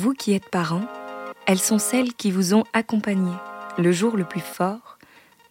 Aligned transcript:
Vous 0.00 0.14
qui 0.14 0.32
êtes 0.32 0.48
parents, 0.48 0.86
elles 1.46 1.58
sont 1.58 1.80
celles 1.80 2.14
qui 2.14 2.30
vous 2.30 2.54
ont 2.54 2.62
accompagné 2.72 3.32
le 3.78 3.90
jour 3.90 4.16
le 4.16 4.22
plus 4.22 4.40
fort, 4.40 4.96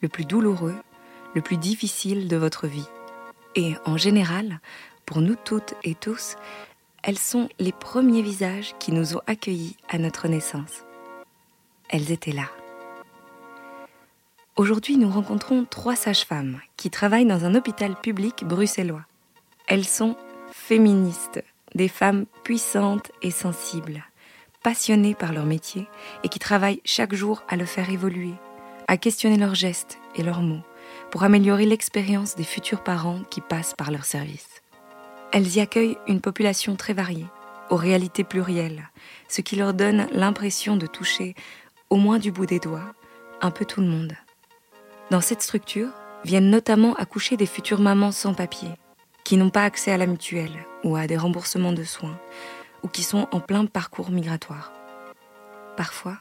le 0.02 0.08
plus 0.08 0.24
douloureux, 0.24 0.78
le 1.36 1.42
plus 1.42 1.58
difficile 1.58 2.30
de 2.30 2.38
votre 2.38 2.66
vie. 2.66 2.88
Et 3.56 3.74
en 3.86 3.98
général, 3.98 4.62
pour 5.06 5.20
nous 5.20 5.36
toutes 5.36 5.74
et 5.84 5.96
tous, 5.96 6.38
elles 7.04 7.18
sont 7.18 7.50
les 7.60 7.74
premiers 7.74 8.22
visages 8.22 8.74
qui 8.80 8.94
nous 8.94 9.18
ont 9.18 9.22
accueillis 9.28 9.76
à 9.90 9.98
notre 9.98 10.30
naissance. 10.30 10.86
Elles 11.90 12.14
étaient 12.14 12.32
là. 12.32 12.50
Aujourd'hui, 14.56 14.96
nous 14.96 15.10
rencontrons 15.10 15.66
trois 15.66 15.98
sages-femmes 15.98 16.62
qui 16.78 16.90
travaillent 16.90 17.26
dans 17.26 17.44
un 17.44 17.54
hôpital 17.54 18.00
public 18.00 18.46
bruxellois. 18.46 19.04
Elles 19.68 19.84
sont 19.84 20.16
féministes, 20.54 21.44
des 21.76 21.90
femmes 21.90 22.28
puissantes 22.46 23.12
et 23.22 23.32
sensibles, 23.32 24.06
passionnées 24.68 25.16
par 25.16 25.32
leur 25.32 25.46
métier 25.46 25.88
et 26.26 26.28
qui 26.28 26.40
travaillent 26.40 26.82
chaque 26.84 27.16
jour 27.16 27.42
à 27.48 27.56
le 27.56 27.64
faire 27.64 27.90
évoluer, 27.90 28.34
à 28.90 28.98
questionner 28.98 29.38
leurs 29.38 29.56
gestes 29.56 29.98
et 30.14 30.24
leurs 30.24 30.42
mots 30.42 30.60
pour 31.10 31.24
améliorer 31.24 31.66
l'expérience 31.66 32.36
des 32.36 32.44
futurs 32.44 32.84
parents 32.84 33.22
qui 33.30 33.40
passent 33.40 33.76
par 33.78 33.92
leur 33.92 34.04
service. 34.04 34.62
Elles 35.32 35.56
y 35.56 35.62
accueillent 35.62 35.98
une 36.06 36.20
population 36.20 36.76
très 36.76 36.92
variée, 36.92 37.28
aux 37.70 37.78
réalités 37.78 38.26
plurielles, 38.26 38.90
ce 39.30 39.40
qui 39.40 39.56
leur 39.56 39.74
donne 39.74 40.10
l'impression 40.12 40.76
de 40.76 40.86
toucher, 40.86 41.34
au 41.90 41.96
moins 41.96 42.20
du 42.20 42.34
bout 42.34 42.46
des 42.46 42.60
doigts, 42.60 42.94
un 43.40 43.52
peu 43.52 43.64
tout 43.64 43.80
le 43.80 43.88
monde. 43.88 44.18
Dans 45.12 45.22
cette 45.22 45.44
structure 45.44 45.92
viennent 46.26 46.50
notamment 46.50 46.94
accoucher 46.96 47.38
des 47.38 47.46
futures 47.46 47.80
mamans 47.80 48.12
sans 48.12 48.34
papier, 48.34 48.72
qui 49.24 49.38
n'ont 49.38 49.50
pas 49.50 49.64
accès 49.64 49.94
à 49.94 49.98
la 49.98 50.08
mutuelle 50.08 50.66
ou 50.84 50.98
à 50.98 51.08
des 51.08 51.16
remboursements 51.16 51.72
de 51.72 51.86
soins, 51.86 52.20
ou 52.88 52.90
qui 52.90 53.04
sont 53.04 53.28
en 53.34 53.42
plein 53.42 53.66
parcours 53.66 54.12
migratoire. 54.12 54.72
Parfois, 55.76 56.20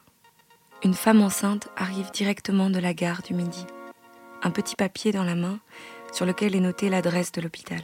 une 0.82 0.94
femme 0.94 1.22
enceinte 1.22 1.68
arrive 1.76 2.10
directement 2.10 2.70
de 2.70 2.80
la 2.80 2.92
gare 2.92 3.22
du 3.22 3.34
Midi, 3.34 3.64
un 4.42 4.50
petit 4.50 4.74
papier 4.74 5.12
dans 5.12 5.22
la 5.22 5.36
main 5.36 5.60
sur 6.12 6.26
lequel 6.26 6.56
est 6.56 6.60
notée 6.60 6.88
l'adresse 6.88 7.30
de 7.30 7.40
l'hôpital. 7.40 7.82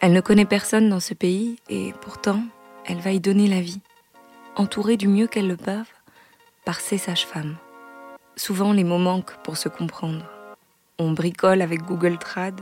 Elle 0.00 0.14
ne 0.14 0.22
connaît 0.22 0.46
personne 0.46 0.88
dans 0.88 1.00
ce 1.00 1.12
pays 1.12 1.56
et 1.68 1.92
pourtant, 2.00 2.42
elle 2.86 3.00
va 3.00 3.12
y 3.12 3.20
donner 3.20 3.46
la 3.46 3.60
vie, 3.60 3.82
entourée 4.56 4.96
du 4.96 5.06
mieux 5.06 5.26
qu'elle 5.26 5.48
le 5.48 5.58
peuvent 5.58 5.92
par 6.64 6.80
ses 6.80 6.96
sages-femmes. 6.96 7.56
Souvent, 8.36 8.72
les 8.72 8.84
mots 8.84 8.96
manquent 8.96 9.36
pour 9.42 9.58
se 9.58 9.68
comprendre. 9.68 10.24
On 10.98 11.12
bricole 11.12 11.60
avec 11.60 11.82
Google 11.82 12.16
Trad, 12.16 12.58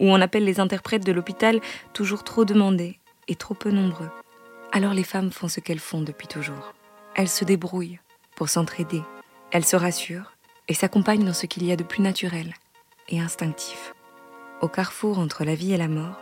ou 0.00 0.10
on 0.10 0.22
appelle 0.22 0.44
les 0.44 0.58
interprètes 0.58 1.04
de 1.04 1.12
l'hôpital 1.12 1.60
toujours 1.92 2.24
trop 2.24 2.46
demandés 2.46 2.98
et 3.28 3.34
trop 3.34 3.54
peu 3.54 3.70
nombreux. 3.70 4.08
Alors 4.72 4.92
les 4.92 5.04
femmes 5.04 5.32
font 5.32 5.48
ce 5.48 5.60
qu'elles 5.60 5.80
font 5.80 6.02
depuis 6.02 6.28
toujours. 6.28 6.74
Elles 7.14 7.28
se 7.28 7.44
débrouillent 7.44 8.00
pour 8.36 8.48
s'entraider. 8.48 9.02
Elles 9.50 9.64
se 9.64 9.76
rassurent 9.76 10.36
et 10.68 10.74
s'accompagnent 10.74 11.24
dans 11.24 11.32
ce 11.32 11.46
qu'il 11.46 11.64
y 11.64 11.72
a 11.72 11.76
de 11.76 11.84
plus 11.84 12.02
naturel 12.02 12.54
et 13.08 13.20
instinctif. 13.20 13.94
Au 14.60 14.68
carrefour 14.68 15.18
entre 15.18 15.44
la 15.44 15.54
vie 15.54 15.72
et 15.72 15.78
la 15.78 15.88
mort, 15.88 16.20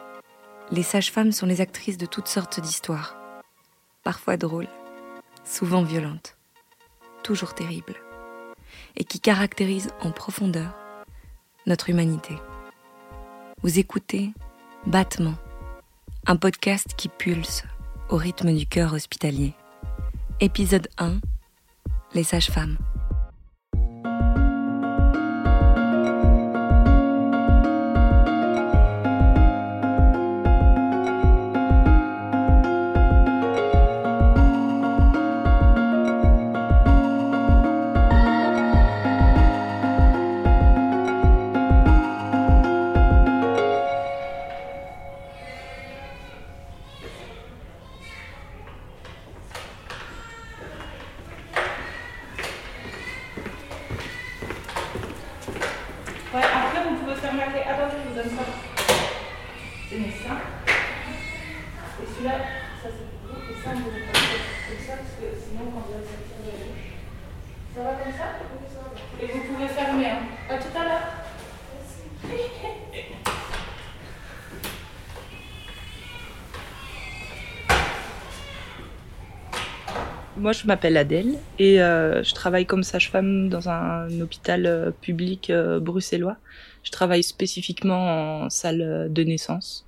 les 0.71 0.85
sages-femmes 0.85 1.33
sont 1.33 1.47
les 1.47 1.61
actrices 1.61 1.99
de 1.99 2.07
toutes 2.07 2.29
sortes 2.29 2.61
d'histoires, 2.61 3.17
parfois 4.05 4.37
drôles, 4.37 4.69
souvent 5.45 5.83
violentes, 5.83 6.37
toujours 7.23 7.55
terribles, 7.55 7.97
et 8.97 9.05
qui 9.05 9.21
caractérisent 9.21 9.93
en 10.01 10.13
profondeur 10.13 10.77
notre 11.67 11.91
humanité. 11.91 12.37
Vous 13.63 13.79
écoutez 13.79 14.33
Battement, 14.87 15.35
un 16.27 16.37
podcast 16.37 16.95
qui 16.97 17.09
pulse 17.09 17.65
au 18.09 18.17
rythme 18.17 18.53
du 18.53 18.67
cœur 18.67 18.93
hospitalier. 18.93 19.55
Épisode 20.41 20.89
1 20.99 21.19
Les 22.15 22.25
sages-femmes. 22.25 22.77
Moi, 80.47 80.53
je 80.53 80.65
m'appelle 80.69 80.97
Adèle 80.97 81.35
et 81.59 81.83
euh, 81.83 82.23
je 82.23 82.33
travaille 82.33 82.67
comme 82.67 82.85
sage-femme 82.85 83.49
dans 83.49 83.69
un 83.69 84.21
hôpital 84.21 84.65
euh, 84.65 84.93
public 84.93 85.51
euh, 85.51 85.81
bruxellois. 85.81 86.37
Je 86.85 86.93
travaille 86.93 87.25
spécifiquement 87.25 88.45
en 88.45 88.49
salle 88.49 89.09
de 89.11 89.23
naissance. 89.25 89.85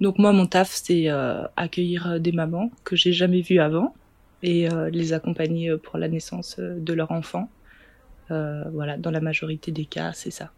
Donc 0.00 0.16
moi, 0.16 0.32
mon 0.32 0.46
taf, 0.46 0.70
c'est 0.72 1.08
accueillir 1.54 2.18
des 2.18 2.32
mamans 2.32 2.70
que 2.82 2.96
j'ai 2.96 3.12
jamais 3.12 3.42
vues 3.42 3.60
avant 3.60 3.94
et 4.42 4.70
les 4.90 5.12
accompagner 5.12 5.76
pour 5.76 5.98
la 5.98 6.08
naissance 6.08 6.58
de 6.58 6.92
leur 6.94 7.10
enfant. 7.10 7.50
Voilà, 8.30 8.96
dans 8.96 9.10
la 9.10 9.20
majorité 9.20 9.70
des 9.70 9.84
cas, 9.84 10.14
c'est 10.14 10.30
ça. 10.30 10.50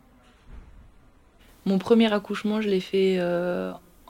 Mon 1.66 1.78
premier 1.78 2.12
accouchement, 2.12 2.60
je 2.60 2.68
l'ai 2.68 2.78
fait 2.78 3.18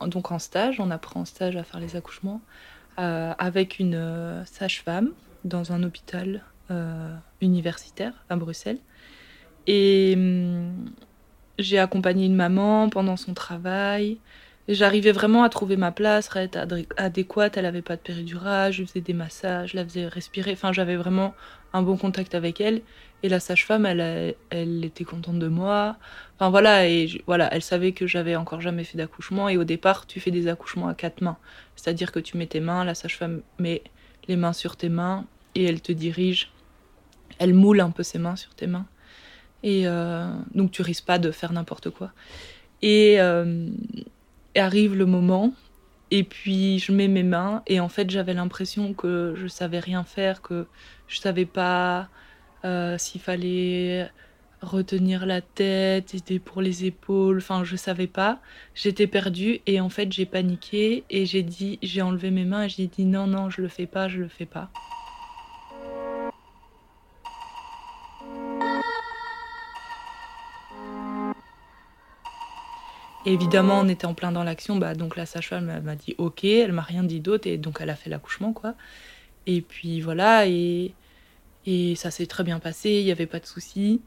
donc 0.07 0.31
en 0.31 0.39
stage. 0.39 0.79
On 0.79 0.91
apprend 0.91 1.21
en 1.21 1.25
stage 1.25 1.57
à 1.57 1.65
faire 1.65 1.81
les 1.81 1.97
accouchements 1.97 2.43
avec 2.97 3.79
une 3.79 3.95
euh, 3.95 4.45
sage-femme 4.45 5.11
dans 5.45 5.73
un 5.73 5.83
hôpital 5.83 6.43
euh, 6.71 7.15
universitaire 7.41 8.13
à 8.29 8.37
Bruxelles. 8.37 8.79
Et 9.67 10.15
hum, 10.17 10.91
j'ai 11.59 11.79
accompagné 11.79 12.27
une 12.27 12.35
maman 12.35 12.89
pendant 12.89 13.17
son 13.17 13.35
travail. 13.35 14.19
J'arrivais 14.75 15.13
vraiment 15.13 15.43
à 15.43 15.49
trouver 15.49 15.77
ma 15.77 15.93
place, 15.93 16.35
à 16.37 16.43
être 16.43 16.59
adéquate. 16.97 17.57
Elle 17.57 17.67
avait 17.67 17.83
pas 17.83 17.97
de 17.97 18.01
péridurage, 18.01 18.77
je 18.77 18.85
faisais 18.85 19.01
des 19.01 19.13
massages, 19.13 19.73
je 19.73 19.77
la 19.77 19.85
faisais 19.85 20.07
respirer. 20.07 20.53
Enfin, 20.53 20.73
j'avais 20.73 20.97
vraiment 20.97 21.35
un 21.73 21.83
bon 21.83 21.97
contact 21.97 22.35
avec 22.35 22.61
elle. 22.61 22.83
Et 23.23 23.29
la 23.29 23.39
sage-femme, 23.39 23.87
elle, 23.87 24.35
était 24.85 25.05
contente 25.05 25.39
de 25.39 25.49
moi. 25.49 25.97
Enfin 26.37 26.51
voilà, 26.51 26.89
et 26.89 27.23
voilà, 27.27 27.53
elle 27.53 27.63
savait 27.63 27.93
que 27.93 28.07
j'avais 28.07 28.35
encore 28.35 28.61
jamais 28.61 28.85
fait 28.85 28.99
d'accouchement. 28.99 29.49
Et 29.49 29.57
au 29.57 29.65
départ, 29.65 30.07
tu 30.07 30.21
fais 30.21 30.31
des 30.31 30.49
accouchements 30.49 30.89
à 30.89 30.95
quatre 30.95 31.21
mains. 31.21 31.39
C'est-à-dire 31.77 32.11
que 32.11 32.19
tu 32.19 32.37
mets 32.37 32.47
tes 32.47 32.61
mains, 32.61 32.85
la 32.85 32.95
sage-femme 32.95 33.43
met 33.59 33.83
les 34.29 34.37
mains 34.37 34.53
sur 34.53 34.77
tes 34.77 34.89
mains 34.89 35.27
et 35.55 35.65
elle 35.65 35.81
te 35.81 35.93
dirige. 35.93 36.53
Elle 37.39 37.55
moule 37.55 37.81
un 37.81 37.91
peu 37.91 38.03
ses 38.03 38.19
mains 38.19 38.37
sur 38.37 38.55
tes 38.55 38.67
mains. 38.67 38.87
Et 39.63 39.87
euh, 39.87 40.33
donc 40.55 40.73
tu 40.73 40.83
risques 40.83 41.05
pas 41.05 41.19
de 41.19 41.31
faire 41.31 41.53
n'importe 41.53 41.91
quoi. 41.91 42.13
Et, 42.83 43.21
euh, 43.21 43.69
arrive 44.57 44.95
le 44.95 45.07
moment, 45.07 45.53
et 46.11 46.25
puis 46.25 46.79
je 46.79 46.93
mets 46.93 47.09
mes 47.09 47.23
mains, 47.23 47.63
et 47.67 47.81
en 47.81 47.89
fait 47.89 48.11
j'avais 48.11 48.35
l'impression 48.35 48.95
que 48.95 49.35
je 49.37 49.47
savais 49.47 49.79
rien 49.79 50.05
faire, 50.05 50.43
que 50.43 50.67
je 51.09 51.19
savais 51.19 51.47
pas 51.47 52.09
euh, 52.65 52.97
s'il 52.99 53.21
fallait 53.21 54.11
retenir 54.61 55.27
la 55.27 55.41
tête, 55.41 56.11
c'était 56.11 56.39
pour 56.39 56.63
les 56.63 56.85
épaules, 56.85 57.39
enfin 57.39 57.65
je 57.65 57.77
savais 57.77 58.07
pas. 58.07 58.41
J'étais 58.75 59.07
perdue 59.07 59.61
et 59.67 59.81
en 59.81 59.89
fait 59.89 60.13
j'ai 60.13 60.27
paniqué 60.27 61.05
et 61.11 61.27
j'ai 61.27 61.43
dit, 61.43 61.79
j'ai 61.83 62.03
enlevé 62.03 62.31
mes 62.31 62.45
mains 62.45 62.65
et 62.65 62.69
j'ai 62.69 62.87
dit 62.87 63.05
non 63.05 63.27
non 63.27 63.51
je 63.51 63.61
le 63.61 63.69
fais 63.69 63.87
pas, 63.87 64.09
je 64.09 64.19
le 64.19 64.29
fais 64.29 64.47
pas. 64.47 64.71
Évidemment, 73.25 73.81
on 73.81 73.89
était 73.89 74.07
en 74.07 74.15
plein 74.15 74.33
dans 74.33 74.43
l'action, 74.43 74.77
bah, 74.77 74.95
donc 74.95 75.17
la 75.17 75.27
sage-femme 75.27 75.81
m'a 75.83 75.95
dit 75.95 76.15
ok, 76.19 76.45
elle 76.45 76.73
m'a 76.73 76.83
rien 76.83 77.05
dit 77.05 77.21
d'autre, 77.21 77.47
et 77.47 77.57
donc 77.57 77.79
elle 77.81 77.91
a 77.91 77.95
fait 77.95 78.11
l'accouchement, 78.11 78.53
quoi. 78.53 78.75
Et 79.47 79.61
puis 79.63 80.01
voilà, 80.01 80.47
et, 80.47 80.95
ça 81.97 82.11
s'est 82.11 82.27
très 82.27 82.43
bien 82.45 82.59
passé, 82.59 82.91
il 82.91 83.05
n'y 83.05 83.13
avait 83.13 83.27
pas 83.27 83.39
de 83.39 83.47
soucis. 83.47 84.01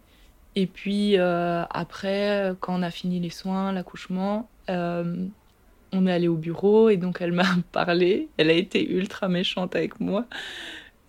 Et 0.56 0.68
puis 0.68 1.18
euh, 1.18 1.64
après, 1.70 2.54
quand 2.60 2.78
on 2.80 2.84
a 2.84 2.92
fini 2.92 3.20
les 3.20 3.30
soins, 3.30 3.72
l'accouchement, 3.72 4.50
euh, 4.70 5.28
on 5.94 6.08
est 6.08 6.12
allé 6.12 6.28
au 6.28 6.36
bureau 6.36 6.90
et 6.90 6.98
donc 6.98 7.20
elle 7.22 7.32
m'a 7.32 7.46
parlé. 7.72 8.30
Elle 8.38 8.50
a 8.50 8.54
été 8.54 8.90
ultra 8.90 9.30
méchante 9.30 9.76
avec 9.76 10.00
moi. 10.00 10.26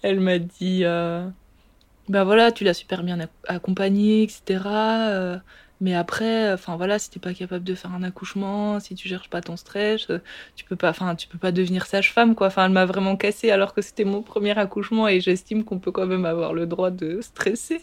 Elle 0.02 0.20
m'a 0.20 0.38
dit 0.38 0.84
Bah 0.84 2.24
voilà, 2.24 2.52
tu 2.52 2.64
l'as 2.64 2.74
super 2.74 3.02
bien 3.02 3.18
accompagné, 3.48 4.22
etc. 4.22 5.40
mais 5.80 5.94
après, 5.94 6.52
enfin 6.52 6.76
voilà, 6.76 6.98
si 6.98 7.10
t'es 7.10 7.20
pas 7.20 7.34
capable 7.34 7.64
de 7.64 7.74
faire 7.74 7.92
un 7.92 8.02
accouchement, 8.02 8.80
si 8.80 8.94
tu 8.94 9.08
gères 9.08 9.28
pas 9.28 9.40
ton 9.40 9.56
stress, 9.56 10.08
tu 10.56 10.64
peux 10.64 10.76
pas, 10.76 10.90
enfin 10.90 11.14
tu 11.14 11.28
peux 11.28 11.38
pas 11.38 11.52
devenir 11.52 11.86
sage-femme 11.86 12.34
quoi. 12.34 12.48
Enfin, 12.48 12.66
elle 12.66 12.72
m'a 12.72 12.86
vraiment 12.86 13.16
cassé 13.16 13.50
alors 13.50 13.74
que 13.74 13.82
c'était 13.82 14.04
mon 14.04 14.22
premier 14.22 14.58
accouchement 14.58 15.08
et 15.08 15.20
j'estime 15.20 15.64
qu'on 15.64 15.78
peut 15.78 15.92
quand 15.92 16.06
même 16.06 16.24
avoir 16.24 16.54
le 16.54 16.66
droit 16.66 16.90
de 16.90 17.20
stresser. 17.20 17.82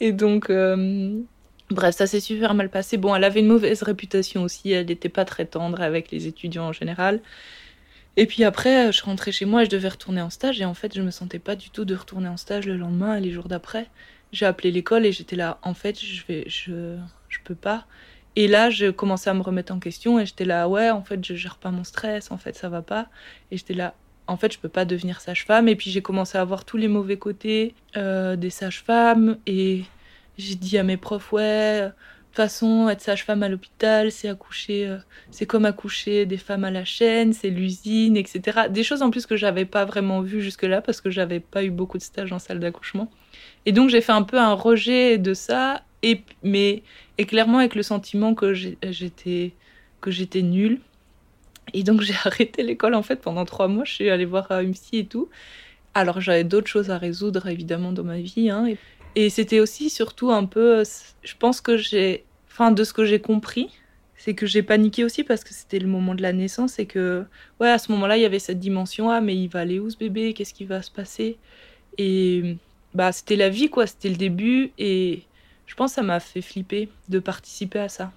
Et 0.00 0.12
donc, 0.12 0.50
euh, 0.50 1.22
Bref, 1.70 1.94
ça 1.96 2.06
s'est 2.06 2.20
super 2.20 2.54
mal 2.54 2.68
passé. 2.70 2.98
Bon, 2.98 3.14
elle 3.14 3.24
avait 3.24 3.40
une 3.40 3.46
mauvaise 3.48 3.82
réputation 3.82 4.42
aussi, 4.42 4.70
elle 4.72 4.86
n'était 4.86 5.08
pas 5.08 5.24
très 5.24 5.46
tendre 5.46 5.80
avec 5.80 6.10
les 6.10 6.26
étudiants 6.26 6.66
en 6.68 6.72
général. 6.72 7.20
Et 8.16 8.26
puis 8.26 8.44
après, 8.44 8.92
je 8.92 9.02
rentrais 9.02 9.32
chez 9.32 9.44
moi 9.44 9.62
et 9.62 9.64
je 9.64 9.70
devais 9.70 9.88
retourner 9.88 10.20
en 10.22 10.30
stage. 10.30 10.60
Et 10.60 10.64
en 10.64 10.74
fait, 10.74 10.94
je 10.94 11.02
me 11.02 11.10
sentais 11.10 11.38
pas 11.38 11.56
du 11.56 11.70
tout 11.70 11.84
de 11.84 11.94
retourner 11.94 12.28
en 12.28 12.36
stage 12.36 12.66
le 12.66 12.76
lendemain 12.76 13.16
et 13.16 13.20
les 13.20 13.32
jours 13.32 13.48
d'après. 13.48 13.88
J'ai 14.34 14.46
appelé 14.46 14.70
l'école 14.70 15.06
et 15.06 15.12
j'étais 15.12 15.36
là, 15.36 15.58
en 15.62 15.74
fait, 15.74 15.98
je 15.98 16.26
vais, 16.26 16.44
je, 16.48 16.96
je 17.28 17.38
peux 17.44 17.54
pas. 17.54 17.86
Et 18.36 18.48
là, 18.48 18.68
je 18.68 18.90
commençais 18.90 19.30
à 19.30 19.34
me 19.34 19.42
remettre 19.42 19.72
en 19.72 19.78
question 19.78 20.18
et 20.18 20.26
j'étais 20.26 20.44
là, 20.44 20.68
ouais, 20.68 20.90
en 20.90 21.02
fait, 21.02 21.24
je 21.24 21.34
gère 21.34 21.56
pas 21.56 21.70
mon 21.70 21.84
stress, 21.84 22.30
en 22.32 22.36
fait, 22.38 22.56
ça 22.56 22.68
va 22.68 22.82
pas. 22.82 23.08
Et 23.50 23.56
j'étais 23.56 23.74
là, 23.74 23.94
en 24.26 24.36
fait, 24.36 24.52
je 24.52 24.58
peux 24.58 24.68
pas 24.68 24.84
devenir 24.84 25.20
sage-femme. 25.20 25.68
Et 25.68 25.76
puis 25.76 25.90
j'ai 25.90 26.02
commencé 26.02 26.36
à 26.36 26.44
voir 26.44 26.64
tous 26.64 26.76
les 26.76 26.88
mauvais 26.88 27.16
côtés 27.16 27.74
euh, 27.96 28.36
des 28.36 28.50
sages-femmes 28.50 29.38
et 29.46 29.84
j'ai 30.36 30.56
dit 30.56 30.78
à 30.78 30.82
mes 30.82 30.96
profs, 30.96 31.32
ouais, 31.32 31.82
de 31.82 31.88
toute 31.88 32.36
façon, 32.36 32.88
être 32.88 33.00
sage-femme 33.00 33.44
à 33.44 33.48
l'hôpital, 33.48 34.10
c'est 34.10 34.28
accoucher, 34.28 34.88
euh, 34.88 34.98
c'est 35.30 35.46
comme 35.46 35.64
accoucher 35.64 36.26
des 36.26 36.38
femmes 36.38 36.64
à 36.64 36.72
la 36.72 36.84
chaîne, 36.84 37.32
c'est 37.32 37.50
l'usine, 37.50 38.16
etc. 38.16 38.62
Des 38.70 38.82
choses 38.82 39.02
en 39.02 39.10
plus 39.10 39.26
que 39.26 39.36
j'avais 39.36 39.64
pas 39.64 39.84
vraiment 39.84 40.20
vues 40.22 40.42
jusque-là 40.42 40.82
parce 40.82 41.00
que 41.00 41.10
j'avais 41.10 41.38
pas 41.38 41.62
eu 41.62 41.70
beaucoup 41.70 41.98
de 41.98 42.02
stages 42.02 42.32
en 42.32 42.40
salle 42.40 42.58
d'accouchement. 42.58 43.10
Et 43.66 43.72
donc 43.72 43.90
j'ai 43.90 44.00
fait 44.00 44.12
un 44.12 44.22
peu 44.22 44.38
un 44.38 44.52
rejet 44.52 45.18
de 45.18 45.34
ça, 45.34 45.82
mais 46.42 46.82
clairement 47.18 47.58
avec 47.58 47.74
le 47.74 47.82
sentiment 47.82 48.34
que 48.34 48.52
j'étais 48.54 49.52
nulle. 50.42 50.80
Et 51.72 51.82
donc 51.82 52.00
j'ai 52.02 52.14
arrêté 52.24 52.62
l'école 52.62 52.94
en 52.94 53.02
fait 53.02 53.16
pendant 53.16 53.44
trois 53.44 53.68
mois. 53.68 53.84
Je 53.84 53.92
suis 53.92 54.10
allée 54.10 54.26
voir 54.26 54.50
une 54.60 54.72
psy 54.72 54.98
et 54.98 55.06
tout. 55.06 55.28
Alors 55.94 56.20
j'avais 56.20 56.44
d'autres 56.44 56.68
choses 56.68 56.90
à 56.90 56.98
résoudre 56.98 57.46
évidemment 57.46 57.92
dans 57.92 58.04
ma 58.04 58.18
vie. 58.18 58.50
Hein, 58.50 58.66
et 58.66 58.76
et 59.16 59.30
c'était 59.30 59.60
aussi 59.60 59.90
surtout 59.90 60.30
un 60.32 60.44
peu, 60.44 60.82
je 61.22 61.34
pense 61.38 61.60
que 61.60 61.76
j'ai, 61.76 62.24
enfin 62.50 62.72
de 62.72 62.82
ce 62.82 62.92
que 62.92 63.04
j'ai 63.04 63.20
compris, 63.20 63.68
c'est 64.16 64.34
que 64.34 64.46
j'ai 64.46 64.62
paniqué 64.62 65.04
aussi 65.04 65.22
parce 65.22 65.44
que 65.44 65.54
c'était 65.54 65.78
le 65.78 65.86
moment 65.86 66.14
de 66.14 66.22
la 66.22 66.32
naissance 66.32 66.78
et 66.78 66.86
que, 66.86 67.24
ouais, 67.60 67.70
à 67.70 67.78
ce 67.78 67.92
moment-là, 67.92 68.16
il 68.16 68.22
y 68.22 68.24
avait 68.24 68.38
cette 68.38 68.58
dimension, 68.58 69.10
ah 69.10 69.20
mais 69.20 69.36
il 69.36 69.48
va 69.48 69.60
aller 69.60 69.78
où 69.78 69.88
ce 69.90 69.96
bébé, 69.96 70.34
qu'est-ce 70.34 70.54
qui 70.54 70.64
va 70.64 70.82
se 70.82 70.90
passer? 70.90 71.38
Et 71.98 72.56
bah 72.94 73.12
c'était 73.12 73.36
la 73.36 73.48
vie 73.48 73.70
quoi, 73.70 73.86
c'était 73.86 74.08
le 74.08 74.16
début 74.16 74.72
et 74.78 75.24
je 75.66 75.74
pense 75.74 75.92
que 75.92 75.94
ça 75.96 76.02
m'a 76.02 76.20
fait 76.20 76.42
flipper 76.42 76.88
de 77.08 77.18
participer 77.18 77.80
à 77.80 77.88
ça, 77.88 78.12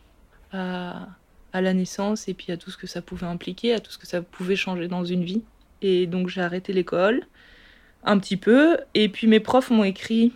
à, 0.51 1.07
la 1.53 1.73
naissance 1.73 2.27
et 2.27 2.35
puis 2.35 2.51
à 2.51 2.57
tout 2.57 2.69
ce 2.69 2.77
que 2.77 2.85
ça 2.85 3.01
pouvait 3.01 3.25
impliquer, 3.25 3.73
à 3.73 3.79
tout 3.79 3.91
ce 3.91 3.97
que 3.97 4.05
ça 4.05 4.21
pouvait 4.21 4.55
changer 4.55 4.87
dans 4.87 5.03
une 5.03 5.23
vie. 5.23 5.41
Et 5.81 6.05
donc 6.05 6.27
j'ai 6.29 6.41
arrêté 6.41 6.71
l'école 6.71 7.25
un 8.03 8.19
petit 8.19 8.37
peu 8.37 8.77
et 8.93 9.09
puis 9.09 9.25
mes 9.25 9.39
profs 9.39 9.71
m'ont 9.71 9.83
écrit 9.83 10.31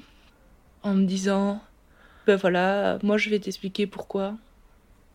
en 0.82 0.96
me 0.96 1.06
disant 1.06 1.62
ben 2.26 2.36
voilà, 2.36 2.98
moi 3.04 3.18
je 3.18 3.30
vais 3.30 3.40
t'expliquer 3.40 3.86
pourquoi 3.86 4.36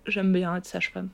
j'aime 0.06 0.32
bien 0.32 0.54
être 0.54 0.66
sage-femme. 0.66 1.08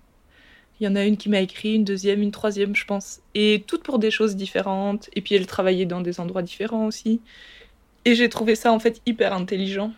Il 0.80 0.84
y 0.84 0.88
en 0.88 0.96
a 0.96 1.04
une 1.04 1.16
qui 1.16 1.28
m'a 1.28 1.40
écrit, 1.40 1.74
une 1.74 1.84
deuxième, 1.84 2.22
une 2.22 2.32
troisième, 2.32 2.74
je 2.74 2.84
pense. 2.84 3.20
Et 3.34 3.62
toutes 3.66 3.84
pour 3.84 3.98
des 3.98 4.10
choses 4.10 4.34
différentes. 4.34 5.08
Et 5.14 5.20
puis 5.20 5.34
elle 5.36 5.46
travaillait 5.46 5.86
dans 5.86 6.00
des 6.00 6.18
endroits 6.18 6.42
différents 6.42 6.86
aussi. 6.86 7.20
Et 8.04 8.14
j'ai 8.14 8.28
trouvé 8.28 8.54
ça 8.56 8.72
en 8.72 8.78
fait 8.78 9.00
hyper 9.06 9.32
intelligent 9.32 9.92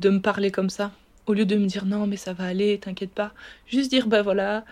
de 0.00 0.10
me 0.10 0.20
parler 0.20 0.50
comme 0.50 0.70
ça. 0.70 0.92
Au 1.26 1.34
lieu 1.34 1.44
de 1.44 1.56
me 1.56 1.66
dire 1.66 1.86
non, 1.86 2.06
mais 2.06 2.16
ça 2.16 2.32
va 2.32 2.44
aller, 2.44 2.78
t'inquiète 2.78 3.12
pas. 3.12 3.32
Juste 3.66 3.90
dire 3.90 4.06
ben 4.06 4.22
voilà, 4.22 4.64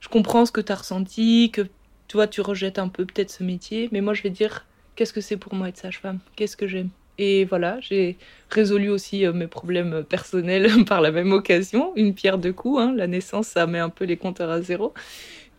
je 0.00 0.08
comprends 0.08 0.46
ce 0.46 0.52
que 0.52 0.60
t'as 0.60 0.76
ressenti, 0.76 1.50
que 1.52 1.62
toi 2.08 2.26
tu 2.26 2.40
rejettes 2.40 2.78
un 2.78 2.88
peu 2.88 3.04
peut-être 3.06 3.30
ce 3.30 3.42
métier. 3.42 3.88
Mais 3.92 4.00
moi 4.00 4.14
je 4.14 4.22
vais 4.22 4.30
dire 4.30 4.66
qu'est-ce 4.94 5.12
que 5.12 5.20
c'est 5.20 5.36
pour 5.36 5.54
moi 5.54 5.68
être 5.68 5.78
sage-femme? 5.78 6.18
Qu'est-ce 6.36 6.56
que 6.56 6.66
j'aime? 6.66 6.90
Et 7.18 7.46
voilà, 7.46 7.78
j'ai 7.80 8.18
résolu 8.50 8.90
aussi 8.90 9.24
euh, 9.24 9.32
mes 9.32 9.46
problèmes 9.46 10.04
personnels 10.04 10.84
par 10.86 11.00
la 11.00 11.10
même 11.10 11.32
occasion. 11.32 11.92
Une 11.96 12.14
pierre 12.14 12.38
deux 12.38 12.52
coups, 12.52 12.80
hein. 12.80 12.94
la 12.94 13.06
naissance, 13.06 13.48
ça 13.48 13.66
met 13.66 13.78
un 13.78 13.88
peu 13.88 14.04
les 14.04 14.16
compteurs 14.18 14.50
à 14.50 14.60
zéro. 14.60 14.92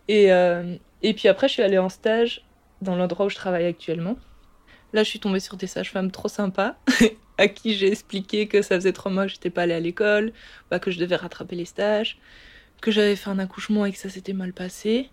Et, 0.06 0.32
euh, 0.32 0.76
et 1.02 1.14
puis 1.14 1.28
après, 1.28 1.48
je 1.48 1.54
suis 1.54 1.62
allée 1.62 1.78
en 1.78 1.88
stage 1.88 2.44
dans 2.82 2.96
l'endroit 2.96 3.26
où 3.26 3.28
je 3.28 3.34
travaille 3.36 3.66
actuellement. 3.66 4.16
Là, 4.92 5.02
je 5.02 5.08
suis 5.10 5.20
tombée 5.20 5.40
sur 5.40 5.56
des 5.56 5.66
sages-femmes 5.66 6.10
trop 6.10 6.28
sympas, 6.28 6.76
à 7.38 7.48
qui 7.48 7.74
j'ai 7.74 7.88
expliqué 7.88 8.46
que 8.46 8.62
ça 8.62 8.76
faisait 8.76 8.92
trois 8.92 9.12
mois 9.12 9.26
que 9.26 9.32
j'étais 9.32 9.50
pas 9.50 9.62
allée 9.62 9.74
à 9.74 9.80
l'école, 9.80 10.32
bah, 10.70 10.78
que 10.78 10.90
je 10.90 10.98
devais 10.98 11.16
rattraper 11.16 11.56
les 11.56 11.66
stages, 11.66 12.18
que 12.80 12.90
j'avais 12.90 13.16
fait 13.16 13.30
un 13.30 13.38
accouchement 13.38 13.84
et 13.84 13.92
que 13.92 13.98
ça 13.98 14.08
s'était 14.08 14.32
mal 14.32 14.52
passé. 14.52 15.10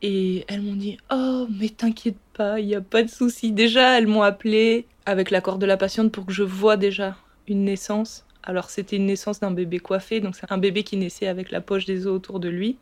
Et 0.00 0.44
elles 0.48 0.62
m'ont 0.62 0.76
dit 0.76 0.96
Oh, 1.10 1.46
mais 1.50 1.68
t'inquiète 1.68 2.18
pas, 2.32 2.60
il 2.60 2.66
n'y 2.66 2.74
a 2.74 2.80
pas 2.80 3.02
de 3.02 3.08
souci. 3.08 3.52
Déjà, 3.52 3.98
elles 3.98 4.06
m'ont 4.06 4.22
appelé 4.22 4.86
avec 5.06 5.30
l'accord 5.30 5.58
de 5.58 5.66
la 5.66 5.76
patiente 5.76 6.12
pour 6.12 6.24
que 6.26 6.32
je 6.32 6.44
vois 6.44 6.76
déjà 6.76 7.16
une 7.48 7.64
naissance. 7.64 8.24
Alors, 8.42 8.70
c'était 8.70 8.96
une 8.96 9.06
naissance 9.06 9.40
d'un 9.40 9.50
bébé 9.50 9.78
coiffé, 9.78 10.20
donc 10.20 10.36
c'est 10.36 10.50
un 10.50 10.58
bébé 10.58 10.84
qui 10.84 10.96
naissait 10.96 11.26
avec 11.26 11.50
la 11.50 11.60
poche 11.60 11.84
des 11.84 12.06
os 12.06 12.14
autour 12.14 12.40
de 12.40 12.48
lui. 12.48 12.78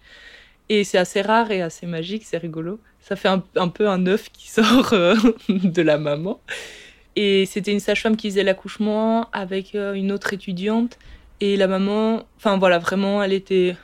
Et 0.69 0.85
c'est 0.85 0.99
assez 0.99 1.23
rare 1.23 1.51
et 1.51 1.63
assez 1.63 1.87
magique, 1.87 2.25
c'est 2.25 2.39
rigolo. 2.39 2.81
Ça 3.01 3.15
fait 3.15 3.29
un, 3.29 3.69
peu 3.69 3.89
un 3.89 4.07
œuf 4.07 4.31
qui 4.33 4.51
sort 4.51 4.93
euh, 4.93 5.15
de 5.49 5.83
la 5.83 5.99
maman. 5.99 6.41
Et 7.15 7.47
c'était 7.47 7.73
une 7.73 7.81
sage-femme 7.81 8.17
qui 8.17 8.29
faisait 8.29 8.43
l'accouchement 8.43 9.31
avec 9.33 9.75
euh, 9.75 9.95
une 9.95 10.13
autre 10.13 10.33
étudiante. 10.33 10.99
Et 11.41 11.57
la 11.57 11.67
maman, 11.67 12.25
enfin 12.37 12.59
voilà, 12.59 12.79
vraiment, 12.79 13.23
elle 13.23 13.33
était 13.33 13.77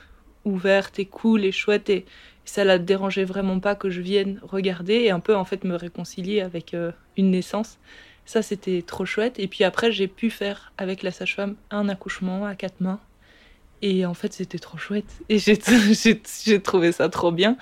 ouverte 0.45 0.99
et 0.99 1.07
cool 1.07 1.45
et 1.45 1.53
chouette. 1.53 1.89
Et 1.89 2.05
ça 2.45 2.65
la 2.65 2.79
dérangeait 2.79 3.25
vraiment 3.25 3.61
pas 3.61 3.75
que 3.75 3.91
je 3.91 4.01
vienne 4.01 4.41
regarder 4.43 4.95
et 4.95 5.11
un 5.11 5.21
peu 5.21 5.37
en 5.37 5.45
fait 5.45 5.65
me 5.65 5.77
réconcilier 5.77 6.41
avec 6.41 6.75
euh, 6.75 6.91
une 7.17 7.31
naissance. 7.31 7.79
Ça 8.25 8.43
c'était 8.43 8.83
trop 8.83 9.05
chouette. 9.05 9.39
Et 9.39 9.49
puis 9.49 9.65
après 9.65 9.93
j'ai 9.93 10.09
pu 10.09 10.31
faire 10.31 10.73
avec 10.79 11.03
la 11.03 11.11
sage-femme 11.11 11.57
un 11.71 11.89
accouchement 11.89 12.45
à 12.45 12.55
quatre 12.55 12.81
mains. 12.81 13.01
Et 13.83 14.07
en 14.07 14.15
fait 14.15 14.33
c'était 14.33 14.59
trop 14.59 14.79
chouette. 14.79 15.21
Et 15.29 15.39
j'ai 16.45 16.63
trouvé 16.63 16.93
ça 16.93 17.09
trop 17.09 17.33
bien. 17.33 17.57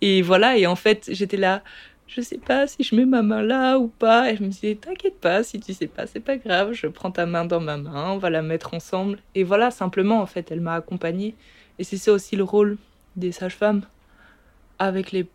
Et 0.00 0.22
voilà, 0.22 0.58
et 0.58 0.66
en 0.66 0.76
fait 0.76 1.08
j'étais 1.12 1.36
là, 1.36 1.62
je 2.06 2.20
sais 2.20 2.38
pas 2.38 2.66
si 2.66 2.82
je 2.82 2.94
mets 2.94 3.04
ma 3.04 3.22
main 3.22 3.42
là 3.42 3.78
ou 3.78 3.88
pas. 3.88 4.30
Et 4.30 4.36
je 4.36 4.42
me 4.42 4.48
disais, 4.48 4.74
t'inquiète 4.76 5.20
pas, 5.20 5.42
si 5.42 5.60
tu 5.60 5.74
sais 5.74 5.86
pas, 5.86 6.06
c'est 6.06 6.20
pas 6.20 6.36
grave, 6.36 6.72
je 6.72 6.86
prends 6.86 7.10
ta 7.10 7.26
main 7.26 7.44
dans 7.44 7.60
ma 7.60 7.76
main, 7.76 8.10
on 8.12 8.18
va 8.18 8.30
la 8.30 8.42
mettre 8.42 8.74
ensemble. 8.74 9.18
Et 9.34 9.44
voilà, 9.44 9.70
simplement 9.70 10.20
en 10.20 10.26
fait, 10.26 10.50
elle 10.50 10.60
m'a 10.60 10.74
accompagnée. 10.74 11.34
Et 11.78 11.84
c'est 11.84 11.96
ça 11.98 12.12
aussi 12.12 12.36
le 12.36 12.44
rôle 12.44 12.78
des 13.16 13.32
sages-femmes 13.32 13.82
avec 14.78 15.12
les, 15.12 15.26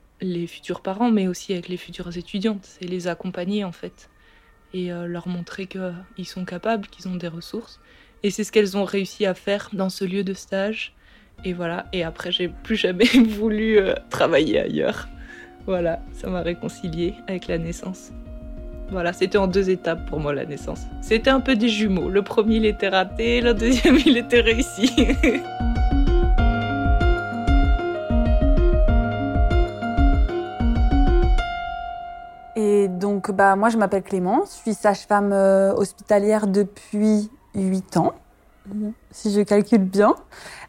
futurs 0.47 0.81
parents, 0.81 1.11
mais 1.11 1.27
aussi 1.27 1.53
avec 1.53 1.67
les 1.67 1.77
futures 1.77 2.15
étudiantes. 2.15 2.63
C'est 2.63 2.85
les 2.85 3.07
accompagner 3.07 3.63
en 3.63 3.71
fait 3.71 4.09
et 4.73 4.91
euh, 4.91 5.07
leur 5.07 5.27
montrer 5.27 5.67
qu'ils 5.67 6.27
sont 6.27 6.45
capables, 6.45 6.87
qu'ils 6.87 7.07
ont 7.07 7.15
des 7.15 7.27
ressources. 7.27 7.79
Et 8.23 8.29
c'est 8.29 8.43
ce 8.43 8.51
qu'elles 8.51 8.77
ont 8.77 8.83
réussi 8.83 9.25
à 9.25 9.33
faire 9.33 9.69
dans 9.73 9.89
ce 9.89 10.05
lieu 10.05 10.23
de 10.23 10.33
stage. 10.33 10.93
Et 11.43 11.53
voilà, 11.53 11.87
et 11.91 12.03
après 12.03 12.31
j'ai 12.31 12.49
plus 12.49 12.75
jamais 12.75 13.05
voulu 13.27 13.79
euh, 13.79 13.93
travailler 14.09 14.59
ailleurs. 14.59 15.07
Voilà, 15.65 15.99
ça 16.13 16.29
m'a 16.29 16.41
réconcilié 16.41 17.15
avec 17.27 17.47
la 17.47 17.57
naissance. 17.57 18.11
Voilà, 18.91 19.13
c'était 19.13 19.37
en 19.37 19.47
deux 19.47 19.69
étapes 19.69 20.05
pour 20.07 20.19
moi 20.19 20.33
la 20.33 20.45
naissance. 20.45 20.81
C'était 21.01 21.29
un 21.29 21.39
peu 21.39 21.55
des 21.55 21.69
jumeaux. 21.69 22.09
Le 22.09 22.21
premier 22.21 22.57
il 22.57 22.65
était 22.65 22.89
raté, 22.89 23.41
le 23.41 23.53
deuxième 23.53 23.97
il 24.05 24.17
était 24.17 24.41
réussi. 24.41 24.91
donc, 33.01 33.31
bah, 33.31 33.55
moi, 33.55 33.69
je 33.69 33.77
m'appelle 33.77 34.03
Clémence, 34.03 34.55
je 34.57 34.61
suis 34.61 34.73
sage-femme 34.73 35.33
euh, 35.33 35.73
hospitalière 35.73 36.47
depuis 36.47 37.29
8 37.55 37.97
ans, 37.97 38.13
si 39.11 39.31
je 39.31 39.41
calcule 39.41 39.83
bien. 39.83 40.15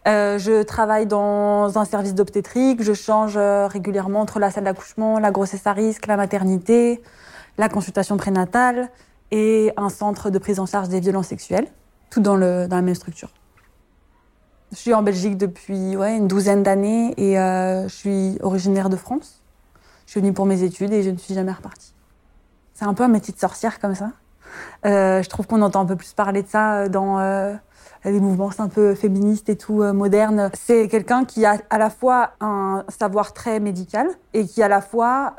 Euh, 0.08 0.38
je 0.38 0.62
travaille 0.62 1.06
dans 1.06 1.78
un 1.78 1.84
service 1.84 2.14
d'obstétrique, 2.14 2.82
je 2.82 2.92
change 2.92 3.36
euh, 3.36 3.66
régulièrement 3.68 4.20
entre 4.20 4.40
la 4.40 4.50
salle 4.50 4.64
d'accouchement, 4.64 5.18
la 5.18 5.30
grossesse 5.30 5.66
à 5.66 5.72
risque, 5.72 6.06
la 6.06 6.16
maternité, 6.16 7.02
la 7.58 7.68
consultation 7.68 8.16
prénatale 8.16 8.90
et 9.30 9.72
un 9.76 9.88
centre 9.88 10.30
de 10.30 10.38
prise 10.38 10.58
en 10.58 10.66
charge 10.66 10.88
des 10.88 11.00
violences 11.00 11.28
sexuelles, 11.28 11.68
tout 12.10 12.20
dans, 12.20 12.36
le, 12.36 12.66
dans 12.66 12.76
la 12.76 12.82
même 12.82 12.94
structure. 12.94 13.30
Je 14.72 14.76
suis 14.76 14.94
en 14.94 15.02
Belgique 15.02 15.36
depuis 15.36 15.96
ouais, 15.96 16.16
une 16.16 16.28
douzaine 16.28 16.62
d'années 16.62 17.14
et 17.18 17.34
je 17.34 17.94
suis 17.94 18.38
originaire 18.40 18.88
de 18.88 18.96
France. 18.96 19.42
Je 20.06 20.12
suis 20.12 20.20
venue 20.20 20.32
pour 20.32 20.46
mes 20.46 20.62
études 20.62 20.92
et 20.92 21.02
je 21.02 21.10
ne 21.10 21.18
suis 21.18 21.34
jamais 21.34 21.52
repartie. 21.52 21.94
C'est 22.74 22.86
un 22.86 22.94
peu 22.94 23.04
un 23.04 23.08
métier 23.08 23.34
de 23.34 23.38
sorcière 23.38 23.78
comme 23.78 23.94
ça. 23.94 24.12
Euh, 24.84 25.22
je 25.22 25.28
trouve 25.28 25.46
qu'on 25.46 25.62
entend 25.62 25.80
un 25.80 25.86
peu 25.86 25.96
plus 25.96 26.12
parler 26.12 26.42
de 26.42 26.48
ça 26.48 26.74
euh, 26.74 26.88
dans, 26.88 27.18
euh, 27.18 27.54
les 28.04 28.20
mouvements 28.20 28.50
un 28.58 28.68
peu 28.68 28.94
féministes 28.94 29.48
et 29.48 29.56
tout 29.56 29.80
modernes. 29.92 30.50
C'est 30.54 30.88
quelqu'un 30.88 31.24
qui 31.24 31.46
a 31.46 31.58
à 31.70 31.78
la 31.78 31.88
fois 31.88 32.30
un 32.40 32.84
savoir 32.88 33.32
très 33.32 33.60
médical 33.60 34.08
et 34.34 34.44
qui 34.44 34.60
à 34.60 34.66
la 34.66 34.80
fois 34.80 35.34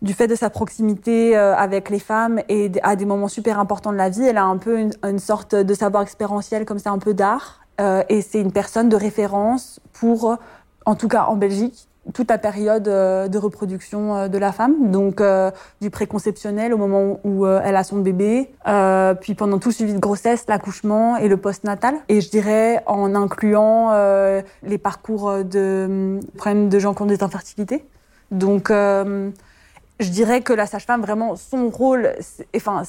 du 0.00 0.14
fait 0.14 0.26
de 0.26 0.34
sa 0.34 0.48
proximité 0.48 1.36
avec 1.36 1.90
les 1.90 1.98
femmes 1.98 2.40
et 2.48 2.72
à 2.82 2.96
des 2.96 3.04
moments 3.04 3.28
super 3.28 3.58
importants 3.58 3.92
de 3.92 3.98
la 3.98 4.08
vie, 4.08 4.22
elle 4.22 4.38
a 4.38 4.44
un 4.44 4.56
peu 4.56 4.88
une 5.04 5.18
sorte 5.18 5.54
de 5.54 5.74
savoir 5.74 6.02
expérientiel 6.02 6.64
comme 6.64 6.78
ça, 6.78 6.92
un 6.92 6.98
peu 6.98 7.12
d'art. 7.12 7.60
et 8.08 8.22
c'est 8.22 8.40
une 8.40 8.52
personne 8.52 8.88
de 8.88 8.96
référence 8.96 9.80
pour, 9.92 10.38
en 10.86 10.94
tout 10.94 11.08
cas 11.08 11.24
en 11.24 11.36
Belgique, 11.36 11.89
toute 12.12 12.30
la 12.30 12.38
période 12.38 12.88
euh, 12.88 13.28
de 13.28 13.38
reproduction 13.38 14.16
euh, 14.16 14.28
de 14.28 14.38
la 14.38 14.52
femme, 14.52 14.90
donc 14.90 15.20
euh, 15.20 15.50
du 15.80 15.90
préconceptionnel 15.90 16.72
au 16.74 16.76
moment 16.76 17.20
où 17.24 17.46
elle 17.46 17.76
a 17.76 17.84
son 17.84 17.98
bébé, 17.98 18.50
puis 19.20 19.34
pendant 19.34 19.58
tout 19.58 19.72
suivi 19.72 19.94
de 19.94 19.98
grossesse, 19.98 20.44
l'accouchement 20.48 21.16
et 21.16 21.28
le 21.28 21.36
postnatal. 21.36 21.94
Et 22.08 22.20
je 22.20 22.30
dirais 22.30 22.82
en 22.86 23.14
incluant 23.14 23.92
les 24.62 24.78
parcours 24.78 25.44
de 25.44 26.20
problèmes 26.36 26.68
de 26.68 26.78
gens 26.78 26.94
qui 26.94 27.02
ont 27.02 27.06
des 27.06 27.22
infertilités. 27.22 27.84
Donc 28.30 28.70
je 30.00 30.10
dirais 30.10 30.40
que 30.40 30.52
la 30.52 30.66
sage-femme, 30.66 31.02
vraiment, 31.02 31.36
son 31.36 31.68
rôle, 31.68 32.14
enfin, 32.56 32.82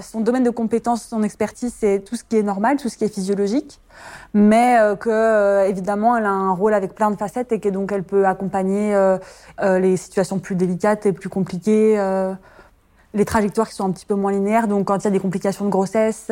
son 0.00 0.20
domaine 0.20 0.44
de 0.44 0.50
compétence, 0.50 1.02
son 1.02 1.22
expertise, 1.24 1.74
c'est 1.76 1.98
tout 2.04 2.14
ce 2.14 2.22
qui 2.22 2.36
est 2.36 2.42
normal, 2.42 2.76
tout 2.76 2.88
ce 2.88 2.96
qui 2.96 3.04
est 3.04 3.12
physiologique, 3.12 3.80
mais 4.32 4.78
euh, 4.78 4.94
que 4.94 5.10
euh, 5.10 5.66
évidemment, 5.66 6.16
elle 6.16 6.26
a 6.26 6.30
un 6.30 6.52
rôle 6.52 6.72
avec 6.72 6.94
plein 6.94 7.10
de 7.10 7.16
facettes 7.16 7.50
et 7.50 7.58
que 7.58 7.68
donc 7.68 7.90
elle 7.90 8.04
peut 8.04 8.24
accompagner 8.24 8.94
euh, 8.94 9.18
les 9.58 9.96
situations 9.96 10.38
plus 10.38 10.54
délicates 10.54 11.06
et 11.06 11.12
plus 11.12 11.28
compliquées. 11.28 11.96
les 13.14 13.24
trajectoires 13.24 13.68
qui 13.68 13.74
sont 13.74 13.86
un 13.86 13.92
petit 13.92 14.06
peu 14.06 14.14
moins 14.14 14.32
linéaires, 14.32 14.68
donc 14.68 14.86
quand 14.86 14.98
il 14.98 15.04
y 15.04 15.08
a 15.08 15.10
des 15.10 15.20
complications 15.20 15.64
de 15.64 15.70
grossesse, 15.70 16.30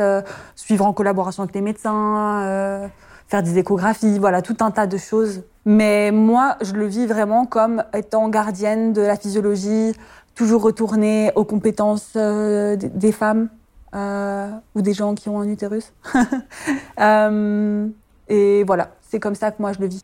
suivre 0.54 0.86
en 0.86 0.92
collaboration 0.92 1.42
avec 1.42 1.54
les 1.54 1.60
médecins, 1.60 2.90
faire 3.28 3.42
des 3.42 3.58
échographies, 3.58 4.18
voilà, 4.18 4.40
tout 4.42 4.56
un 4.60 4.70
tas 4.70 4.86
de 4.86 4.96
choses. 4.96 5.42
Mais 5.64 6.10
moi, 6.10 6.56
je 6.60 6.72
le 6.72 6.86
vis 6.86 7.06
vraiment 7.06 7.46
comme 7.46 7.84
étant 7.94 8.28
gardienne 8.28 8.92
de 8.92 9.00
la 9.00 9.16
physiologie, 9.16 9.94
toujours 10.34 10.62
retourner 10.62 11.30
aux 11.36 11.44
compétences 11.44 12.12
euh, 12.16 12.76
des 12.76 13.12
femmes 13.12 13.48
euh, 13.94 14.50
ou 14.74 14.82
des 14.82 14.94
gens 14.94 15.14
qui 15.14 15.28
ont 15.28 15.40
un 15.40 15.48
utérus. 15.48 15.92
euh, 17.00 17.86
et 18.28 18.64
voilà, 18.64 18.90
c'est 19.02 19.20
comme 19.20 19.34
ça 19.34 19.52
que 19.52 19.60
moi 19.60 19.72
je 19.72 19.80
le 19.80 19.86
vis. 19.86 20.02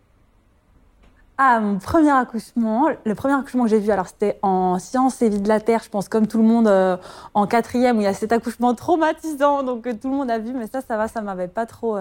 Ah, 1.38 1.61
mon 1.61 1.79
premier 1.79 2.11
accouchement, 2.11 2.88
le 3.05 3.15
premier 3.15 3.35
accouchement 3.35 3.65
que 3.65 3.71
j'ai 3.71 3.79
vu, 3.79 3.91
alors 3.91 4.09
c'était 4.09 4.38
en 4.43 4.79
sciences 4.81 5.23
et 5.23 5.29
vie 5.29 5.41
de 5.41 5.49
la 5.49 5.61
Terre, 5.61 5.83
je 5.85 5.88
pense 5.88 6.09
comme 6.09 6.27
tout 6.27 6.38
le 6.38 6.45
monde 6.45 6.99
en 7.33 7.47
quatrième 7.47 7.97
où 7.97 8.00
il 8.00 8.05
y 8.05 8.09
a 8.09 8.15
cet 8.15 8.33
accouchement 8.33 8.75
traumatisant, 8.75 9.62
donc 9.62 9.85
tout 10.00 10.11
le 10.11 10.17
monde 10.17 10.33
a 10.33 10.38
vu, 10.41 10.53
mais 10.53 10.67
ça, 10.67 10.81
ça 10.81 10.97
va, 10.97 11.07
ça 11.07 11.21
m'avait 11.21 11.47
pas 11.47 11.65
trop 11.65 11.97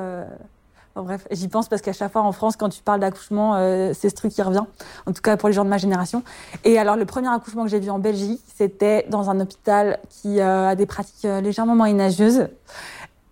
bref, 1.04 1.28
j'y 1.32 1.48
pense 1.48 1.68
parce 1.68 1.82
qu'à 1.82 1.94
chaque 1.94 2.12
fois 2.12 2.22
en 2.22 2.32
France, 2.32 2.56
quand 2.56 2.70
tu 2.70 2.82
parles 2.82 3.00
d'accouchement, 3.00 3.56
euh, 3.56 3.92
c'est 3.94 4.10
ce 4.10 4.16
truc 4.16 4.32
qui 4.32 4.42
revient. 4.42 4.64
En 5.06 5.14
tout 5.14 5.22
cas 5.22 5.38
pour 5.38 5.50
les 5.50 5.54
gens 5.54 5.66
de 5.66 5.70
ma 5.70 5.78
génération. 5.78 6.24
Et 6.64 6.78
alors 6.78 6.96
le 6.96 7.06
premier 7.06 7.28
accouchement 7.28 7.64
que 7.64 7.70
j'ai 7.70 7.80
vu 7.80 7.90
en 7.90 8.00
Belgique, 8.00 8.42
c'était 8.56 9.06
dans 9.10 9.30
un 9.30 9.40
hôpital 9.40 10.00
qui 10.10 10.40
euh, 10.40 10.70
a 10.70 10.76
des 10.76 10.86
pratiques 10.86 11.26
euh, 11.26 11.42
légèrement 11.42 11.76
moyenâgeuses. 11.76 12.48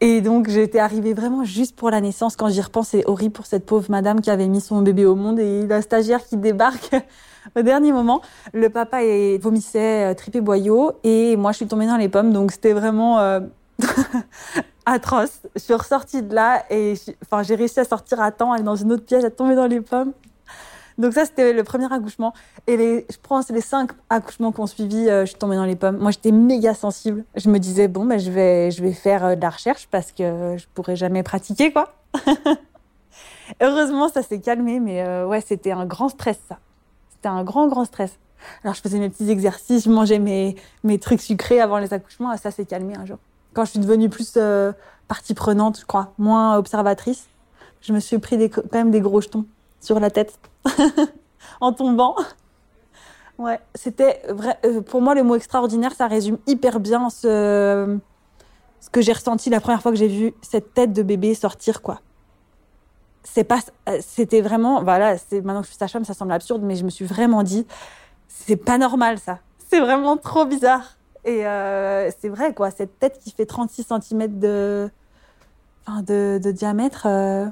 Et 0.02 0.22
donc 0.22 0.50
j'étais 0.50 0.80
arrivée 0.80 1.14
vraiment 1.14 1.44
juste 1.44 1.76
pour 1.76 1.90
la 1.90 2.02
naissance. 2.02 2.36
Quand 2.36 2.50
j'y 2.50 2.62
repense, 2.62 2.90
c'est 2.90 3.06
horrible 3.08 3.34
pour 3.34 3.46
cette 3.46 3.66
pauvre 3.66 3.90
madame 3.90 4.22
qui 4.22 4.30
avait 4.30 4.48
mis 4.48 4.62
son 4.62 4.82
bébé 4.82 5.06
au 5.06 5.16
monde 5.16 5.40
et 5.40 5.66
la 5.66 5.82
stagiaire 5.82 6.26
qui 6.26 6.38
débarque 6.38 6.96
au 7.58 7.62
dernier 7.62 7.92
moment. 7.92 8.22
Le 8.54 8.70
papa 8.70 9.04
est, 9.04 9.38
vomissait 9.42 10.14
tripé 10.16 10.42
boyau 10.42 10.94
et 11.04 11.38
moi 11.38 11.52
je 11.54 11.58
suis 11.58 11.68
tombée 11.68 11.88
dans 11.88 11.98
les 11.98 12.10
pommes. 12.10 12.34
Donc 12.34 12.52
c'était 12.52 12.74
vraiment 12.74 13.40
atroce. 14.86 15.42
Je 15.56 15.62
suis 15.62 15.74
ressortie 15.74 16.22
de 16.22 16.34
là 16.34 16.64
et 16.70 16.94
enfin, 17.24 17.44
j'ai 17.44 17.56
réussi 17.56 17.80
à 17.80 17.86
sortir 17.86 18.22
à 18.22 18.32
temps, 18.32 18.52
aller 18.52 18.64
dans 18.64 18.76
une 18.76 18.92
autre 18.92 19.06
pièce, 19.06 19.24
à 19.24 19.32
tomber 19.32 19.56
dans 19.56 19.68
les 19.68 19.82
pommes. 19.82 20.14
Donc 20.98 21.14
ça, 21.14 21.26
c'était 21.26 21.52
le 21.52 21.64
premier 21.64 21.92
accouchement. 21.92 22.34
Et 22.68 22.78
les, 22.78 23.06
je 23.10 23.18
pense 23.22 23.50
les 23.50 23.62
cinq 23.62 23.92
accouchements 24.10 24.52
qu'on 24.52 24.68
suivi, 24.68 25.10
euh, 25.10 25.22
je 25.22 25.32
suis 25.32 25.38
tombée 25.38 25.58
dans 25.58 25.66
les 25.66 25.76
pommes. 25.76 25.98
Moi, 25.98 26.12
j'étais 26.12 26.32
méga 26.32 26.74
sensible. 26.74 27.26
Je 27.36 27.50
me 27.50 27.60
disais, 27.60 27.88
bon, 27.88 28.06
ben, 28.06 28.18
je, 28.18 28.32
vais, 28.32 28.72
je 28.72 28.82
vais 28.82 28.94
faire 28.94 29.26
euh, 29.26 29.36
de 29.36 29.42
la 29.42 29.50
recherche 29.50 29.88
parce 29.92 30.12
que 30.12 30.56
je 30.58 30.66
pourrais 30.74 30.96
jamais 30.96 31.24
pratiquer, 31.24 31.74
quoi. 31.74 31.94
Heureusement, 33.62 34.08
ça 34.08 34.24
s'est 34.24 34.40
calmé, 34.40 34.80
mais 34.80 35.04
euh, 35.04 35.28
ouais, 35.28 35.42
c'était 35.42 35.72
un 35.72 35.86
grand 35.86 36.10
stress, 36.10 36.40
ça. 36.48 36.60
C'était 37.10 37.28
un 37.28 37.44
grand, 37.44 37.68
grand 37.68 37.86
stress. 37.86 38.18
Alors, 38.64 38.74
je 38.74 38.82
faisais 38.82 39.00
mes 39.00 39.10
petits 39.10 39.30
exercices, 39.30 39.86
je 39.86 39.90
mangeais 39.90 40.20
mes, 40.20 40.56
mes 40.84 40.98
trucs 40.98 41.22
sucrés 41.22 41.60
avant 41.60 41.78
les 41.78 41.94
accouchements, 41.94 42.36
ça 42.38 42.52
s'est 42.52 42.66
calmé 42.66 42.96
un 42.96 43.06
jour 43.06 43.18
quand 43.56 43.66
je 43.66 43.72
suis 43.72 43.80
devenue 43.80 44.10
plus 44.10 44.34
euh, 44.38 44.74
partie 45.08 45.34
prenante, 45.34 45.80
je 45.80 45.86
crois, 45.86 46.14
moins 46.18 46.58
observatrice, 46.58 47.28
je 47.82 47.94
me 47.94 48.00
suis 48.00 48.20
pris 48.20 48.50
quand 48.50 48.74
même 48.74 48.92
des 48.92 49.02
gros 49.02 49.22
jetons 49.22 49.46
sur 49.80 50.00
la 50.00 50.12
tête 50.12 50.38
en 51.62 51.72
tombant. 51.72 52.16
Ouais, 53.38 53.60
c'était 53.74 54.22
vrai. 54.30 54.58
Euh, 54.66 54.82
pour 54.82 55.02
moi, 55.02 55.16
le 55.16 55.24
mot 55.24 55.36
extraordinaire, 55.36 55.94
ça 55.94 56.08
résume 56.08 56.38
hyper 56.48 56.80
bien 56.80 57.10
ce, 57.10 57.98
ce 58.80 58.90
que 58.90 59.02
j'ai 59.02 59.14
ressenti 59.14 59.50
la 59.50 59.60
première 59.60 59.82
fois 59.82 59.92
que 59.92 59.98
j'ai 59.98 60.08
vu 60.08 60.34
cette 60.42 60.74
tête 60.74 60.94
de 60.94 61.04
bébé 61.04 61.34
sortir, 61.34 61.82
quoi. 61.82 62.02
C'est 63.24 63.44
pas, 63.44 63.60
euh, 63.90 64.00
c'était 64.02 64.42
vraiment, 64.42 64.84
voilà, 64.84 65.18
c'est 65.18 65.42
maintenant 65.42 65.62
que 65.62 65.68
je 65.68 65.72
suis 65.72 65.80
sage-femme, 65.80 66.06
ça 66.06 66.14
semble 66.14 66.32
absurde, 66.32 66.62
mais 66.64 66.76
je 66.76 66.86
me 66.86 66.90
suis 66.90 67.06
vraiment 67.06 67.44
dit, 67.44 67.66
c'est 68.28 68.58
pas 68.58 68.78
normal, 68.78 69.18
ça. 69.18 69.40
C'est 69.70 69.80
vraiment 69.80 70.18
trop 70.18 70.46
bizarre. 70.46 70.98
Et 71.26 71.46
euh, 71.48 72.10
c'est 72.20 72.30
vrai, 72.30 72.54
quoi, 72.54 72.70
cette 72.70 73.00
tête 73.00 73.20
qui 73.20 73.32
fait 73.32 73.48
36 73.48 73.88
cm 74.00 74.40
de, 74.40 74.90
enfin, 75.86 76.04
de, 76.04 76.40
de 76.42 76.52
diamètre, 76.52 77.08
euh, 77.08 77.48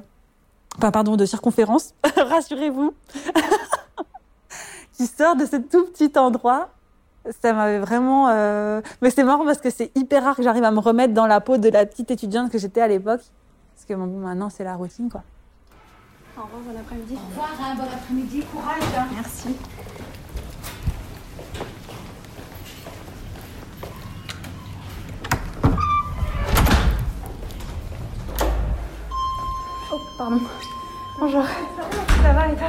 enfin, 0.78 0.92
pardon, 0.92 1.16
de 1.16 1.26
circonférence, 1.26 1.92
rassurez-vous, 2.16 2.94
qui 4.92 5.06
sort 5.08 5.34
de 5.34 5.44
ce 5.44 5.56
tout 5.56 5.86
petit 5.86 6.16
endroit. 6.16 6.70
Ça 7.42 7.52
m'avait 7.54 7.78
vraiment. 7.78 8.28
Euh... 8.28 8.82
Mais 9.00 9.10
c'est 9.10 9.24
marrant 9.24 9.46
parce 9.46 9.58
que 9.58 9.70
c'est 9.70 9.90
hyper 9.96 10.22
rare 10.22 10.36
que 10.36 10.42
j'arrive 10.42 10.62
à 10.62 10.70
me 10.70 10.78
remettre 10.78 11.14
dans 11.14 11.26
la 11.26 11.40
peau 11.40 11.56
de 11.56 11.70
la 11.70 11.86
petite 11.86 12.10
étudiante 12.10 12.52
que 12.52 12.58
j'étais 12.58 12.82
à 12.82 12.86
l'époque. 12.86 13.22
Parce 13.74 13.86
que 13.88 13.94
bon, 13.94 14.06
maintenant, 14.06 14.50
c'est 14.50 14.62
la 14.62 14.76
routine, 14.76 15.08
quoi. 15.10 15.22
Au 16.36 16.42
revoir, 16.42 16.60
bon 16.62 16.78
après-midi. 16.78 17.14
Au 17.14 17.30
revoir, 17.30 17.50
hein, 17.60 17.74
bon 17.76 17.84
après-midi, 17.84 18.42
courage. 18.52 18.82
Hein. 18.98 19.06
Merci. 19.14 19.56
Pardon. 30.16 30.40
Bonjour. 31.18 31.42
Ça 32.22 32.32
va 32.32 32.48
et 32.48 32.54
toi 32.54 32.68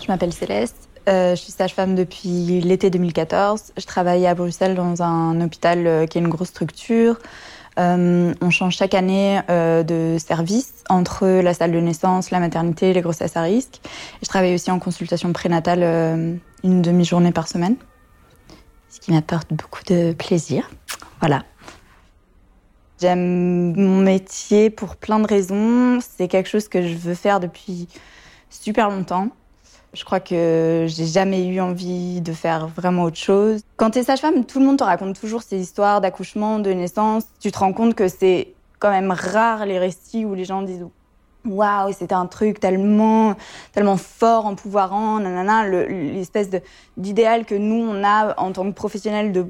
Je 0.00 0.06
m'appelle 0.08 0.32
Céleste. 0.32 0.88
Euh, 1.08 1.34
je 1.34 1.42
suis 1.42 1.52
sage-femme 1.52 1.94
depuis 1.94 2.62
l'été 2.62 2.88
2014. 2.88 3.72
Je 3.76 3.84
travaille 3.84 4.26
à 4.26 4.34
Bruxelles 4.34 4.74
dans 4.74 5.02
un 5.02 5.38
hôpital 5.42 5.86
euh, 5.86 6.06
qui 6.06 6.16
est 6.16 6.22
une 6.22 6.28
grosse 6.28 6.48
structure. 6.48 7.18
Euh, 7.78 8.32
on 8.40 8.50
change 8.50 8.76
chaque 8.76 8.94
année 8.94 9.40
de 9.48 10.16
service 10.18 10.72
entre 10.88 11.26
la 11.26 11.54
salle 11.54 11.70
de 11.70 11.78
naissance, 11.78 12.30
la 12.30 12.40
maternité, 12.40 12.92
les 12.92 13.02
grossesses 13.02 13.36
à 13.36 13.42
risque. 13.42 13.80
je 14.20 14.28
travaille 14.28 14.54
aussi 14.54 14.70
en 14.70 14.80
consultation 14.80 15.32
prénatale 15.32 16.40
une 16.64 16.82
demi-journée 16.82 17.30
par 17.30 17.46
semaine 17.46 17.76
ce 18.88 19.00
qui 19.00 19.12
m'apporte 19.12 19.52
beaucoup 19.52 19.82
de 19.86 20.12
plaisir. 20.12 20.70
Voilà. 21.20 21.44
J'aime 23.00 23.74
mon 23.76 24.00
métier 24.00 24.70
pour 24.70 24.96
plein 24.96 25.20
de 25.20 25.26
raisons. 25.26 26.00
C'est 26.00 26.28
quelque 26.28 26.48
chose 26.48 26.68
que 26.68 26.82
je 26.82 26.94
veux 26.96 27.14
faire 27.14 27.38
depuis 27.38 27.86
super 28.50 28.90
longtemps. 28.90 29.28
Je 29.94 30.04
crois 30.04 30.20
que 30.20 30.86
j'ai 30.88 31.06
jamais 31.06 31.46
eu 31.46 31.60
envie 31.60 32.20
de 32.20 32.32
faire 32.32 32.66
vraiment 32.66 33.04
autre 33.04 33.16
chose. 33.16 33.62
Quand 33.76 33.90
tu 33.90 34.00
es 34.00 34.02
sage-femme, 34.02 34.44
tout 34.44 34.58
le 34.58 34.66
monde 34.66 34.78
te 34.78 34.84
raconte 34.84 35.18
toujours 35.18 35.42
ces 35.42 35.58
histoires 35.58 36.00
d'accouchement, 36.00 36.58
de 36.58 36.70
naissance. 36.72 37.24
Tu 37.40 37.50
te 37.50 37.58
rends 37.58 37.72
compte 37.72 37.94
que 37.94 38.08
c'est 38.08 38.54
quand 38.80 38.90
même 38.90 39.10
rare 39.10 39.64
les 39.64 39.78
récits 39.78 40.24
où 40.24 40.34
les 40.34 40.44
gens 40.44 40.62
disent 40.62 40.86
waouh, 41.48 41.92
c'était 41.92 42.14
un 42.14 42.26
truc 42.26 42.60
tellement, 42.60 43.34
tellement 43.72 43.96
fort 43.96 44.46
en 44.46 44.54
pouvoir 44.54 44.92
en, 44.92 45.20
nanana, 45.20 45.68
l'espèce 45.68 46.50
d'idéal 46.96 47.44
que 47.44 47.54
nous, 47.54 47.82
on 47.82 48.04
a 48.04 48.38
en 48.40 48.52
tant 48.52 48.64
que 48.64 48.74
professionnels 48.74 49.32
de 49.32 49.46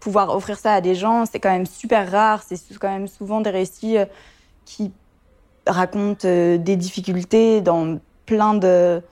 pouvoir 0.00 0.34
offrir 0.34 0.58
ça 0.58 0.74
à 0.74 0.80
des 0.80 0.94
gens, 0.94 1.26
c'est 1.26 1.40
quand 1.40 1.50
même 1.50 1.66
super 1.66 2.10
rare, 2.10 2.42
c'est 2.42 2.56
quand 2.78 2.90
même 2.90 3.08
souvent 3.08 3.40
des 3.40 3.50
récits 3.50 3.98
euh, 3.98 4.04
qui 4.64 4.92
racontent 5.66 6.26
euh, 6.26 6.58
des 6.58 6.76
difficultés 6.76 7.60
dans 7.60 7.98
plein 8.24 8.54
de 8.54 9.02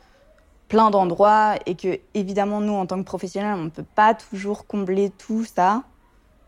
plein 0.68 0.90
d'endroits 0.90 1.54
et 1.66 1.74
que 1.74 2.00
évidemment 2.14 2.60
nous 2.60 2.72
en 2.72 2.86
tant 2.86 2.98
que 2.98 3.04
professionnels 3.04 3.54
on 3.54 3.64
ne 3.64 3.70
peut 3.70 3.84
pas 3.94 4.14
toujours 4.14 4.66
combler 4.66 5.10
tout 5.10 5.44
ça 5.44 5.82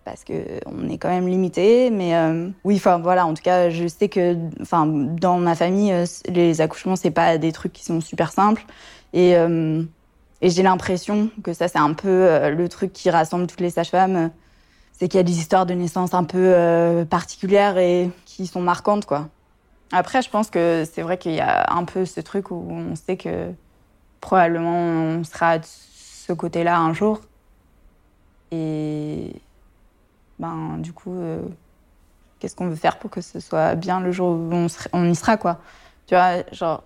parce 0.07 0.23
que 0.23 0.61
on 0.67 0.89
est 0.89 0.99
quand 0.99 1.09
même 1.09 1.29
limité. 1.29 1.91
Mais 1.91 2.17
euh, 2.17 2.49
oui, 2.65 2.77
enfin 2.77 2.99
voilà, 2.99 3.27
en 3.27 3.35
tout 3.35 3.43
cas, 3.43 3.69
je 3.69 3.87
sais 3.89 4.09
que, 4.09 4.35
dans 5.21 5.39
ma 5.39 5.55
famille, 5.55 5.93
euh, 5.93 6.07
les 6.29 6.63
accouchements 6.63 6.97
c'est 6.97 7.11
pas 7.11 7.37
des 7.37 7.53
trucs 7.53 7.75
qui 7.75 7.85
sont 7.85 8.01
super 8.01 8.33
simples. 8.33 8.65
Et 9.13 9.37
euh, 9.37 9.83
j'ai 10.41 10.63
l'impression 10.63 11.29
que 11.43 11.53
ça, 11.53 11.69
c'est 11.69 11.79
un 11.79 11.93
peu 11.93 12.49
le 12.51 12.69
truc 12.69 12.93
qui 12.93 13.11
rassemble 13.11 13.47
toutes 13.47 13.61
les 13.61 13.71
sages-femmes. 13.71 14.31
c'est 14.93 15.09
qu'il 15.09 15.19
y 15.19 15.21
a 15.21 15.25
des 15.25 15.39
histoires 15.39 15.67
de 15.67 15.75
naissance 15.75 16.15
un 16.15 16.25
peu 16.25 17.05
particulières 17.11 17.79
et 17.79 18.11
qui 18.27 18.47
sont 18.47 18.61
marquantes, 18.61 19.07
quoi. 19.07 19.29
Après, 19.93 20.23
je 20.23 20.31
pense 20.31 20.51
que 20.51 20.85
c'est 20.91 21.03
vrai 21.03 21.19
qu'il 21.19 21.33
y 21.33 21.41
a 21.41 21.73
un 21.73 21.85
peu 21.85 22.05
ce 22.05 22.21
truc 22.21 22.51
où 22.51 22.67
on 22.71 22.95
sait 22.97 23.17
que 23.17 23.53
probablement 24.21 24.77
on 24.77 25.25
sera 25.25 25.59
de 25.59 25.65
ce 25.67 26.33
côté-là 26.33 26.79
un 26.79 26.93
jour. 26.93 27.21
Et 28.53 29.33
ben, 30.47 30.79
du 30.79 30.93
coup, 30.93 31.13
euh, 31.15 31.41
qu'est-ce 32.39 32.55
qu'on 32.57 32.69
veut 32.69 32.77
faire 32.77 32.99
pour 32.99 33.11
que 33.11 33.21
ce 33.21 33.41
soit 33.41 33.75
bien 33.75 34.01
le 34.01 34.13
jour 34.13 34.29
où 34.29 34.51
on, 34.93 35.05
y 35.05 35.15
sera, 35.15 35.37
quoi. 35.37 35.59
Tu 36.07 36.15
vois, 36.15 36.43
genre, 36.53 36.83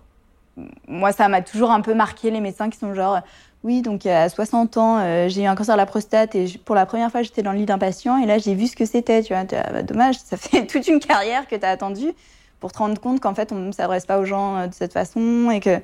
moi, 0.87 1.11
ça 1.11 1.27
m'a 1.27 1.41
toujours 1.41 1.71
un 1.71 1.81
peu 1.81 1.93
marqué 1.93 2.31
les 2.31 2.41
médecins 2.41 2.69
qui 2.69 2.77
sont 2.77 2.93
genre, 2.93 3.21
oui, 3.63 3.81
donc 3.81 4.05
à 4.05 4.27
60 4.27 4.77
ans, 4.77 4.97
euh, 4.99 5.27
j'ai 5.29 5.43
eu 5.43 5.45
un 5.45 5.55
cancer 5.55 5.75
de 5.75 5.77
la 5.79 5.85
prostate 5.85 6.35
et 6.35 6.45
pour 6.65 6.75
la 6.75 6.85
première 6.85 7.11
fois, 7.11 7.21
j'étais 7.21 7.43
dans 7.43 7.51
le 7.51 7.59
lit 7.59 7.65
d'un 7.65 7.77
patient 7.77 8.17
et 8.17 8.25
là, 8.25 8.37
j'ai 8.37 8.55
vu 8.55 8.67
ce 8.67 8.75
que 8.75 8.85
c'était. 8.85 9.21
Tu 9.21 9.33
vois, 9.33 9.43
bah, 9.43 9.83
dommage, 9.83 10.17
ça 10.19 10.37
fait 10.37 10.65
toute 10.67 10.87
une 10.87 10.99
carrière 10.99 11.47
que 11.47 11.55
tu 11.55 11.65
as 11.65 11.69
attendue 11.69 12.13
pour 12.59 12.71
te 12.71 12.77
rendre 12.77 12.99
compte 12.99 13.19
qu'en 13.19 13.35
fait, 13.35 13.51
on 13.51 13.55
ne 13.55 13.71
s'adresse 13.71 14.05
pas 14.05 14.19
aux 14.19 14.25
gens 14.25 14.57
euh, 14.57 14.67
de 14.67 14.73
cette 14.73 14.93
façon 14.93 15.49
et 15.51 15.59
que, 15.59 15.81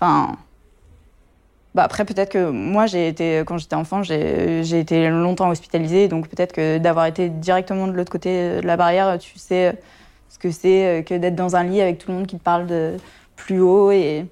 enfin, 0.00 0.36
bah 1.74 1.84
après 1.84 2.04
peut-être 2.04 2.30
que 2.30 2.50
moi 2.50 2.86
j'ai 2.86 3.08
été 3.08 3.42
quand 3.46 3.56
j'étais 3.56 3.76
enfant 3.76 4.02
j'ai 4.02 4.78
été 4.78 5.08
longtemps 5.08 5.48
hospitalisée 5.48 6.06
donc 6.08 6.28
peut-être 6.28 6.52
que 6.52 6.78
d'avoir 6.78 7.06
été 7.06 7.30
directement 7.30 7.86
de 7.86 7.92
l'autre 7.92 8.12
côté 8.12 8.60
de 8.60 8.66
la 8.66 8.76
barrière 8.76 9.18
tu 9.18 9.38
sais 9.38 9.78
ce 10.28 10.38
que 10.38 10.50
c'est 10.50 11.04
que 11.06 11.14
d'être 11.14 11.34
dans 11.34 11.56
un 11.56 11.64
lit 11.64 11.80
avec 11.80 11.98
tout 11.98 12.10
le 12.10 12.18
monde 12.18 12.26
qui 12.26 12.36
te 12.36 12.42
parle 12.42 12.66
de 12.66 12.96
plus 13.36 13.60
haut 13.60 13.90
et, 13.90 14.26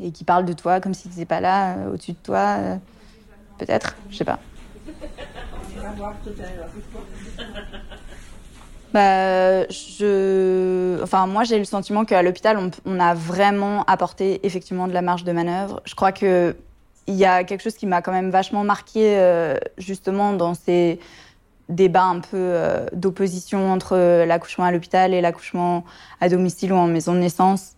et 0.00 0.10
qui 0.12 0.24
parle 0.24 0.44
de 0.44 0.52
toi 0.52 0.80
comme 0.80 0.94
si 0.94 1.04
tu 1.04 1.08
n'étais 1.10 1.26
pas 1.26 1.40
là, 1.40 1.76
euh, 1.76 1.92
au-dessus 1.92 2.12
de 2.12 2.18
toi. 2.22 2.56
Euh, 2.58 2.76
peut-être, 3.58 3.96
je 4.10 4.16
sais 4.16 4.24
pas. 4.24 4.38
Bah, 8.92 9.66
je... 9.68 11.02
Enfin, 11.02 11.26
moi, 11.26 11.44
j'ai 11.44 11.58
le 11.58 11.64
sentiment 11.64 12.04
qu'à 12.04 12.22
l'hôpital, 12.22 12.58
on, 12.86 13.00
a 13.00 13.14
vraiment 13.14 13.84
apporté 13.84 14.40
effectivement 14.44 14.88
de 14.88 14.92
la 14.92 15.02
marge 15.02 15.24
de 15.24 15.32
manœuvre. 15.32 15.82
Je 15.84 15.94
crois 15.94 16.12
qu'il 16.12 16.54
y 17.06 17.24
a 17.24 17.44
quelque 17.44 17.62
chose 17.62 17.74
qui 17.74 17.86
m'a 17.86 18.02
quand 18.02 18.12
même 18.12 18.30
vachement 18.30 18.64
marqué, 18.64 19.18
euh, 19.18 19.56
justement, 19.76 20.32
dans 20.32 20.54
ces 20.54 20.98
débats 21.68 22.04
un 22.04 22.20
peu 22.20 22.54
d'opposition 22.94 23.70
entre 23.70 24.24
l'accouchement 24.24 24.64
à 24.64 24.72
l'hôpital 24.72 25.12
et 25.12 25.20
l'accouchement 25.20 25.84
à 26.18 26.30
domicile 26.30 26.72
ou 26.72 26.76
en 26.76 26.86
maison 26.86 27.12
de 27.12 27.18
naissance 27.18 27.76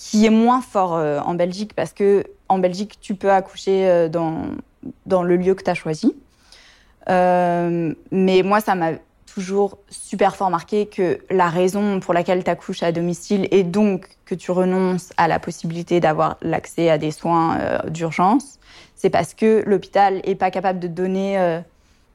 qui 0.00 0.24
est 0.24 0.30
moins 0.30 0.62
fort 0.62 0.94
euh, 0.94 1.20
en 1.20 1.34
Belgique 1.34 1.74
parce 1.74 1.92
que 1.92 2.24
en 2.48 2.58
Belgique, 2.58 2.98
tu 3.00 3.14
peux 3.14 3.30
accoucher 3.30 3.86
euh, 3.86 4.08
dans, 4.08 4.46
dans 5.04 5.22
le 5.22 5.36
lieu 5.36 5.54
que 5.54 5.62
tu 5.62 5.70
as 5.70 5.74
choisi. 5.74 6.16
Euh, 7.10 7.94
mais 8.10 8.42
moi, 8.42 8.60
ça 8.60 8.74
m'a 8.74 8.92
toujours 9.32 9.78
super 9.88 10.36
fort 10.36 10.50
marqué 10.50 10.86
que 10.86 11.20
la 11.30 11.48
raison 11.48 12.00
pour 12.00 12.14
laquelle 12.14 12.42
tu 12.44 12.50
accouches 12.50 12.82
à 12.82 12.92
domicile 12.92 13.48
et 13.50 13.62
donc 13.62 14.08
que 14.24 14.34
tu 14.34 14.50
renonces 14.50 15.12
à 15.16 15.28
la 15.28 15.38
possibilité 15.38 16.00
d'avoir 16.00 16.36
l'accès 16.42 16.90
à 16.90 16.98
des 16.98 17.10
soins 17.10 17.58
d'urgence, 17.88 18.58
c'est 18.96 19.10
parce 19.10 19.34
que 19.34 19.62
l'hôpital 19.66 20.20
est 20.24 20.34
pas 20.34 20.50
capable 20.50 20.78
de 20.78 20.88
donner 20.88 21.60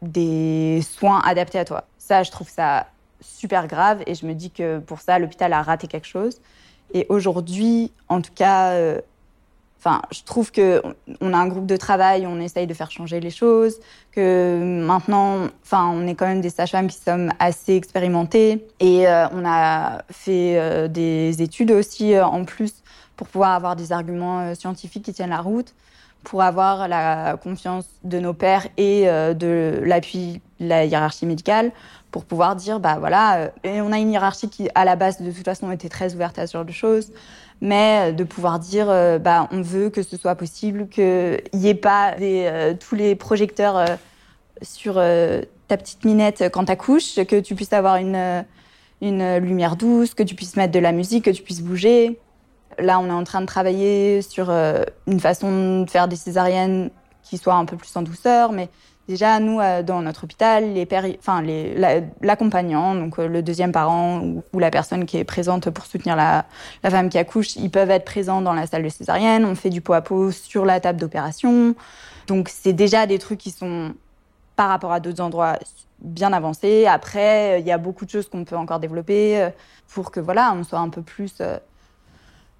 des 0.01 0.81
soins 0.81 1.21
adaptés 1.25 1.59
à 1.59 1.65
toi. 1.65 1.85
Ça, 1.97 2.23
je 2.23 2.31
trouve 2.31 2.49
ça 2.49 2.87
super 3.21 3.67
grave 3.67 4.03
et 4.05 4.15
je 4.15 4.25
me 4.25 4.33
dis 4.33 4.51
que 4.51 4.79
pour 4.79 5.01
ça, 5.01 5.19
l'hôpital 5.19 5.53
a 5.53 5.61
raté 5.61 5.87
quelque 5.87 6.07
chose. 6.07 6.39
Et 6.93 7.05
aujourd'hui, 7.09 7.91
en 8.09 8.21
tout 8.21 8.33
cas, 8.33 8.71
euh, 8.71 9.01
enfin, 9.79 10.01
je 10.11 10.23
trouve 10.23 10.51
que 10.51 10.81
on 11.21 11.33
a 11.33 11.37
un 11.37 11.47
groupe 11.47 11.65
de 11.65 11.77
travail, 11.77 12.25
on 12.27 12.39
essaye 12.39 12.67
de 12.67 12.73
faire 12.73 12.91
changer 12.91 13.19
les 13.19 13.29
choses, 13.29 13.79
que 14.11 14.81
maintenant, 14.85 15.47
enfin, 15.63 15.91
on 15.93 16.07
est 16.07 16.15
quand 16.15 16.27
même 16.27 16.41
des 16.41 16.49
sages-femmes 16.49 16.87
qui 16.87 16.97
sommes 16.97 17.31
assez 17.39 17.75
expérimentées 17.75 18.67
et 18.79 19.07
euh, 19.07 19.27
on 19.29 19.45
a 19.45 20.03
fait 20.09 20.57
euh, 20.59 20.87
des 20.87 21.41
études 21.41 21.71
aussi 21.71 22.17
en 22.19 22.45
plus 22.45 22.83
pour 23.15 23.27
pouvoir 23.27 23.51
avoir 23.51 23.75
des 23.75 23.91
arguments 23.91 24.53
scientifiques 24.55 25.05
qui 25.05 25.13
tiennent 25.13 25.29
la 25.29 25.41
route, 25.41 25.73
pour 26.23 26.41
avoir 26.41 26.87
la 26.87 27.37
confiance 27.41 27.85
de 28.03 28.19
nos 28.19 28.33
pairs 28.33 28.67
et 28.77 29.05
de 29.05 29.79
l'appui 29.83 30.41
de 30.59 30.67
la 30.67 30.85
hiérarchie 30.85 31.25
médicale, 31.25 31.71
pour 32.15 32.23
pouvoir 32.23 32.55
dire, 32.55 32.79
bah 32.79 32.95
voilà, 32.97 33.39
euh, 33.39 33.49
et 33.65 33.81
on 33.81 33.91
a 33.91 33.99
une 33.99 34.09
hiérarchie 34.09 34.49
qui, 34.49 34.69
à 34.73 34.85
la 34.85 34.95
base, 34.95 35.21
de 35.21 35.29
toute 35.29 35.43
façon, 35.43 35.69
était 35.69 35.89
très 35.89 36.13
ouverte 36.13 36.39
à 36.39 36.47
ce 36.47 36.53
genre 36.53 36.63
de 36.63 36.71
choses, 36.71 37.11
mais 37.61 38.13
de 38.13 38.23
pouvoir 38.23 38.59
dire, 38.59 38.89
euh, 38.89 39.17
bah 39.17 39.47
on 39.51 39.61
veut 39.61 39.89
que 39.89 40.03
ce 40.03 40.17
soit 40.17 40.35
possible, 40.35 40.87
qu'il 40.87 41.41
n'y 41.53 41.69
ait 41.69 41.73
pas 41.73 42.15
euh, 42.19 42.73
tous 42.79 42.95
les 42.95 43.15
projecteurs 43.15 43.85
sur 44.61 44.95
ta 44.95 45.77
petite 45.77 46.05
minette 46.05 46.45
quand 46.51 46.65
tu 46.65 46.71
accouches, 46.71 47.15
que 47.25 47.39
tu 47.39 47.55
puisses 47.55 47.73
avoir 47.73 47.97
une, 47.97 48.45
une 49.01 49.37
lumière 49.37 49.75
douce, 49.75 50.13
que 50.13 50.23
tu 50.23 50.35
puisses 50.35 50.55
mettre 50.55 50.73
de 50.73 50.79
la 50.79 50.91
musique, 50.91 51.25
que 51.25 51.31
tu 51.31 51.43
puisses 51.43 51.61
bouger. 51.61 52.19
Là, 52.77 52.99
on 52.99 53.07
est 53.07 53.11
en 53.11 53.23
train 53.23 53.41
de 53.41 53.45
travailler 53.45 54.21
sur 54.21 54.49
une 54.49 55.19
façon 55.19 55.81
de 55.83 55.89
faire 55.89 56.07
des 56.07 56.15
césariennes 56.15 56.89
qui 57.23 57.37
soit 57.37 57.55
un 57.55 57.65
peu 57.65 57.75
plus 57.77 57.95
en 57.95 58.01
douceur, 58.01 58.51
mais 58.51 58.69
Déjà, 59.07 59.39
nous, 59.39 59.59
euh, 59.59 59.83
dans 59.83 60.01
notre 60.01 60.23
hôpital, 60.23 60.73
les 60.73 60.87
enfin, 61.19 61.43
l'accompagnant, 62.21 62.95
donc 62.95 63.19
euh, 63.19 63.27
le 63.27 63.43
deuxième 63.43 63.71
parent 63.71 64.19
ou, 64.19 64.59
la 64.59 64.71
personne 64.71 65.05
qui 65.05 65.17
est 65.17 65.23
présente 65.23 65.69
pour 65.69 65.85
soutenir 65.85 66.15
la, 66.15 66.45
la, 66.81 66.89
femme 66.89 67.09
qui 67.09 67.19
accouche, 67.19 67.55
ils 67.55 67.69
peuvent 67.69 67.91
être 67.91 68.05
présents 68.05 68.41
dans 68.41 68.53
la 68.53 68.65
salle 68.65 68.83
de 68.83 68.89
césarienne. 68.89 69.45
On 69.45 69.53
fait 69.53 69.69
du 69.69 69.81
pot 69.81 69.93
à 69.93 70.01
pot 70.01 70.31
sur 70.31 70.65
la 70.65 70.79
table 70.79 70.99
d'opération. 70.99 71.75
Donc, 72.25 72.49
c'est 72.49 72.73
déjà 72.73 73.05
des 73.05 73.19
trucs 73.19 73.39
qui 73.39 73.51
sont, 73.51 73.93
par 74.55 74.69
rapport 74.69 74.91
à 74.91 74.99
d'autres 74.99 75.21
endroits, 75.21 75.59
bien 75.99 76.33
avancés. 76.33 76.87
Après, 76.87 77.59
il 77.61 77.67
y 77.67 77.71
a 77.71 77.77
beaucoup 77.77 78.05
de 78.05 78.09
choses 78.09 78.27
qu'on 78.27 78.43
peut 78.43 78.57
encore 78.57 78.79
développer 78.79 79.39
euh, 79.39 79.49
pour 79.87 80.09
que, 80.09 80.19
voilà, 80.19 80.51
on 80.53 80.63
soit 80.63 80.79
un 80.79 80.89
peu 80.89 81.03
plus 81.03 81.41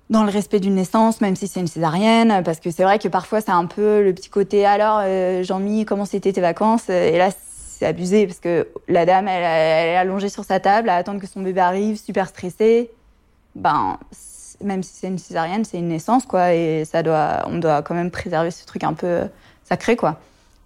dans 0.09 0.23
le 0.23 0.29
respect 0.29 0.59
d'une 0.59 0.75
naissance, 0.75 1.21
même 1.21 1.35
si 1.35 1.47
c'est 1.47 1.59
une 1.59 1.67
césarienne, 1.67 2.43
parce 2.43 2.59
que 2.59 2.69
c'est 2.69 2.83
vrai 2.83 2.99
que 2.99 3.07
parfois 3.07 3.41
c'est 3.41 3.51
un 3.51 3.65
peu 3.65 4.03
le 4.03 4.13
petit 4.13 4.29
côté 4.29 4.65
alors 4.65 5.01
euh, 5.03 5.43
Jean-Mi, 5.43 5.85
comment 5.85 6.05
c'était 6.05 6.31
tes 6.31 6.41
vacances? 6.41 6.89
Et 6.89 7.17
là 7.17 7.29
c'est 7.31 7.85
abusé 7.85 8.27
parce 8.27 8.39
que 8.39 8.67
la 8.87 9.05
dame 9.05 9.27
elle, 9.27 9.43
est 9.43 9.97
allongée 9.97 10.29
sur 10.29 10.43
sa 10.43 10.59
table 10.59 10.89
à 10.89 10.95
attendre 10.95 11.19
que 11.19 11.27
son 11.27 11.41
bébé 11.41 11.59
arrive, 11.59 11.99
super 11.99 12.27
stressée. 12.27 12.91
Ben 13.55 13.97
même 14.63 14.83
si 14.83 14.93
c'est 14.93 15.07
une 15.07 15.17
césarienne, 15.17 15.65
c'est 15.65 15.79
une 15.79 15.89
naissance 15.89 16.25
quoi, 16.25 16.53
et 16.53 16.85
ça 16.85 17.03
doit, 17.03 17.43
on 17.47 17.57
doit 17.57 17.81
quand 17.81 17.95
même 17.95 18.11
préserver 18.11 18.51
ce 18.51 18.65
truc 18.65 18.83
un 18.83 18.93
peu 18.93 19.21
sacré 19.63 19.95
quoi. 19.95 20.19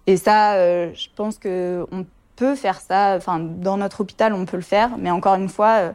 Et 0.06 0.16
ça, 0.16 0.54
euh, 0.54 0.90
je 0.94 1.08
pense 1.16 1.38
que 1.38 1.86
on 1.92 2.04
peut 2.36 2.54
faire 2.54 2.80
ça. 2.80 3.14
Enfin, 3.16 3.38
dans 3.38 3.76
notre 3.76 4.00
hôpital, 4.00 4.32
on 4.32 4.44
peut 4.44 4.56
le 4.56 4.62
faire, 4.62 4.90
mais 4.98 5.10
encore 5.10 5.34
une 5.34 5.48
fois 5.48 5.92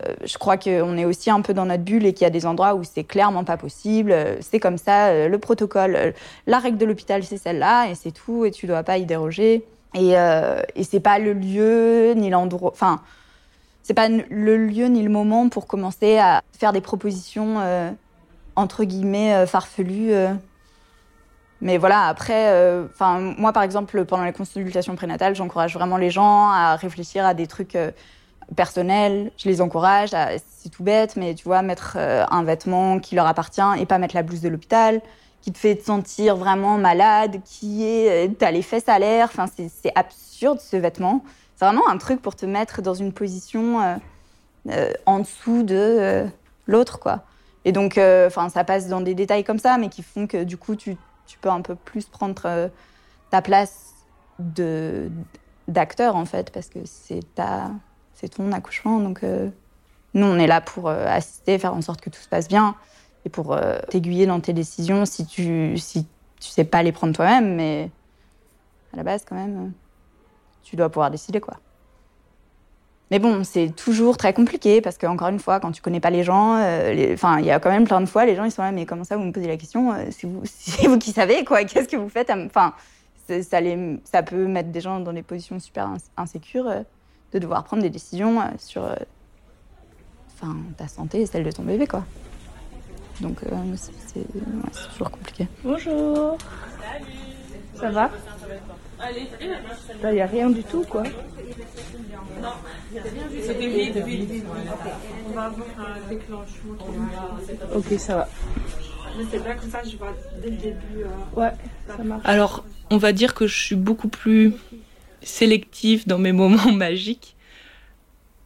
euh, 0.00 0.14
je 0.24 0.38
crois 0.38 0.56
qu'on 0.56 0.96
est 0.96 1.04
aussi 1.04 1.30
un 1.30 1.42
peu 1.42 1.52
dans 1.52 1.66
notre 1.66 1.82
bulle 1.82 2.06
et 2.06 2.14
qu'il 2.14 2.24
y 2.24 2.26
a 2.26 2.30
des 2.30 2.46
endroits 2.46 2.74
où 2.74 2.82
c'est 2.82 3.04
clairement 3.04 3.44
pas 3.44 3.56
possible. 3.56 4.12
Euh, 4.12 4.36
c'est 4.40 4.58
comme 4.58 4.78
ça, 4.78 5.08
euh, 5.08 5.28
le 5.28 5.38
protocole, 5.38 6.14
la 6.46 6.58
règle 6.58 6.78
de 6.78 6.86
l'hôpital, 6.86 7.22
c'est 7.24 7.36
celle-là 7.36 7.88
et 7.88 7.94
c'est 7.94 8.10
tout 8.10 8.44
et 8.44 8.50
tu 8.50 8.66
dois 8.66 8.82
pas 8.82 8.98
y 8.98 9.04
déroger. 9.04 9.64
Et, 9.94 10.12
et 10.12 10.84
c'est 10.84 11.00
pas 11.00 11.18
le 11.18 11.34
lieu 11.34 12.14
ni 12.16 12.30
l'endroit. 12.30 12.70
Enfin, 12.72 13.02
c'est 13.82 13.92
pas 13.92 14.08
le 14.08 14.56
lieu 14.56 14.86
ni 14.86 15.02
le 15.02 15.10
moment 15.10 15.50
pour 15.50 15.66
commencer 15.66 16.16
à 16.16 16.40
faire 16.58 16.72
des 16.72 16.80
propositions 16.80 17.58
entre 18.56 18.84
guillemets 18.84 19.46
farfelues. 19.46 20.14
Mais 21.60 21.76
voilà, 21.76 22.06
après, 22.06 22.88
moi 23.36 23.52
par 23.52 23.64
exemple, 23.64 24.06
pendant 24.06 24.24
les 24.24 24.32
consultations 24.32 24.96
prénatales, 24.96 25.34
j'encourage 25.34 25.74
vraiment 25.74 25.98
les 25.98 26.10
gens 26.10 26.48
à 26.48 26.74
réfléchir 26.76 27.26
à 27.26 27.34
des 27.34 27.46
trucs 27.46 27.76
personnel, 28.56 29.30
je 29.36 29.48
les 29.48 29.60
encourage, 29.60 30.10
c'est 30.46 30.68
tout 30.68 30.82
bête, 30.82 31.16
mais 31.16 31.34
tu 31.34 31.44
vois, 31.44 31.62
mettre 31.62 31.96
euh, 31.96 32.24
un 32.30 32.44
vêtement 32.44 32.98
qui 32.98 33.14
leur 33.14 33.26
appartient 33.26 33.60
et 33.78 33.86
pas 33.86 33.98
mettre 33.98 34.14
la 34.14 34.22
blouse 34.22 34.40
de 34.40 34.48
l'hôpital, 34.48 35.00
qui 35.40 35.52
te 35.52 35.58
fait 35.58 35.76
te 35.76 35.84
sentir 35.84 36.36
vraiment 36.36 36.78
malade, 36.78 37.40
qui 37.44 37.84
est, 37.84 38.28
euh, 38.28 38.32
t'as 38.38 38.50
les 38.50 38.62
fesses 38.62 38.88
à 38.88 38.98
l'air, 38.98 39.28
enfin, 39.32 39.46
c'est 39.46 39.92
absurde 39.94 40.60
ce 40.60 40.76
vêtement. 40.76 41.24
C'est 41.56 41.64
vraiment 41.64 41.88
un 41.88 41.98
truc 41.98 42.22
pour 42.22 42.36
te 42.36 42.46
mettre 42.46 42.82
dans 42.82 42.94
une 42.94 43.12
position 43.12 43.98
euh, 44.68 44.92
en 45.06 45.20
dessous 45.20 45.62
de 45.62 46.26
l'autre, 46.66 46.98
quoi. 46.98 47.22
Et 47.64 47.70
donc, 47.70 47.96
enfin, 47.98 48.48
ça 48.48 48.64
passe 48.64 48.88
dans 48.88 49.00
des 49.00 49.14
détails 49.14 49.44
comme 49.44 49.60
ça, 49.60 49.78
mais 49.78 49.88
qui 49.88 50.02
font 50.02 50.26
que 50.26 50.42
du 50.42 50.56
coup, 50.56 50.74
tu, 50.74 50.96
tu 51.26 51.38
peux 51.38 51.48
un 51.48 51.60
peu 51.60 51.76
plus 51.76 52.06
prendre 52.06 52.70
ta 53.30 53.42
place 53.42 53.92
de 54.40 55.10
d'acteur 55.68 56.16
en 56.16 56.24
fait, 56.24 56.50
parce 56.50 56.68
que 56.68 56.80
c'est 56.84 57.22
ta 57.34 57.70
c'est 58.14 58.28
ton 58.28 58.52
accouchement. 58.52 59.00
Donc, 59.00 59.22
euh, 59.22 59.48
nous, 60.14 60.26
on 60.26 60.38
est 60.38 60.46
là 60.46 60.60
pour 60.60 60.88
euh, 60.88 61.06
assister, 61.06 61.58
faire 61.58 61.74
en 61.74 61.82
sorte 61.82 62.00
que 62.00 62.10
tout 62.10 62.20
se 62.20 62.28
passe 62.28 62.48
bien 62.48 62.74
et 63.24 63.28
pour 63.28 63.52
euh, 63.52 63.78
t'aiguiller 63.88 64.26
dans 64.26 64.40
tes 64.40 64.52
décisions 64.52 65.04
si 65.04 65.26
tu 65.26 65.78
si 65.78 66.06
tu 66.40 66.48
sais 66.48 66.64
pas 66.64 66.82
les 66.82 66.92
prendre 66.92 67.14
toi-même. 67.14 67.54
Mais 67.54 67.90
à 68.92 68.96
la 68.96 69.02
base, 69.02 69.24
quand 69.28 69.36
même, 69.36 69.72
tu 70.62 70.76
dois 70.76 70.88
pouvoir 70.88 71.10
décider, 71.10 71.40
quoi. 71.40 71.58
Mais 73.10 73.18
bon, 73.18 73.44
c'est 73.44 73.68
toujours 73.76 74.16
très 74.16 74.32
compliqué 74.32 74.80
parce 74.80 74.96
qu'encore 74.96 75.28
une 75.28 75.38
fois, 75.38 75.60
quand 75.60 75.70
tu 75.70 75.82
connais 75.82 76.00
pas 76.00 76.08
les 76.08 76.24
gens, 76.24 76.54
enfin, 77.12 77.40
il 77.40 77.44
y 77.44 77.50
a 77.50 77.60
quand 77.60 77.68
même 77.68 77.84
plein 77.84 78.00
de 78.00 78.06
fois, 78.06 78.24
les 78.24 78.34
gens 78.34 78.44
ils 78.44 78.50
sont 78.50 78.62
là, 78.62 78.72
mais 78.72 78.86
comment 78.86 79.04
ça 79.04 79.18
vous 79.18 79.24
me 79.24 79.32
posez 79.32 79.48
la 79.48 79.58
question 79.58 79.92
C'est 80.10 80.26
vous, 80.26 80.42
vous 80.88 80.98
qui 80.98 81.12
savez 81.12 81.44
quoi 81.44 81.62
Qu'est-ce 81.64 81.88
que 81.88 81.96
vous 81.96 82.08
faites 82.08 82.30
Enfin, 82.30 82.72
ça, 83.42 83.60
les, 83.60 84.00
ça 84.04 84.22
peut 84.22 84.46
mettre 84.46 84.70
des 84.70 84.80
gens 84.80 84.98
dans 85.00 85.12
des 85.12 85.22
positions 85.22 85.60
super 85.60 85.90
insécures 86.16 86.84
de 87.32 87.38
devoir 87.38 87.64
prendre 87.64 87.82
des 87.82 87.90
décisions 87.90 88.40
sur, 88.58 88.82
enfin, 90.34 90.56
ta 90.76 90.88
santé 90.88 91.22
et 91.22 91.26
celle 91.26 91.44
de 91.44 91.50
ton 91.50 91.62
bébé 91.62 91.86
quoi. 91.86 92.04
Donc 93.20 93.40
c'est 93.76 94.26
toujours 94.90 95.10
compliqué. 95.10 95.48
Bonjour. 95.64 96.38
Ça 97.74 97.90
va? 97.90 98.10
Il 100.04 100.10
n'y 100.12 100.20
a 100.20 100.26
rien 100.26 100.50
du 100.50 100.62
tout, 100.62 100.84
quoi. 100.88 101.02
Non, 101.02 101.10
il 102.90 102.94
n'y 102.94 102.98
a 103.00 103.02
rien 103.02 103.26
du 103.28 104.40
tout. 104.40 104.46
On 105.26 105.32
va 105.32 105.44
avoir 105.44 105.66
un 105.78 106.08
déclenchement. 106.08 106.76
Ok, 107.74 107.98
ça 107.98 108.16
va. 108.16 108.28
Mais 109.18 109.24
c'est 109.30 109.42
bien 109.42 109.54
comme 109.56 109.70
ça, 109.70 109.82
je 109.82 109.96
vois 109.96 110.14
dès 110.40 110.50
le 110.50 110.56
début. 110.56 111.04
Euh, 111.04 111.40
ouais, 111.40 111.50
ça 111.88 112.02
marche. 112.04 112.22
Alors, 112.24 112.64
on 112.90 112.96
va 112.96 113.12
dire 113.12 113.34
que 113.34 113.46
je 113.46 113.58
suis 113.58 113.76
beaucoup 113.76 114.08
plus 114.08 114.54
sélective 115.22 116.06
dans 116.06 116.18
mes 116.18 116.32
moments 116.42 116.72
magiques. 116.72 117.36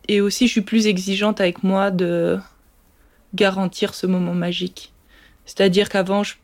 Et 0.08 0.20
aussi, 0.20 0.46
je 0.46 0.52
suis 0.52 0.60
plus 0.60 0.86
exigeante 0.86 1.40
avec 1.40 1.62
moi 1.62 1.90
de 1.90 2.38
garantir 3.34 3.94
ce 3.94 4.06
moment 4.06 4.34
magique. 4.34 4.92
C'est-à-dire 5.44 5.88
qu'avant, 5.88 6.22
je 6.22 6.34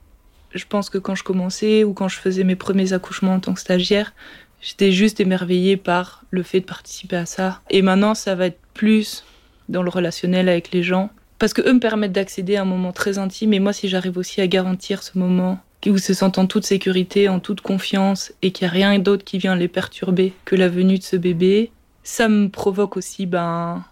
je 0.54 0.64
pense 0.68 0.90
que 0.90 0.98
quand 0.98 1.14
je 1.14 1.24
commençais 1.24 1.84
ou 1.84 1.92
quand 1.92 2.08
je 2.08 2.18
faisais 2.18 2.44
mes 2.44 2.56
premiers 2.56 2.92
accouchements 2.92 3.34
en 3.34 3.40
tant 3.40 3.54
que 3.54 3.60
stagiaire, 3.60 4.12
j'étais 4.60 4.92
juste 4.92 5.20
émerveillée 5.20 5.76
par 5.76 6.24
le 6.30 6.42
fait 6.42 6.60
de 6.60 6.66
participer 6.66 7.16
à 7.16 7.26
ça. 7.26 7.60
Et 7.70 7.82
maintenant, 7.82 8.14
ça 8.14 8.34
va 8.34 8.46
être 8.46 8.60
plus 8.74 9.24
dans 9.68 9.82
le 9.82 9.90
relationnel 9.90 10.48
avec 10.48 10.72
les 10.72 10.82
gens. 10.82 11.10
Parce 11.38 11.54
que 11.54 11.62
eux 11.62 11.72
me 11.72 11.80
permettent 11.80 12.12
d'accéder 12.12 12.56
à 12.56 12.62
un 12.62 12.66
moment 12.66 12.92
très 12.92 13.18
intime. 13.18 13.52
Et 13.52 13.60
moi, 13.60 13.72
si 13.72 13.88
j'arrive 13.88 14.18
aussi 14.18 14.40
à 14.40 14.46
garantir 14.46 15.02
ce 15.02 15.18
moment 15.18 15.58
où 15.90 15.98
se 15.98 16.14
sentent 16.14 16.38
en 16.38 16.46
toute 16.46 16.64
sécurité, 16.64 17.28
en 17.28 17.40
toute 17.40 17.60
confiance, 17.60 18.32
et 18.42 18.52
qu'il 18.52 18.66
n'y 18.66 18.70
a 18.70 18.72
rien 18.72 18.98
d'autre 18.98 19.24
qui 19.24 19.38
vient 19.38 19.56
les 19.56 19.68
perturber 19.68 20.32
que 20.44 20.56
la 20.56 20.68
venue 20.68 20.98
de 20.98 21.02
ce 21.02 21.16
bébé, 21.16 21.72
ça 22.04 22.28
me 22.28 22.48
provoque 22.48 22.96
aussi, 22.96 23.26
ben, 23.26 23.84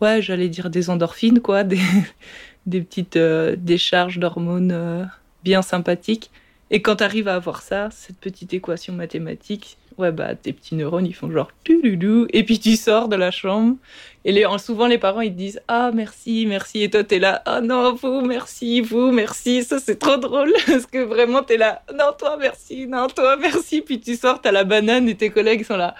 ouais, 0.00 0.20
j'allais 0.22 0.48
dire 0.48 0.70
des 0.70 0.90
endorphines, 0.90 1.40
quoi, 1.40 1.64
des, 2.66 2.80
petites 2.80 3.16
euh, 3.16 3.56
décharges 3.56 4.18
d'hormones. 4.18 4.72
Euh, 4.72 5.04
bien 5.42 5.62
sympathique. 5.62 6.30
Et 6.70 6.82
quand 6.82 6.96
tu 6.96 7.04
arrives 7.04 7.28
à 7.28 7.34
avoir 7.34 7.62
ça, 7.62 7.88
cette 7.90 8.18
petite 8.18 8.54
équation 8.54 8.94
mathématique, 8.94 9.76
ouais, 9.98 10.12
bah, 10.12 10.34
tes 10.34 10.52
petits 10.52 10.74
neurones, 10.74 11.06
ils 11.06 11.14
font 11.14 11.30
genre 11.30 11.50
et 11.68 12.44
puis 12.44 12.58
tu 12.58 12.76
sors 12.76 13.08
de 13.08 13.16
la 13.16 13.30
chambre. 13.30 13.76
Et 14.24 14.32
les, 14.32 14.46
souvent, 14.58 14.86
les 14.86 14.98
parents, 14.98 15.20
ils 15.20 15.32
te 15.32 15.36
disent 15.36 15.60
Ah, 15.68 15.90
merci, 15.92 16.46
merci. 16.46 16.82
Et 16.82 16.90
toi, 16.90 17.02
t'es 17.04 17.18
là 17.18 17.42
Ah 17.44 17.60
non, 17.60 17.94
vous, 17.94 18.20
merci, 18.20 18.80
vous, 18.80 19.10
merci. 19.10 19.64
Ça, 19.64 19.78
c'est 19.78 19.98
trop 19.98 20.16
drôle. 20.16 20.52
Parce 20.66 20.86
que 20.86 20.98
vraiment, 20.98 21.42
t'es 21.42 21.56
là 21.56 21.82
Non, 21.92 22.12
toi, 22.18 22.36
merci, 22.38 22.86
non, 22.86 23.08
toi, 23.08 23.36
merci. 23.36 23.82
Puis 23.82 24.00
tu 24.00 24.16
sors, 24.16 24.40
t'as 24.40 24.52
la 24.52 24.64
banane 24.64 25.08
et 25.08 25.16
tes 25.16 25.30
collègues 25.30 25.64
sont 25.64 25.76
là 25.76 25.94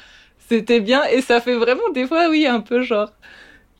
C'était 0.48 0.80
bien. 0.80 1.04
Et 1.06 1.20
ça 1.20 1.40
fait 1.40 1.56
vraiment, 1.56 1.88
des 1.94 2.06
fois, 2.06 2.28
oui, 2.28 2.46
un 2.46 2.60
peu 2.60 2.82
genre. 2.82 3.12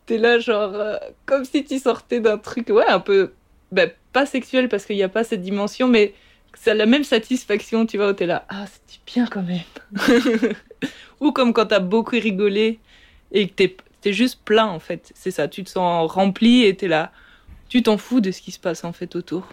T'es 0.07 0.19
là, 0.19 0.39
genre, 0.41 0.73
euh, 0.75 0.97
comme 1.27 1.45
si 1.45 1.65
tu 1.65 1.79
sortais 1.79 2.21
d'un 2.21 2.39
truc, 2.39 2.69
ouais, 2.71 2.87
un 2.87 3.01
peu 3.01 3.33
bah, 3.71 3.87
pas 4.13 4.27
sexuel 4.27 4.69
parce 4.69 4.85
qu'il 4.85 4.97
n'y 4.97 5.03
a 5.03 5.09
pas 5.09 5.25
cette 5.25 5.43
dimension, 5.43 5.89
mais 5.89 6.15
c'est 6.63 6.75
la 6.75 6.87
même 6.87 7.03
satisfaction, 7.03 7.87
tu 7.87 7.97
vois, 7.97 8.11
où 8.11 8.13
t'es 8.13 8.27
là, 8.27 8.47
ah, 8.49 8.67
c'est 8.67 9.01
bien 9.13 9.27
quand 9.27 9.43
même. 9.43 9.63
Ou 11.21 11.33
comme 11.33 11.53
quand 11.53 11.67
t'as 11.67 11.81
beaucoup 11.81 12.15
rigolé 12.15 12.79
et 13.33 13.49
que 13.49 13.53
t'es 13.53 13.77
es 14.05 14.13
juste 14.13 14.41
plein, 14.45 14.67
en 14.67 14.79
fait. 14.79 15.11
C'est 15.17 15.33
ça, 15.33 15.49
tu 15.49 15.65
te 15.65 15.71
sens 15.71 16.09
rempli 16.13 16.65
et 16.65 16.77
t'es 16.77 16.87
là. 16.87 17.11
Tu 17.69 17.83
t'en 17.83 17.99
fous 17.99 18.21
de 18.21 18.31
ce 18.31 18.41
qui 18.41 18.53
se 18.53 18.61
passe, 18.61 18.85
en 18.85 18.93
fait, 18.93 19.17
autour. 19.17 19.49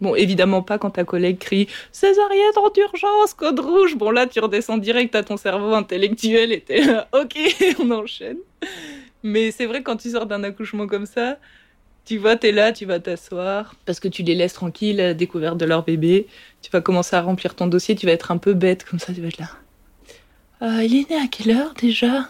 Bon, 0.00 0.14
évidemment 0.14 0.62
pas 0.62 0.78
quand 0.78 0.92
ta 0.92 1.04
collègue 1.04 1.38
crie 1.38 1.68
Césarienne 1.92 2.56
en 2.56 2.72
urgence, 2.74 3.34
code 3.34 3.60
rouge. 3.60 3.96
Bon, 3.96 4.10
là, 4.10 4.26
tu 4.26 4.40
redescends 4.40 4.78
direct 4.78 5.14
à 5.14 5.22
ton 5.22 5.36
cerveau 5.36 5.74
intellectuel 5.74 6.50
et 6.50 6.62
t'es 6.62 6.80
là, 6.82 7.08
ok, 7.12 7.38
on 7.78 7.90
enchaîne. 7.90 8.38
Mais 9.22 9.50
c'est 9.50 9.66
vrai, 9.66 9.82
quand 9.82 9.96
tu 9.96 10.08
sors 10.10 10.24
d'un 10.24 10.42
accouchement 10.44 10.86
comme 10.86 11.04
ça, 11.04 11.36
tu 12.04 12.18
vois, 12.18 12.36
t'es 12.36 12.52
là, 12.52 12.72
tu 12.72 12.84
vas 12.84 13.00
t'asseoir 13.00 13.74
parce 13.86 13.98
que 13.98 14.08
tu 14.08 14.22
les 14.22 14.34
laisses 14.34 14.52
tranquilles 14.52 15.00
à 15.00 15.14
découverte 15.14 15.56
de 15.56 15.64
leur 15.64 15.84
bébé. 15.84 16.26
Tu 16.60 16.70
vas 16.70 16.80
commencer 16.80 17.16
à 17.16 17.22
remplir 17.22 17.54
ton 17.54 17.66
dossier, 17.66 17.94
tu 17.94 18.06
vas 18.06 18.12
être 18.12 18.30
un 18.30 18.38
peu 18.38 18.52
bête 18.54 18.84
comme 18.84 18.98
ça, 18.98 19.14
tu 19.14 19.22
vas 19.22 19.28
être 19.28 19.38
là. 19.38 19.50
Euh, 20.62 20.82
il 20.82 20.96
est 20.96 21.10
né 21.10 21.16
à 21.16 21.26
quelle 21.28 21.56
heure 21.56 21.74
déjà? 21.74 22.28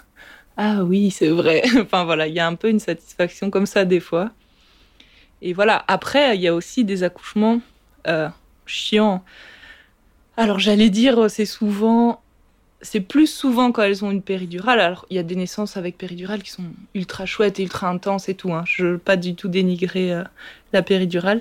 Ah 0.57 0.85
oui, 0.85 1.11
c'est 1.11 1.29
vrai. 1.29 1.63
enfin 1.81 2.05
voilà, 2.05 2.27
il 2.29 2.35
y 2.35 2.41
a 2.41 2.47
un 2.47 2.55
peu 2.55 2.69
une 2.69 2.81
satisfaction 2.81 3.51
comme 3.51 3.67
ça 3.67 3.85
des 3.85 4.01
fois. 4.01 4.31
Et 5.43 5.53
voilà, 5.53 5.85
après, 5.89 6.37
il 6.37 6.43
y 6.43 6.49
a 6.49 6.55
aussi 6.55 6.85
des 6.85 7.03
accouchements 7.03 7.61
euh, 8.07 8.29
chiants. 8.67 9.25
Alors 10.37 10.59
j'allais 10.59 10.91
dire, 10.91 11.29
c'est 11.29 11.47
souvent 11.47 12.23
c'est 12.85 13.01
plus 13.01 13.27
souvent 13.27 13.73
quand 13.73 13.83
elles 13.83 14.05
ont 14.05 14.11
une 14.11 14.23
péridurale. 14.23 14.79
Alors, 14.79 15.07
il 15.09 15.17
y 15.17 15.19
a 15.19 15.23
des 15.23 15.37
naissances 15.37 15.79
avec 15.79 15.97
péridurale 15.97 16.43
qui 16.43 16.51
sont 16.51 16.65
ultra 16.95 17.25
chouettes 17.25 17.59
et 17.59 17.63
ultra 17.63 17.89
intenses 17.89 18.29
et 18.29 18.35
tout. 18.35 18.53
Hein. 18.53 18.63
Je 18.67 18.85
veux 18.85 18.99
pas 18.99 19.17
du 19.17 19.35
tout 19.35 19.49
dénigrer 19.49 20.13
euh, 20.13 20.23
la 20.75 20.83
péridurale. 20.83 21.41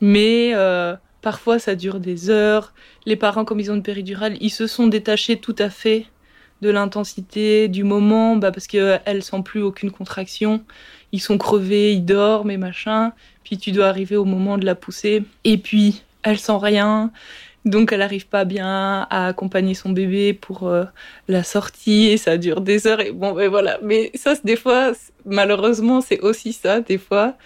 Mais 0.00 0.50
euh, 0.54 0.96
parfois, 1.22 1.60
ça 1.60 1.76
dure 1.76 2.00
des 2.00 2.28
heures. 2.28 2.74
Les 3.06 3.14
parents, 3.14 3.44
comme 3.44 3.60
ils 3.60 3.70
ont 3.70 3.76
une 3.76 3.84
péridurale, 3.84 4.36
ils 4.40 4.50
se 4.50 4.66
sont 4.66 4.88
détachés 4.88 5.36
tout 5.36 5.54
à 5.58 5.70
fait 5.70 6.06
de 6.60 6.70
l'intensité 6.70 7.68
du 7.68 7.84
moment 7.84 8.34
bah, 8.34 8.50
parce 8.50 8.66
qu'elles 8.66 9.00
ne 9.06 9.20
sentent 9.20 9.46
plus 9.46 9.62
aucune 9.62 9.92
contraction. 9.92 10.64
Ils 11.12 11.20
sont 11.20 11.38
crevés, 11.38 11.92
ils 11.92 12.04
dorment 12.04 12.50
et 12.50 12.56
machin. 12.56 13.12
Puis 13.44 13.58
tu 13.58 13.70
dois 13.70 13.86
arriver 13.86 14.16
au 14.16 14.24
moment 14.24 14.58
de 14.58 14.66
la 14.66 14.74
pousser. 14.74 15.22
Et 15.44 15.56
puis, 15.56 16.02
elles 16.24 16.40
sentent 16.40 16.64
rien 16.64 17.12
donc 17.64 17.92
elle 17.92 18.00
n'arrive 18.00 18.26
pas 18.26 18.44
bien 18.44 19.06
à 19.10 19.26
accompagner 19.28 19.74
son 19.74 19.90
bébé 19.90 20.34
pour 20.34 20.68
euh, 20.68 20.84
la 21.28 21.42
sortie 21.42 22.08
et 22.08 22.16
ça 22.16 22.36
dure 22.36 22.60
des 22.60 22.86
heures 22.86 23.00
et 23.00 23.10
bon 23.12 23.32
ben 23.32 23.48
voilà. 23.48 23.78
Mais 23.82 24.10
ça 24.14 24.34
des 24.44 24.56
fois 24.56 24.92
malheureusement 25.24 26.00
c'est 26.00 26.20
aussi 26.20 26.52
ça 26.52 26.80
des 26.80 26.98
fois. 26.98 27.36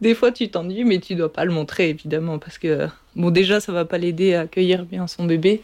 Des 0.00 0.14
fois 0.14 0.32
tu 0.32 0.48
t'ennuies 0.48 0.84
mais 0.84 0.98
tu 0.98 1.14
dois 1.14 1.32
pas 1.32 1.44
le 1.44 1.52
montrer 1.52 1.88
évidemment 1.88 2.38
parce 2.38 2.58
que 2.58 2.88
bon 3.16 3.30
déjà 3.30 3.60
ça 3.60 3.72
va 3.72 3.84
pas 3.84 3.98
l'aider 3.98 4.34
à 4.34 4.42
accueillir 4.42 4.84
bien 4.84 5.06
son 5.06 5.24
bébé 5.24 5.62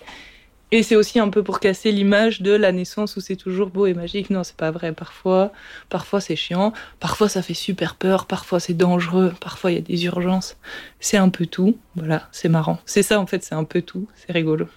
et 0.72 0.84
c'est 0.84 0.94
aussi 0.94 1.18
un 1.18 1.28
peu 1.28 1.42
pour 1.42 1.58
casser 1.58 1.90
l'image 1.90 2.42
de 2.42 2.52
la 2.52 2.70
naissance 2.70 3.16
où 3.16 3.20
c'est 3.20 3.36
toujours 3.36 3.70
beau 3.70 3.86
et 3.86 3.94
magique. 3.94 4.30
Non, 4.30 4.44
c'est 4.44 4.56
pas 4.56 4.70
vrai. 4.70 4.92
Parfois, 4.92 5.52
parfois 5.88 6.20
c'est 6.20 6.36
chiant. 6.36 6.72
Parfois 7.00 7.28
ça 7.28 7.42
fait 7.42 7.54
super 7.54 7.96
peur. 7.96 8.26
Parfois 8.26 8.60
c'est 8.60 8.74
dangereux. 8.74 9.32
Parfois 9.40 9.72
il 9.72 9.74
y 9.74 9.78
a 9.78 9.82
des 9.82 10.04
urgences. 10.04 10.56
C'est 11.00 11.16
un 11.16 11.28
peu 11.28 11.46
tout. 11.46 11.76
Voilà, 11.96 12.28
c'est 12.30 12.48
marrant. 12.48 12.78
C'est 12.86 13.02
ça 13.02 13.18
en 13.18 13.26
fait, 13.26 13.42
c'est 13.42 13.56
un 13.56 13.64
peu 13.64 13.82
tout. 13.82 14.06
C'est 14.14 14.32
rigolo. 14.32 14.68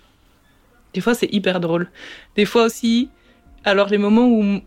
Des 0.95 1.01
fois 1.01 1.13
c'est 1.13 1.32
hyper 1.32 1.60
drôle. 1.60 1.89
Des 2.36 2.45
fois 2.45 2.63
aussi, 2.63 3.10
alors 3.63 3.89
les 3.89 3.99
moments 3.99 4.27
où 4.27 4.62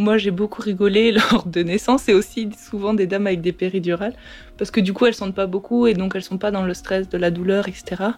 moi 0.00 0.16
j'ai 0.16 0.30
beaucoup 0.30 0.62
rigolé 0.62 1.10
lors 1.32 1.44
de 1.44 1.60
naissance, 1.60 2.02
c'est 2.04 2.14
aussi 2.14 2.50
souvent 2.52 2.94
des 2.94 3.08
dames 3.08 3.26
avec 3.26 3.40
des 3.40 3.52
péridurales 3.52 4.14
parce 4.56 4.70
que 4.70 4.80
du 4.80 4.92
coup 4.92 5.06
elles 5.06 5.14
sentent 5.14 5.34
pas 5.34 5.46
beaucoup 5.46 5.88
et 5.88 5.94
donc 5.94 6.14
elles 6.14 6.22
sont 6.22 6.38
pas 6.38 6.52
dans 6.52 6.62
le 6.62 6.72
stress 6.72 7.08
de 7.08 7.18
la 7.18 7.32
douleur, 7.32 7.66
etc 7.66 8.10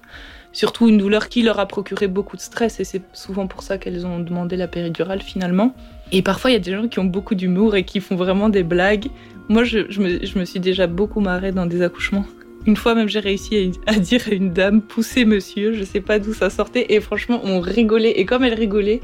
surtout 0.53 0.89
une 0.89 0.99
douleur 0.99 1.29
qui 1.29 1.43
leur 1.43 1.59
a 1.61 1.67
procuré 1.67 2.09
beaucoup 2.09 2.37
de 2.37 2.41
stress 2.41 2.81
et 2.81 2.85
c'est 2.85 3.03
souvent 3.13 3.47
pour 3.47 3.63
ça 3.63 3.79
qu'elles 3.79 4.07
ont 4.07 4.19
demandé 4.19 4.57
la 4.57 4.69
péridurale 4.69 5.23
finalement. 5.23 5.75
Et 6.13 6.23
parfois 6.23 6.51
il 6.51 6.55
y 6.55 6.57
a 6.57 6.61
des 6.61 6.73
gens 6.73 6.89
qui 6.89 6.99
ont 6.99 7.05
beaucoup 7.05 7.35
d'humour 7.35 7.77
et 7.77 7.85
qui 7.85 8.01
font 8.01 8.17
vraiment 8.17 8.49
des 8.49 8.63
blagues. 8.63 9.07
Moi 9.49 9.65
je, 9.65 9.79
me, 10.01 10.45
suis 10.45 10.61
déjà 10.61 10.87
beaucoup 10.87 11.21
marrée 11.21 11.53
dans 11.53 11.67
des 11.67 11.83
accouchements. 11.83 12.25
Une 12.67 12.77
fois 12.77 12.95
même 12.95 13.09
j'ai 13.09 13.21
réussi 13.21 13.73
à, 13.87 13.95
dire 13.95 14.23
à 14.31 14.35
une 14.35 14.53
dame 14.53 14.83
poussez 14.83 15.25
monsieur, 15.25 15.73
je 15.73 15.85
sais 15.85 16.01
pas 16.01 16.19
d'où 16.19 16.35
ça 16.35 16.51
sortait 16.51 16.87
et 16.91 17.01
franchement 17.01 17.41
on 17.45 17.61
rigolait 17.61 18.19
et 18.21 18.27
comme 18.27 18.45
elle 18.45 18.55
rigolait, 18.55 19.01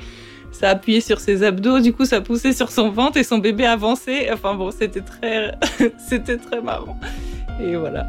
ça 0.50 0.70
appuyait 0.70 1.00
sur 1.00 1.20
ses 1.20 1.42
abdos, 1.42 1.80
du 1.80 1.92
coup 1.92 2.04
ça 2.04 2.20
poussait 2.20 2.52
sur 2.52 2.70
son 2.70 2.90
ventre 2.90 3.18
et 3.18 3.24
son 3.24 3.38
bébé 3.38 3.66
avançait. 3.66 4.30
Enfin 4.32 4.54
bon, 4.54 4.70
c'était 4.70 5.00
très, 5.00 5.54
c'était 6.08 6.38
très 6.38 6.60
marrant. 6.60 6.98
Et 7.62 7.76
voilà. 7.76 8.08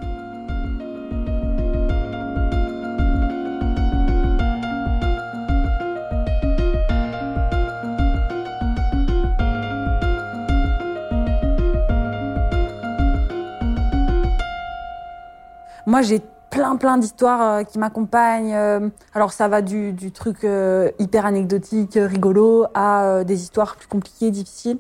Moi, 15.87 16.01
j'ai 16.01 16.21
plein, 16.51 16.75
plein 16.75 16.97
d'histoires 16.97 17.41
euh, 17.41 17.63
qui 17.63 17.79
m'accompagnent. 17.79 18.53
Euh, 18.53 18.89
alors, 19.13 19.31
ça 19.31 19.47
va 19.47 19.61
du, 19.61 20.11
truc 20.11 20.43
euh, 20.43 20.91
hyper 20.99 21.25
anecdotique, 21.25 21.93
rigolo, 21.95 22.65
à 22.73 23.23
des 23.23 23.41
histoires 23.41 23.77
plus 23.77 23.87
compliquées, 23.87 24.29
difficiles. 24.29 24.79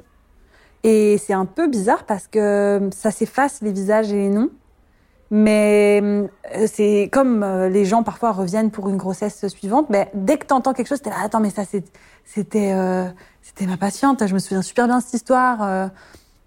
Et 0.83 1.17
c'est 1.17 1.33
un 1.33 1.45
peu 1.45 1.67
bizarre 1.67 2.03
parce 2.03 2.27
que 2.27 2.89
ça 2.93 3.11
s'efface 3.11 3.61
les 3.61 3.71
visages 3.71 4.11
et 4.11 4.15
les 4.15 4.29
noms. 4.29 4.49
Mais 5.31 6.01
c'est 6.67 7.09
comme 7.11 7.43
les 7.43 7.83
gens 7.83 8.03
parfois 8.03 8.31
reviennent 8.31 8.71
pour 8.71 8.87
une 8.87 8.95
grossesse 8.95 9.45
suivante. 9.47 9.91
Dès 10.13 10.37
que 10.37 10.45
tu 10.45 10.53
entends 10.53 10.73
quelque 10.73 10.87
chose, 10.87 11.01
t'es 11.01 11.09
là, 11.09 11.17
attends, 11.21 11.41
mais 11.41 11.49
ça 11.49 11.63
c'était 11.65 12.73
c'était 13.41 13.65
ma 13.65 13.75
patiente. 13.75 14.25
Je 14.25 14.33
me 14.33 14.39
souviens 14.39 14.61
super 14.61 14.87
bien 14.87 14.99
de 14.99 15.03
cette 15.03 15.15
histoire. 15.15 15.89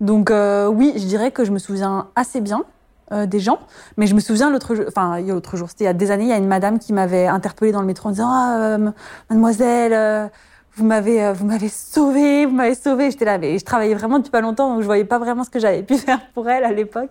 Donc 0.01 0.33
oui, 0.33 0.95
je 0.97 1.05
dirais 1.05 1.31
que 1.31 1.45
je 1.45 1.53
me 1.53 1.59
souviens 1.59 2.09
assez 2.17 2.41
bien 2.41 2.65
des 3.11 3.41
gens. 3.41 3.59
Mais 3.97 4.07
je 4.07 4.15
me 4.15 4.21
souviens 4.21 4.51
l'autre 4.51 4.75
jour, 4.75 4.85
enfin 4.89 5.19
il 5.19 5.27
y 5.27 5.31
a 5.31 5.35
l'autre 5.35 5.57
jour, 5.57 5.69
c'était 5.69 5.85
il 5.85 5.87
y 5.87 5.91
a 5.91 5.95
des 5.95 6.11
années, 6.11 6.25
il 6.25 6.31
y 6.31 6.33
a 6.33 6.37
une 6.37 6.47
madame 6.47 6.79
qui 6.79 6.93
m'avait 6.93 7.27
interpellée 7.27 7.73
dans 7.73 7.81
le 7.81 7.87
métro 7.87 8.09
en 8.09 8.13
disant, 8.13 8.31
ah 8.31 8.79
mademoiselle 9.29 10.31
vous 10.77 10.85
m'avez 10.85 11.33
vous 11.33 11.47
m'avez 11.47 11.69
sauvé, 11.69 12.47
vous 12.47 12.55
m'avez 12.55 12.75
sauvé. 12.75 13.11
J'étais 13.11 13.25
là, 13.25 13.39
mais 13.39 13.59
je 13.59 13.65
travaillais 13.65 13.95
vraiment 13.95 14.19
depuis 14.19 14.31
pas 14.31 14.41
longtemps, 14.41 14.73
donc 14.73 14.81
je 14.81 14.87
voyais 14.87 15.05
pas 15.05 15.19
vraiment 15.19 15.45
ce 15.45 15.51
que 15.51 15.59
j'avais 15.59 15.83
pu 15.83 15.97
faire 15.99 16.21
pour 16.33 16.49
elle 16.49 16.65
à 16.65 16.73
l'époque. 16.73 17.11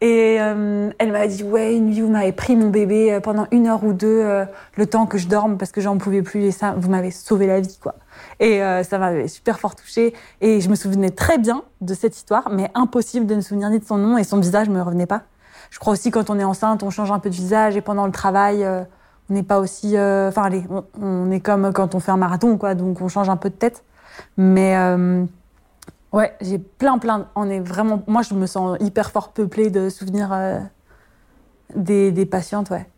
Et 0.00 0.38
euh, 0.40 0.90
elle 0.98 1.12
m'a 1.12 1.26
dit 1.26 1.42
ouais 1.42 1.76
une 1.76 1.86
nuit 1.86 2.00
vous 2.00 2.10
m'avez 2.10 2.32
pris 2.32 2.56
mon 2.56 2.68
bébé 2.68 3.12
euh, 3.12 3.20
pendant 3.20 3.46
une 3.50 3.66
heure 3.66 3.84
ou 3.84 3.92
deux 3.92 4.20
euh, 4.22 4.44
le 4.76 4.86
temps 4.86 5.06
que 5.06 5.18
je 5.18 5.28
dorme 5.28 5.58
parce 5.58 5.72
que 5.72 5.80
j'en 5.80 5.96
pouvais 5.96 6.22
plus 6.22 6.44
et 6.44 6.50
ça 6.50 6.74
vous 6.76 6.90
m'avez 6.90 7.10
sauvé 7.10 7.46
la 7.46 7.60
vie 7.60 7.78
quoi. 7.80 7.94
Et 8.40 8.60
ça 8.82 8.98
m'avait 8.98 9.28
super 9.28 9.58
fort 9.58 9.76
touchée 9.76 10.14
et 10.40 10.60
je 10.60 10.68
me 10.70 10.74
souvenais 10.74 11.10
très 11.10 11.38
bien 11.38 11.62
de 11.80 11.94
cette 11.94 12.16
histoire 12.16 12.48
mais 12.50 12.70
impossible 12.74 13.26
de 13.26 13.34
me 13.34 13.40
souvenir 13.40 13.68
ni 13.70 13.78
de 13.78 13.84
son 13.84 13.98
nom 13.98 14.16
et 14.18 14.24
son 14.24 14.38
visage 14.38 14.68
me 14.68 14.80
revenait 14.80 15.06
pas. 15.06 15.22
Je 15.70 15.78
crois 15.78 15.92
aussi 15.92 16.10
quand 16.10 16.30
on 16.30 16.38
est 16.38 16.44
enceinte 16.44 16.82
on 16.82 16.90
change 16.90 17.10
un 17.12 17.18
peu 17.18 17.28
de 17.28 17.34
visage 17.34 17.76
et 17.76 17.80
pendant 17.82 18.06
le 18.06 18.12
travail 18.12 18.66
on 19.30 19.34
n'est 19.34 19.42
pas 19.42 19.58
aussi 19.58 19.98
enfin 19.98 20.42
allez 20.44 20.64
on, 20.70 20.84
on, 21.00 21.30
est 21.30 21.40
comme 21.40 21.72
quand 21.72 21.94
on 21.94 22.00
fait 22.00 22.12
un 22.12 22.16
marathon 22.16 22.56
quoi 22.56 22.74
donc 22.74 23.00
on 23.00 23.08
change 23.08 23.28
un 23.28 23.36
peu 23.36 23.50
de 23.50 23.54
tête 23.54 23.84
mais 24.38 24.74
Ouais, 26.16 26.34
j'ai 26.40 26.58
plein, 26.58 26.96
plein. 26.96 27.28
On 27.34 27.50
est 27.50 27.60
vraiment. 27.60 28.02
Moi, 28.06 28.22
je 28.22 28.32
me 28.32 28.46
sens 28.46 28.78
hyper 28.80 29.10
fort 29.10 29.32
peuplée 29.32 29.68
de 29.68 29.90
souvenirs 29.90 30.32
euh, 30.32 30.60
des, 31.74 32.10
des, 32.10 32.24
patientes, 32.24 32.70
ouais. 32.70 32.88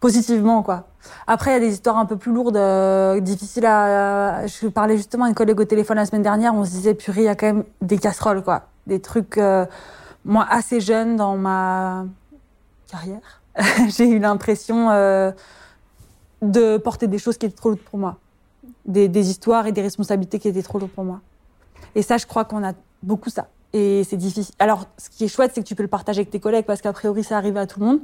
Positivement, 0.00 0.62
quoi. 0.62 0.88
Après, 1.26 1.50
il 1.50 1.52
y 1.52 1.56
a 1.56 1.60
des 1.60 1.74
histoires 1.74 1.98
un 1.98 2.06
peu 2.06 2.16
plus 2.16 2.32
lourdes, 2.32 2.56
euh, 2.56 3.20
difficiles 3.20 3.66
à. 3.66 4.46
Je 4.46 4.68
parlais 4.68 4.96
justement 4.96 5.26
à 5.26 5.28
une 5.28 5.34
collègue 5.34 5.60
au 5.60 5.66
téléphone 5.66 5.98
la 5.98 6.06
semaine 6.06 6.22
dernière. 6.22 6.54
On 6.54 6.64
se 6.64 6.70
disait, 6.70 6.94
purée, 6.94 7.20
il 7.20 7.24
y 7.24 7.28
a 7.28 7.34
quand 7.34 7.48
même 7.48 7.64
des 7.82 7.98
casseroles, 7.98 8.42
quoi. 8.42 8.62
Des 8.86 9.02
trucs. 9.02 9.36
Euh, 9.36 9.66
moi, 10.24 10.46
assez 10.48 10.80
jeune 10.80 11.16
dans 11.16 11.36
ma 11.36 12.06
carrière, 12.90 13.42
j'ai 13.88 14.08
eu 14.08 14.18
l'impression 14.18 14.88
de 16.40 16.78
porter 16.78 17.08
des 17.08 17.18
choses 17.18 17.36
qui 17.36 17.44
étaient 17.44 17.56
trop 17.56 17.68
lourdes 17.68 17.82
pour 17.82 17.98
moi. 17.98 18.16
Des, 18.86 19.08
des 19.08 19.28
histoires 19.28 19.66
et 19.66 19.72
des 19.72 19.82
responsabilités 19.82 20.38
qui 20.38 20.48
étaient 20.48 20.62
trop 20.62 20.78
lourdes 20.78 20.92
pour 20.92 21.04
moi. 21.04 21.20
Et 21.94 22.02
ça, 22.02 22.16
je 22.16 22.26
crois 22.26 22.44
qu'on 22.44 22.64
a 22.64 22.72
beaucoup 23.02 23.30
ça. 23.30 23.48
Et 23.72 24.04
c'est 24.04 24.16
difficile. 24.16 24.54
Alors, 24.58 24.86
ce 24.98 25.08
qui 25.10 25.24
est 25.24 25.28
chouette, 25.28 25.52
c'est 25.54 25.62
que 25.62 25.66
tu 25.66 25.74
peux 25.74 25.82
le 25.82 25.88
partager 25.88 26.20
avec 26.20 26.30
tes 26.30 26.40
collègues 26.40 26.66
parce 26.66 26.80
qu'a 26.80 26.92
priori, 26.92 27.24
ça 27.24 27.36
arrive 27.36 27.56
à 27.56 27.66
tout 27.66 27.80
le 27.80 27.86
monde. 27.86 28.00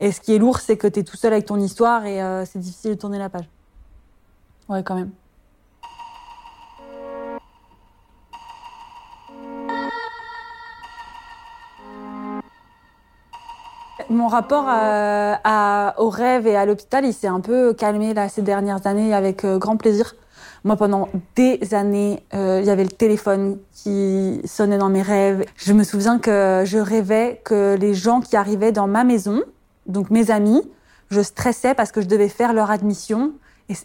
Et 0.00 0.12
ce 0.12 0.20
qui 0.20 0.34
est 0.34 0.38
lourd, 0.38 0.60
c'est 0.60 0.76
que 0.76 0.86
tu 0.86 1.00
es 1.00 1.02
tout 1.02 1.16
seul 1.16 1.32
avec 1.32 1.46
ton 1.46 1.58
histoire 1.58 2.06
et 2.06 2.22
euh, 2.22 2.44
c'est 2.44 2.60
difficile 2.60 2.92
de 2.92 3.00
tourner 3.00 3.18
la 3.18 3.28
page. 3.28 3.48
Ouais, 4.68 4.82
quand 4.84 4.94
même. 4.94 5.10
Mon 14.10 14.28
rapport 14.28 14.64
à, 14.66 15.94
au 15.98 16.08
rêve 16.08 16.46
et 16.46 16.56
à 16.56 16.64
l'hôpital, 16.64 17.04
il 17.04 17.12
s'est 17.12 17.26
un 17.26 17.40
peu 17.40 17.74
calmé 17.74 18.14
là, 18.14 18.28
ces 18.28 18.40
dernières 18.40 18.86
années 18.86 19.12
avec 19.12 19.44
euh, 19.44 19.58
grand 19.58 19.76
plaisir. 19.76 20.14
Moi, 20.64 20.76
pendant 20.76 21.08
des 21.36 21.60
années, 21.72 22.22
euh, 22.34 22.60
il 22.60 22.66
y 22.66 22.70
avait 22.70 22.84
le 22.84 22.90
téléphone 22.90 23.58
qui 23.72 24.40
sonnait 24.44 24.78
dans 24.78 24.88
mes 24.88 25.02
rêves. 25.02 25.44
Je 25.56 25.72
me 25.72 25.84
souviens 25.84 26.18
que 26.18 26.62
je 26.66 26.78
rêvais 26.78 27.40
que 27.44 27.76
les 27.78 27.94
gens 27.94 28.20
qui 28.20 28.36
arrivaient 28.36 28.72
dans 28.72 28.88
ma 28.88 29.04
maison, 29.04 29.42
donc 29.86 30.10
mes 30.10 30.30
amis, 30.30 30.62
je 31.10 31.20
stressais 31.20 31.74
parce 31.74 31.92
que 31.92 32.00
je 32.00 32.06
devais 32.06 32.28
faire 32.28 32.52
leur 32.52 32.70
admission. 32.70 33.32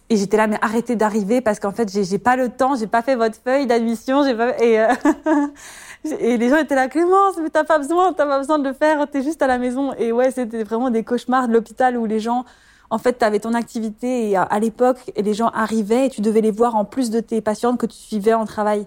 Et, 0.09 0.15
j'étais 0.15 0.37
là, 0.37 0.47
mais 0.47 0.57
arrêtez 0.61 0.95
d'arriver 0.95 1.41
parce 1.41 1.59
qu'en 1.59 1.71
fait, 1.71 1.91
j'ai 1.91 2.17
pas 2.17 2.37
le 2.37 2.49
temps, 2.49 2.75
j'ai 2.75 2.87
pas 2.87 3.01
fait 3.01 3.15
votre 3.15 3.35
feuille 3.43 3.67
d'admission, 3.67 4.23
euh, 4.23 4.51
et 6.19 6.37
les 6.37 6.49
gens 6.49 6.57
étaient 6.57 6.75
là, 6.75 6.87
Clémence, 6.87 7.35
mais 7.41 7.49
t'as 7.49 7.65
pas 7.65 7.79
besoin, 7.79 8.13
t'as 8.13 8.25
pas 8.25 8.39
besoin 8.39 8.59
de 8.59 8.67
le 8.67 8.73
faire, 8.73 9.05
t'es 9.09 9.21
juste 9.21 9.41
à 9.41 9.47
la 9.47 9.57
maison. 9.57 9.93
Et 9.97 10.13
ouais, 10.13 10.31
c'était 10.31 10.63
vraiment 10.63 10.89
des 10.89 11.03
cauchemars 11.03 11.49
de 11.49 11.53
l'hôpital 11.53 11.97
où 11.97 12.05
les 12.05 12.21
gens 12.21 12.45
en 12.93 12.99
fait, 12.99 13.17
tu 13.17 13.25
avais 13.25 13.39
ton 13.39 13.55
activité 13.55 14.29
et 14.29 14.37
à, 14.37 14.59
l'époque, 14.59 14.99
les 15.17 15.33
gens 15.33 15.47
arrivaient 15.47 16.05
et 16.05 16.09
tu 16.11 16.21
devais 16.21 16.41
les 16.41 16.51
voir 16.51 16.75
en 16.75 16.85
plus 16.85 17.09
de 17.09 17.21
tes 17.21 17.41
patientes 17.41 17.79
que 17.79 17.87
tu 17.87 17.97
suivais 17.97 18.35
en 18.35 18.45
travail. 18.45 18.85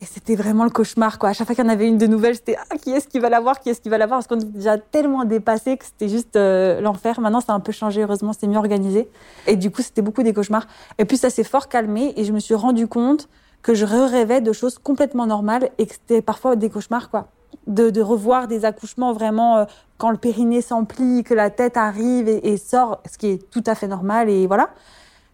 Et 0.00 0.04
c'était 0.04 0.34
vraiment 0.34 0.64
le 0.64 0.70
cauchemar, 0.70 1.20
quoi. 1.20 1.28
À 1.28 1.32
chaque 1.32 1.46
fois 1.46 1.54
qu'il 1.54 1.64
y 1.64 1.66
en 1.68 1.70
avait 1.70 1.86
une 1.86 1.96
de 1.96 2.08
nouvelle, 2.08 2.34
c'était 2.34 2.56
ah, 2.58 2.76
qui 2.76 2.90
est-ce 2.90 3.06
qui 3.06 3.20
va 3.20 3.28
l'avoir, 3.28 3.60
qui 3.60 3.70
est-ce 3.70 3.80
qui 3.80 3.88
va 3.88 3.98
l'avoir, 3.98 4.18
parce 4.18 4.26
qu'on 4.26 4.40
était 4.40 4.58
déjà 4.58 4.78
tellement 4.78 5.24
dépassé 5.24 5.76
que 5.76 5.84
c'était 5.84 6.08
juste 6.08 6.34
euh, 6.34 6.80
l'enfer. 6.80 7.20
Maintenant, 7.20 7.40
ça 7.40 7.52
a 7.52 7.54
un 7.54 7.60
peu 7.60 7.70
changé, 7.70 8.02
heureusement, 8.02 8.32
c'est 8.32 8.48
mieux 8.48 8.58
organisé. 8.58 9.08
Et 9.46 9.54
du 9.54 9.70
coup, 9.70 9.80
c'était 9.80 10.02
beaucoup 10.02 10.24
des 10.24 10.32
cauchemars. 10.32 10.66
Et 10.98 11.04
puis, 11.04 11.16
ça 11.16 11.30
s'est 11.30 11.44
fort 11.44 11.68
calmé 11.68 12.14
et 12.16 12.24
je 12.24 12.32
me 12.32 12.40
suis 12.40 12.56
rendu 12.56 12.88
compte 12.88 13.28
que 13.62 13.74
je 13.74 13.84
rêvais 13.84 14.40
de 14.40 14.52
choses 14.52 14.76
complètement 14.78 15.26
normales 15.26 15.70
et 15.78 15.86
que 15.86 15.92
c'était 15.92 16.20
parfois 16.20 16.56
des 16.56 16.68
cauchemars, 16.68 17.10
quoi 17.10 17.28
de, 17.66 18.00
revoir 18.00 18.48
des 18.48 18.64
accouchements 18.64 19.12
vraiment 19.12 19.58
euh, 19.58 19.64
quand 19.98 20.10
le 20.10 20.16
périnée 20.16 20.60
s'emplit, 20.60 21.24
que 21.24 21.34
la 21.34 21.50
tête 21.50 21.76
arrive 21.76 22.28
et, 22.28 22.56
sort, 22.56 23.00
ce 23.10 23.18
qui 23.18 23.28
est 23.28 23.50
tout 23.50 23.64
à 23.66 23.74
fait 23.74 23.88
normal 23.88 24.28
et 24.28 24.46
voilà. 24.46 24.70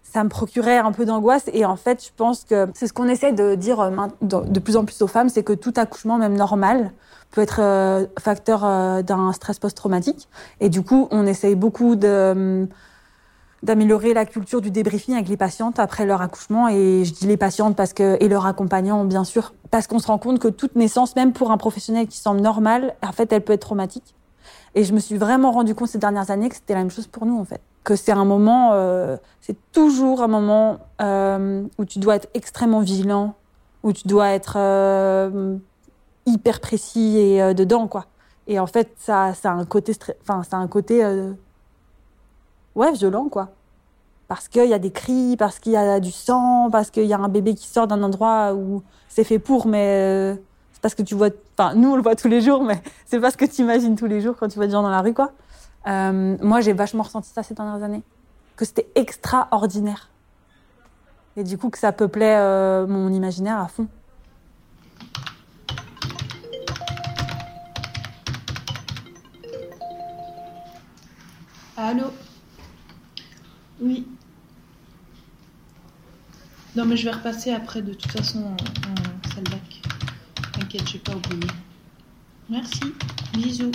Ça 0.02 0.22
me 0.24 0.28
procurait 0.28 0.76
un 0.76 0.92
peu 0.92 1.06
d'angoisse 1.06 1.48
et 1.52 1.64
en 1.64 1.76
fait, 1.76 2.04
je 2.04 2.10
pense 2.14 2.44
que 2.44 2.68
c'est 2.74 2.86
ce 2.86 2.92
qu'on 2.92 3.08
essaie 3.08 3.32
de 3.32 3.54
dire 3.54 3.80
euh, 3.80 3.90
de 4.20 4.60
plus 4.60 4.76
en 4.76 4.84
plus 4.84 5.00
aux 5.00 5.06
femmes, 5.06 5.28
c'est 5.28 5.42
que 5.42 5.54
tout 5.54 5.72
accouchement, 5.76 6.18
même 6.18 6.36
normal, 6.36 6.92
peut 7.30 7.40
être 7.40 7.60
euh, 7.60 8.06
facteur 8.18 8.60
d'un 9.02 9.32
stress 9.32 9.58
post-traumatique. 9.58 10.28
Et 10.60 10.68
du 10.68 10.82
coup, 10.82 11.08
on 11.10 11.26
essaye 11.26 11.54
beaucoup 11.54 11.96
de 11.96 12.68
d'améliorer 13.62 14.12
la 14.12 14.26
culture 14.26 14.60
du 14.60 14.70
débriefing 14.70 15.14
avec 15.14 15.28
les 15.28 15.36
patientes 15.36 15.78
après 15.78 16.04
leur 16.04 16.20
accouchement. 16.20 16.68
Et 16.68 17.04
je 17.04 17.12
dis 17.12 17.26
les 17.26 17.36
patientes 17.36 17.76
parce 17.76 17.92
que, 17.92 18.16
et 18.20 18.28
leurs 18.28 18.46
accompagnants, 18.46 19.04
bien 19.04 19.24
sûr, 19.24 19.54
parce 19.70 19.86
qu'on 19.86 19.98
se 19.98 20.08
rend 20.08 20.18
compte 20.18 20.38
que 20.38 20.48
toute 20.48 20.74
naissance, 20.74 21.14
même 21.16 21.32
pour 21.32 21.50
un 21.50 21.58
professionnel 21.58 22.06
qui 22.06 22.18
semble 22.18 22.40
normal, 22.40 22.94
en 23.06 23.12
fait, 23.12 23.32
elle 23.32 23.42
peut 23.42 23.52
être 23.52 23.62
traumatique. 23.62 24.14
Et 24.74 24.84
je 24.84 24.92
me 24.92 24.98
suis 24.98 25.16
vraiment 25.16 25.52
rendu 25.52 25.74
compte 25.74 25.88
ces 25.88 25.98
dernières 25.98 26.30
années 26.30 26.48
que 26.48 26.56
c'était 26.56 26.74
la 26.74 26.80
même 26.80 26.90
chose 26.90 27.06
pour 27.06 27.26
nous, 27.26 27.38
en 27.38 27.44
fait. 27.44 27.60
Que 27.84 27.94
c'est 27.94 28.12
un 28.12 28.24
moment, 28.24 28.70
euh, 28.72 29.16
c'est 29.40 29.56
toujours 29.72 30.22
un 30.22 30.28
moment 30.28 30.78
euh, 31.00 31.64
où 31.78 31.84
tu 31.84 31.98
dois 31.98 32.16
être 32.16 32.28
extrêmement 32.34 32.80
vigilant, 32.80 33.34
où 33.82 33.92
tu 33.92 34.08
dois 34.08 34.30
être 34.30 34.54
euh, 34.56 35.56
hyper 36.26 36.60
précis 36.60 37.18
et 37.18 37.54
dedans, 37.54 37.86
quoi. 37.86 38.06
Et 38.48 38.58
en 38.58 38.66
fait, 38.66 38.92
ça, 38.98 39.34
ça 39.34 39.50
a 39.52 39.54
un 39.54 39.64
côté, 39.64 39.92
enfin, 40.22 40.42
ça 40.42 40.56
a 40.56 40.60
un 40.60 40.68
côté 40.68 41.04
ouais, 42.74 42.92
violent, 42.92 43.28
quoi. 43.28 43.48
Parce 44.28 44.48
qu'il 44.48 44.66
y 44.66 44.74
a 44.74 44.78
des 44.78 44.90
cris, 44.90 45.36
parce 45.36 45.58
qu'il 45.58 45.72
y 45.72 45.76
a 45.76 46.00
du 46.00 46.10
sang, 46.10 46.70
parce 46.70 46.90
qu'il 46.90 47.04
y 47.04 47.12
a 47.12 47.18
un 47.18 47.28
bébé 47.28 47.54
qui 47.54 47.66
sort 47.66 47.86
d'un 47.86 48.02
endroit 48.02 48.54
où 48.54 48.82
c'est 49.08 49.24
fait 49.24 49.38
pour, 49.38 49.66
mais 49.66 49.86
euh, 49.86 50.34
c'est 50.72 50.80
parce 50.80 50.94
que 50.94 51.02
tu 51.02 51.14
vois. 51.14 51.28
Enfin, 51.58 51.74
nous, 51.74 51.92
on 51.92 51.96
le 51.96 52.02
voit 52.02 52.16
tous 52.16 52.28
les 52.28 52.40
jours, 52.40 52.64
mais 52.64 52.82
c'est 53.06 53.20
pas 53.20 53.30
ce 53.30 53.36
que 53.36 53.44
tu 53.44 53.62
imagines 53.62 53.94
tous 53.96 54.06
les 54.06 54.20
jours 54.20 54.36
quand 54.38 54.48
tu 54.48 54.56
vois 54.56 54.66
des 54.66 54.72
gens 54.72 54.82
dans 54.82 54.90
la 54.90 55.02
rue, 55.02 55.12
quoi. 55.14 55.32
Euh, 55.86 56.36
moi, 56.40 56.60
j'ai 56.60 56.72
vachement 56.72 57.02
ressenti 57.02 57.30
ça 57.30 57.42
ces 57.42 57.54
dernières 57.54 57.82
années. 57.82 58.02
Que 58.56 58.64
c'était 58.64 58.88
extraordinaire. 58.94 60.08
Et 61.36 61.44
du 61.44 61.58
coup, 61.58 61.70
que 61.70 61.78
ça 61.78 61.92
peuplait 61.92 62.36
euh, 62.38 62.86
mon 62.86 63.12
imaginaire 63.12 63.58
à 63.58 63.68
fond. 63.68 63.88
Allô? 71.76 72.04
Oui. 73.82 74.06
Non, 76.74 76.86
mais 76.86 76.96
je 76.96 77.04
vais 77.04 77.10
repasser 77.10 77.50
après, 77.50 77.82
de 77.82 77.92
toute 77.92 78.10
façon, 78.10 78.38
en, 78.44 79.30
salle 79.34 79.44
bac. 79.44 79.82
T'inquiète, 80.52 80.88
je 80.88 80.94
vais 80.94 80.98
pas 81.00 81.14
oublier. 81.14 81.52
Merci. 82.48 82.80
Bisous. 83.34 83.72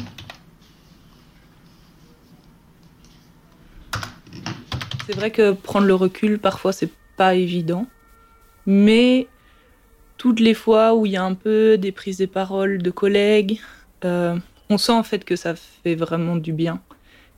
C'est 5.06 5.16
vrai 5.16 5.32
que 5.32 5.52
prendre 5.52 5.86
le 5.86 5.94
recul, 5.94 6.40
parfois, 6.40 6.74
c'est 6.74 6.92
pas 7.16 7.36
évident. 7.36 7.86
Mais 8.66 9.28
toutes 10.18 10.40
les 10.40 10.54
fois 10.54 10.96
où 10.96 11.06
il 11.06 11.12
y 11.12 11.18
a 11.18 11.24
un 11.24 11.34
peu 11.36 11.78
des 11.78 11.92
prises 11.92 12.18
de 12.18 12.26
parole 12.26 12.80
de 12.82 12.90
collègues, 12.90 13.60
euh, 14.06 14.38
on 14.70 14.78
sent 14.78 14.92
en 14.92 15.04
fait 15.04 15.24
que 15.24 15.36
ça 15.36 15.56
fait 15.56 15.96
vraiment 15.96 16.36
du 16.36 16.52
bien. 16.52 16.82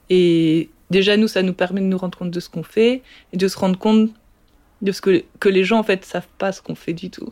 Et 0.10 0.70
déjà 0.90 1.18
nous, 1.18 1.28
ça 1.28 1.42
nous 1.42 1.54
permet 1.54 1.82
de 1.82 1.86
nous 1.86 1.98
rendre 1.98 2.18
compte 2.18 2.32
de 2.32 2.40
ce 2.40 2.50
qu'on 2.50 2.64
fait 2.64 3.02
et 3.34 3.38
de 3.38 3.48
se 3.48 3.58
rendre 3.58 3.78
compte 3.78 4.12
de 4.82 4.92
ce 4.92 5.02
que, 5.02 5.24
que 5.40 5.50
les 5.50 5.64
gens 5.64 5.80
en 5.80 5.84
fait 5.84 6.06
savent 6.06 6.28
pas 6.38 6.52
ce 6.52 6.62
qu'on 6.62 6.76
fait 6.76 6.94
du 6.94 7.10
tout. 7.10 7.30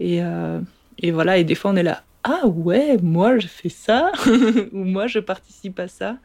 Et, 0.00 0.22
euh, 0.22 0.60
et 0.98 1.10
voilà, 1.10 1.38
et 1.38 1.44
des 1.44 1.54
fois 1.54 1.72
on 1.72 1.76
est 1.76 1.82
là, 1.82 2.04
ah 2.24 2.46
ouais, 2.46 2.98
moi 3.02 3.38
je 3.38 3.46
fais 3.46 3.68
ça, 3.68 4.12
ou 4.72 4.84
moi 4.84 5.06
je 5.06 5.18
participe 5.18 5.78
à 5.80 5.88
ça. 5.88 6.18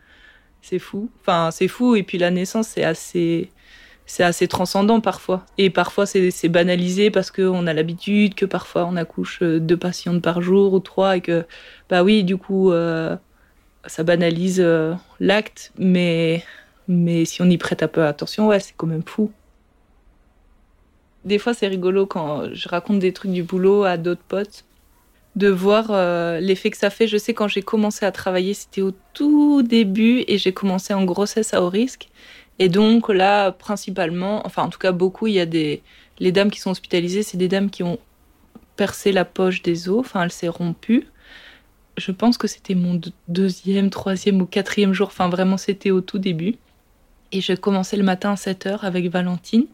C'est 0.61 0.79
fou. 0.79 1.09
Enfin, 1.21 1.49
c'est 1.51 1.67
fou. 1.67 1.95
Et 1.95 2.03
puis 2.03 2.17
la 2.17 2.31
naissance, 2.31 2.69
c'est 2.69 2.85
assez, 2.85 3.51
c'est 4.05 4.23
assez 4.23 4.47
transcendant 4.47 5.01
parfois. 5.01 5.45
Et 5.57 5.69
parfois 5.69 6.05
c'est, 6.05 6.49
banalisé 6.49 7.11
parce 7.11 7.31
qu'on 7.31 7.67
a 7.67 7.73
l'habitude 7.73 8.35
que 8.35 8.45
parfois 8.45 8.85
on 8.85 8.95
accouche 8.95 9.41
deux 9.43 9.77
patientes 9.77 10.21
par 10.21 10.41
jour 10.41 10.73
ou 10.73 10.79
trois 10.79 11.17
et 11.17 11.21
que, 11.21 11.45
bah 11.89 12.03
oui, 12.03 12.23
du 12.23 12.37
coup, 12.37 12.71
euh, 12.71 13.15
ça 13.85 14.03
banalise 14.03 14.61
euh, 14.61 14.93
l'acte, 15.19 15.71
mais, 15.77 16.43
mais 16.87 17.25
si 17.25 17.41
on 17.41 17.49
y 17.49 17.57
prête 17.57 17.83
un 17.83 17.87
peu 17.87 18.05
attention, 18.05 18.47
ouais, 18.47 18.59
c'est 18.59 18.73
quand 18.75 18.87
même 18.87 19.03
fou. 19.05 19.31
Des 21.25 21.37
fois, 21.37 21.53
c'est 21.53 21.67
rigolo 21.67 22.05
quand 22.05 22.53
je 22.53 22.67
raconte 22.67 22.99
des 22.99 23.13
trucs 23.13 23.31
du 23.31 23.43
boulot 23.43 23.83
à 23.83 23.97
d'autres 23.97 24.23
potes, 24.27 24.65
de 25.35 25.47
voir 25.47 25.87
euh, 25.89 26.39
l'effet 26.39 26.69
que 26.69 26.77
ça 26.77 26.89
fait. 26.89 27.07
Je 27.07 27.17
sais, 27.17 27.33
quand 27.33 27.47
j'ai 27.47 27.61
commencé 27.61 28.05
à 28.05 28.11
travailler, 28.11 28.53
c'était 28.53 28.81
au 28.81 28.91
tout 29.13 29.63
début 29.63 30.23
et 30.27 30.37
j'ai 30.37 30.53
commencé 30.53 30.93
en 30.93 31.05
grossesse 31.05 31.53
à 31.53 31.61
haut 31.63 31.69
risque. 31.69 32.09
Et 32.59 32.69
donc 32.69 33.09
là, 33.09 33.51
principalement, 33.51 34.45
enfin 34.45 34.63
en 34.63 34.69
tout 34.69 34.79
cas 34.79 34.91
beaucoup, 34.91 35.27
il 35.27 35.33
y 35.33 35.39
a 35.39 35.45
des... 35.45 35.81
Les 36.19 36.31
dames 36.31 36.51
qui 36.51 36.59
sont 36.59 36.69
hospitalisées, 36.71 37.23
c'est 37.23 37.37
des 37.37 37.47
dames 37.47 37.71
qui 37.71 37.81
ont 37.81 37.97
percé 38.75 39.11
la 39.11 39.25
poche 39.25 39.63
des 39.63 39.89
os, 39.89 39.99
enfin 39.99 40.23
elle 40.23 40.31
s'est 40.31 40.47
rompue. 40.47 41.07
Je 41.97 42.11
pense 42.11 42.37
que 42.37 42.47
c'était 42.47 42.75
mon 42.75 42.99
deuxième, 43.27 43.89
troisième 43.89 44.41
ou 44.41 44.45
quatrième 44.45 44.93
jour, 44.93 45.07
enfin 45.07 45.29
vraiment 45.29 45.57
c'était 45.57 45.91
au 45.91 46.01
tout 46.01 46.19
début. 46.19 46.55
Et 47.31 47.41
je 47.41 47.53
commençais 47.53 47.97
le 47.97 48.03
matin 48.03 48.31
à 48.31 48.35
7h 48.35 48.79
avec 48.81 49.09
Valentine. 49.09 49.65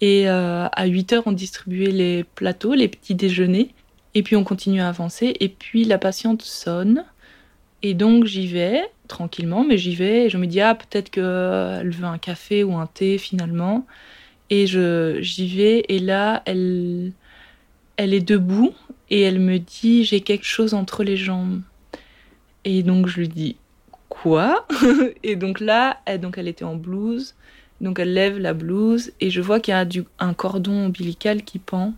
Et 0.00 0.28
euh, 0.28 0.66
à 0.66 0.86
8h, 0.86 1.22
on 1.26 1.32
distribuait 1.32 1.90
les 1.90 2.24
plateaux, 2.24 2.74
les 2.74 2.88
petits 2.88 3.14
déjeuners. 3.14 3.74
Et 4.14 4.22
puis 4.22 4.34
on 4.36 4.44
continue 4.44 4.80
à 4.80 4.88
avancer. 4.88 5.36
Et 5.40 5.48
puis 5.48 5.84
la 5.84 5.98
patiente 5.98 6.42
sonne. 6.42 7.04
Et 7.82 7.94
donc 7.94 8.24
j'y 8.24 8.46
vais 8.46 8.82
tranquillement, 9.08 9.64
mais 9.64 9.78
j'y 9.78 9.94
vais 9.94 10.26
et 10.26 10.30
je 10.30 10.36
me 10.36 10.46
dis 10.46 10.60
ah 10.60 10.74
peut-être 10.74 11.10
qu'elle 11.10 11.90
veut 11.90 12.04
un 12.04 12.18
café 12.18 12.62
ou 12.64 12.76
un 12.76 12.86
thé 12.86 13.18
finalement. 13.18 13.86
Et 14.50 14.66
j'y 14.66 15.48
vais 15.48 15.84
et 15.88 15.98
là 15.98 16.42
elle 16.44 17.12
elle 17.96 18.14
est 18.14 18.20
debout 18.20 18.74
et 19.10 19.20
elle 19.22 19.40
me 19.40 19.58
dit 19.58 20.04
j'ai 20.04 20.20
quelque 20.20 20.44
chose 20.44 20.74
entre 20.74 21.02
les 21.04 21.16
jambes. 21.16 21.62
Et 22.64 22.82
donc 22.82 23.06
je 23.06 23.20
lui 23.20 23.28
dis 23.28 23.56
quoi? 24.08 24.66
Et 25.22 25.36
donc 25.36 25.60
là 25.60 26.00
elle 26.04 26.20
donc 26.20 26.38
elle 26.38 26.48
était 26.48 26.64
en 26.64 26.76
blouse. 26.76 27.34
Donc 27.80 27.98
elle 27.98 28.12
lève 28.12 28.38
la 28.38 28.52
blouse 28.52 29.12
et 29.20 29.30
je 29.30 29.40
vois 29.40 29.58
qu'il 29.58 29.72
y 29.72 29.76
a 29.76 29.86
du, 29.86 30.04
un 30.18 30.34
cordon 30.34 30.86
ombilical 30.86 31.42
qui 31.42 31.58
pend 31.58 31.94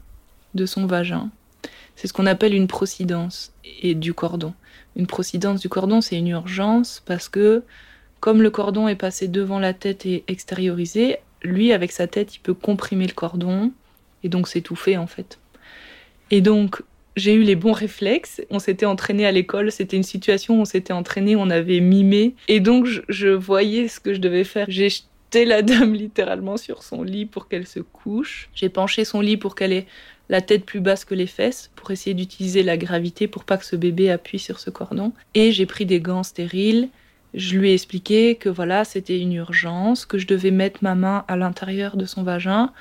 de 0.55 0.65
son 0.65 0.87
vagin. 0.87 1.31
C'est 1.97 2.07
ce 2.07 2.13
qu'on 2.13 2.27
appelle 2.27 2.55
une 2.55 2.69
procidence 2.69 3.53
et 3.83 3.95
du 3.95 4.15
cordon. 4.15 4.55
Une 4.95 5.07
procidence 5.07 5.61
du 5.61 5.69
cordon, 5.69 6.01
c'est 6.01 6.17
une 6.17 6.29
urgence 6.29 7.03
parce 7.05 7.29
que 7.29 7.65
comme 8.21 8.43
le 8.43 8.51
cordon 8.51 8.87
est 8.87 8.95
passé 8.95 9.27
devant 9.27 9.59
la 9.59 9.75
tête 9.75 10.07
et 10.07 10.23
extériorisé, 10.29 11.17
lui, 11.43 11.73
avec 11.73 11.91
sa 11.91 12.07
tête, 12.07 12.37
il 12.37 12.39
peut 12.39 12.55
comprimer 12.55 13.07
le 13.07 13.15
cordon 13.15 13.73
et 14.23 14.29
donc 14.29 14.47
s'étouffer 14.47 14.97
en 14.97 15.09
fait. 15.09 15.41
Et 16.31 16.41
donc, 16.41 16.83
j'ai 17.17 17.35
eu 17.35 17.43
les 17.43 17.57
bons 17.57 17.73
réflexes. 17.73 18.41
On 18.51 18.59
s'était 18.59 18.87
entraîné 18.87 19.27
à 19.27 19.33
l'école. 19.33 19.71
C'était 19.71 19.97
une 19.97 20.03
situation 20.03 20.59
où 20.59 20.61
on 20.63 20.65
s'était 20.65 20.93
entraîné, 20.93 21.37
on 21.37 21.51
avait 21.51 21.81
mimé. 21.81 22.35
Et 22.49 22.61
donc, 22.61 22.87
je, 22.87 23.01
je, 23.09 23.29
voyais 23.29 23.89
ce 23.89 24.01
que 24.01 24.15
je 24.15 24.21
devais 24.21 24.45
faire. 24.45 24.67
J'ai 24.69 24.89
jeté 24.89 25.45
la 25.45 25.63
dame 25.63 25.95
littéralement 25.95 26.57
sur 26.57 26.83
son 26.83 27.03
lit 27.03 27.27
pour 27.27 27.49
qu'elle 27.49 27.67
se 27.67 27.81
couche. 27.81 28.49
J'ai 28.55 28.69
penché 28.69 29.05
son 29.05 29.21
lit 29.21 29.37
pour 29.37 29.55
qu'elle 29.55 29.73
ait 29.73 29.87
la 30.29 30.41
tête 30.41 30.65
plus 30.65 30.81
basse 30.81 31.05
que 31.05 31.15
les 31.15 31.27
fesses 31.27 31.71
pour 31.77 31.91
essayer 31.91 32.15
d'utiliser 32.15 32.63
la 32.63 32.79
gravité 32.79 33.29
pour 33.29 33.45
pas 33.45 33.59
que 33.59 33.67
ce 33.67 33.77
bébé 33.77 34.11
appuie 34.11 34.39
sur 34.39 34.59
ce 34.59 34.71
cordon. 34.71 35.13
Et 35.35 35.53
j'ai 35.53 35.67
pris 35.67 35.85
des 35.85 36.01
gants 36.01 36.23
stériles. 36.23 36.89
Je 37.35 37.59
lui 37.59 37.71
ai 37.71 37.75
expliqué 37.75 38.37
que 38.37 38.49
voilà, 38.49 38.85
c'était 38.85 39.19
une 39.19 39.33
urgence, 39.33 40.07
que 40.07 40.19
je 40.19 40.27
devais 40.27 40.51
mettre 40.51 40.81
ma 40.83 40.95
main 40.95 41.25
à 41.29 41.37
l'intérieur 41.37 41.97
de 41.97 42.05
son 42.05 42.23
vagin 42.23 42.73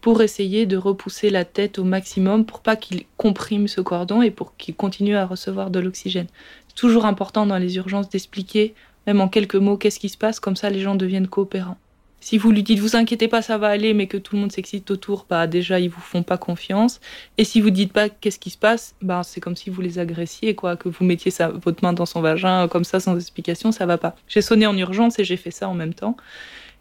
pour 0.00 0.22
essayer 0.22 0.66
de 0.66 0.76
repousser 0.76 1.30
la 1.30 1.44
tête 1.44 1.78
au 1.78 1.84
maximum 1.84 2.44
pour 2.44 2.60
pas 2.60 2.76
qu'il 2.76 3.04
comprime 3.16 3.68
ce 3.68 3.80
cordon 3.80 4.22
et 4.22 4.30
pour 4.30 4.56
qu'il 4.56 4.74
continue 4.74 5.16
à 5.16 5.26
recevoir 5.26 5.70
de 5.70 5.80
l'oxygène. 5.80 6.28
C'est 6.68 6.76
toujours 6.76 7.04
important 7.04 7.46
dans 7.46 7.58
les 7.58 7.76
urgences 7.76 8.08
d'expliquer, 8.08 8.74
même 9.06 9.20
en 9.20 9.28
quelques 9.28 9.56
mots, 9.56 9.76
qu'est-ce 9.76 9.98
qui 9.98 10.08
se 10.08 10.18
passe, 10.18 10.40
comme 10.40 10.56
ça 10.56 10.70
les 10.70 10.80
gens 10.80 10.94
deviennent 10.94 11.28
coopérants. 11.28 11.78
Si 12.20 12.36
vous 12.36 12.50
lui 12.50 12.64
dites 12.64 12.80
vous 12.80 12.96
inquiétez 12.96 13.28
pas, 13.28 13.42
ça 13.42 13.58
va 13.58 13.68
aller, 13.68 13.94
mais 13.94 14.08
que 14.08 14.16
tout 14.16 14.34
le 14.34 14.40
monde 14.42 14.50
s'excite 14.52 14.90
autour, 14.90 15.26
bah 15.30 15.46
déjà 15.46 15.78
ils 15.78 15.88
vous 15.88 16.00
font 16.00 16.24
pas 16.24 16.36
confiance. 16.36 17.00
Et 17.36 17.44
si 17.44 17.60
vous 17.60 17.70
dites 17.70 17.92
pas 17.92 18.08
qu'est-ce 18.08 18.40
qui 18.40 18.50
se 18.50 18.58
passe, 18.58 18.96
bah 19.02 19.22
c'est 19.24 19.40
comme 19.40 19.54
si 19.54 19.70
vous 19.70 19.80
les 19.80 19.98
agressiez, 20.00 20.54
quoi, 20.54 20.76
que 20.76 20.88
vous 20.88 21.04
mettiez 21.04 21.32
votre 21.54 21.84
main 21.84 21.92
dans 21.92 22.06
son 22.06 22.20
vagin 22.20 22.66
comme 22.68 22.84
ça 22.84 22.98
sans 22.98 23.16
explication, 23.16 23.70
ça 23.70 23.86
va 23.86 23.98
pas. 23.98 24.16
J'ai 24.26 24.42
sonné 24.42 24.66
en 24.66 24.76
urgence 24.76 25.18
et 25.20 25.24
j'ai 25.24 25.36
fait 25.36 25.52
ça 25.52 25.68
en 25.68 25.74
même 25.74 25.94
temps. 25.94 26.16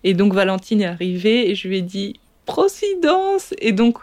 Et 0.04 0.14
donc 0.14 0.34
Valentine 0.34 0.82
est 0.82 0.86
arrivée 0.86 1.50
et 1.50 1.56
je 1.56 1.68
lui 1.68 1.78
ai 1.78 1.82
dit 1.82 2.20
procidence 2.48 3.54
et 3.60 3.74
donc 3.74 4.00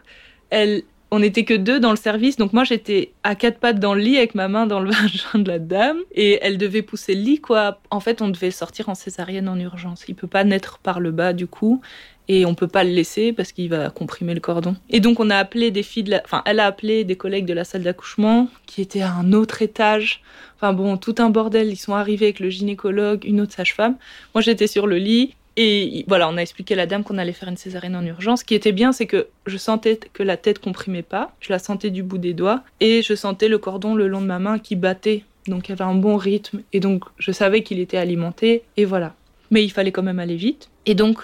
elle 0.51 0.85
on 1.15 1.21
n'était 1.21 1.45
que 1.45 1.55
deux 1.55 1.79
dans 1.79 1.91
le 1.91 1.97
service, 1.97 2.37
donc 2.37 2.53
moi 2.53 2.65
j'étais 2.65 3.13
à 3.23 3.37
quatre 3.37 3.61
pattes 3.61 3.79
dans 3.79 3.95
le 3.95 4.01
lit 4.01 4.17
avec 4.17 4.35
ma 4.35 4.49
main 4.49 4.67
dans 4.67 4.81
le 4.81 4.91
vagin 4.91 5.39
de 5.39 5.49
la 5.49 5.61
dame 5.61 5.99
et 6.13 6.41
elle 6.43 6.59
devait 6.59 6.83
pousser 6.83 7.15
le 7.15 7.21
lit 7.21 7.41
quoi. 7.41 7.79
En 7.91 8.01
fait, 8.01 8.21
on 8.21 8.29
devait 8.29 8.51
sortir 8.51 8.89
en 8.89 8.97
césarienne 8.97 9.49
en 9.49 9.59
urgence. 9.59 10.05
Il 10.09 10.17
peut 10.17 10.27
pas 10.27 10.43
naître 10.43 10.79
par 10.79 10.99
le 10.99 11.13
bas 11.13 11.33
du 11.33 11.47
coup 11.47 11.81
et 12.27 12.47
on 12.47 12.57
peut 12.57 12.67
pas 12.67 12.83
le 12.83 12.91
laisser 12.91 13.33
parce 13.33 13.53
qu'il 13.53 13.69
va 13.69 13.91
comprimer 13.91 14.35
le 14.35 14.41
cordon. 14.41 14.75
Et 14.91 14.99
donc 14.99 15.21
on 15.21 15.31
a 15.31 15.37
appelé 15.37 15.71
des 15.71 15.85
filles 15.85 16.03
de 16.03 16.11
la... 16.11 16.23
enfin 16.25 16.43
elle 16.47 16.59
a 16.59 16.67
appelé 16.67 17.05
des 17.05 17.17
collègues 17.17 17.47
de 17.47 17.55
la 17.55 17.63
salle 17.63 17.83
d'accouchement 17.83 18.49
qui 18.67 18.81
étaient 18.81 19.03
à 19.03 19.13
un 19.13 19.33
autre 19.33 19.63
étage. 19.63 20.21
Enfin 20.57 20.73
bon, 20.73 20.97
tout 20.97 21.15
un 21.19 21.31
bordel, 21.31 21.69
ils 21.69 21.77
sont 21.77 21.95
arrivés 21.95 22.27
avec 22.27 22.41
le 22.41 22.51
gynécologue, 22.51 23.25
une 23.25 23.41
autre 23.41 23.53
sage-femme. 23.53 23.97
Moi 24.35 24.43
j'étais 24.43 24.67
sur 24.67 24.89
le 24.89 24.97
lit 24.97 25.37
et 25.57 26.05
voilà, 26.09 26.29
on 26.29 26.37
a 26.37 26.41
expliqué 26.41 26.75
à 26.75 26.77
la 26.77 26.87
dame 26.87 27.05
qu'on 27.05 27.19
allait 27.19 27.33
faire 27.33 27.49
une 27.49 27.57
césarienne 27.57 27.95
en 27.95 28.05
urgence. 28.05 28.41
Ce 28.41 28.45
qui 28.45 28.55
était 28.55 28.73
bien, 28.73 28.93
c'est 28.93 29.07
que 29.07 29.29
je 29.47 29.57
sentais 29.57 30.01
que 30.13 30.23
la 30.23 30.37
tête 30.37 30.59
comprimait 30.59 31.03
pas. 31.03 31.33
Je 31.41 31.53
la 31.53 31.61
sentais 31.61 31.91
du 31.91 32.03
bout 32.03 32.19
des 32.19 32.35
doigts. 32.35 32.63
Et 32.81 33.03
je 33.03 33.15
sentais 33.15 33.49
le 33.49 33.59
cordon 33.59 33.95
le 33.95 34.09
long 34.09 34.21
de 34.21 34.27
ma 34.27 34.41
main 34.41 34.59
qui 34.59 34.75
battait. 34.75 35.25
Donc 35.47 35.69
il 35.69 35.71
y 35.71 35.73
avait 35.73 35.85
un 35.85 35.95
bon 35.95 36.17
rythme. 36.17 36.63
Et 36.73 36.81
donc 36.81 37.05
je 37.19 37.31
savais 37.31 37.63
qu'il 37.63 37.79
était 37.79 37.99
alimenté. 37.99 38.63
Et 38.77 38.85
voilà. 38.85 39.15
Mais 39.51 39.63
il 39.63 39.71
fallait 39.71 39.93
quand 39.93 40.03
même 40.03 40.19
aller 40.19 40.37
vite. 40.37 40.71
Et 40.87 40.95
donc, 40.95 41.23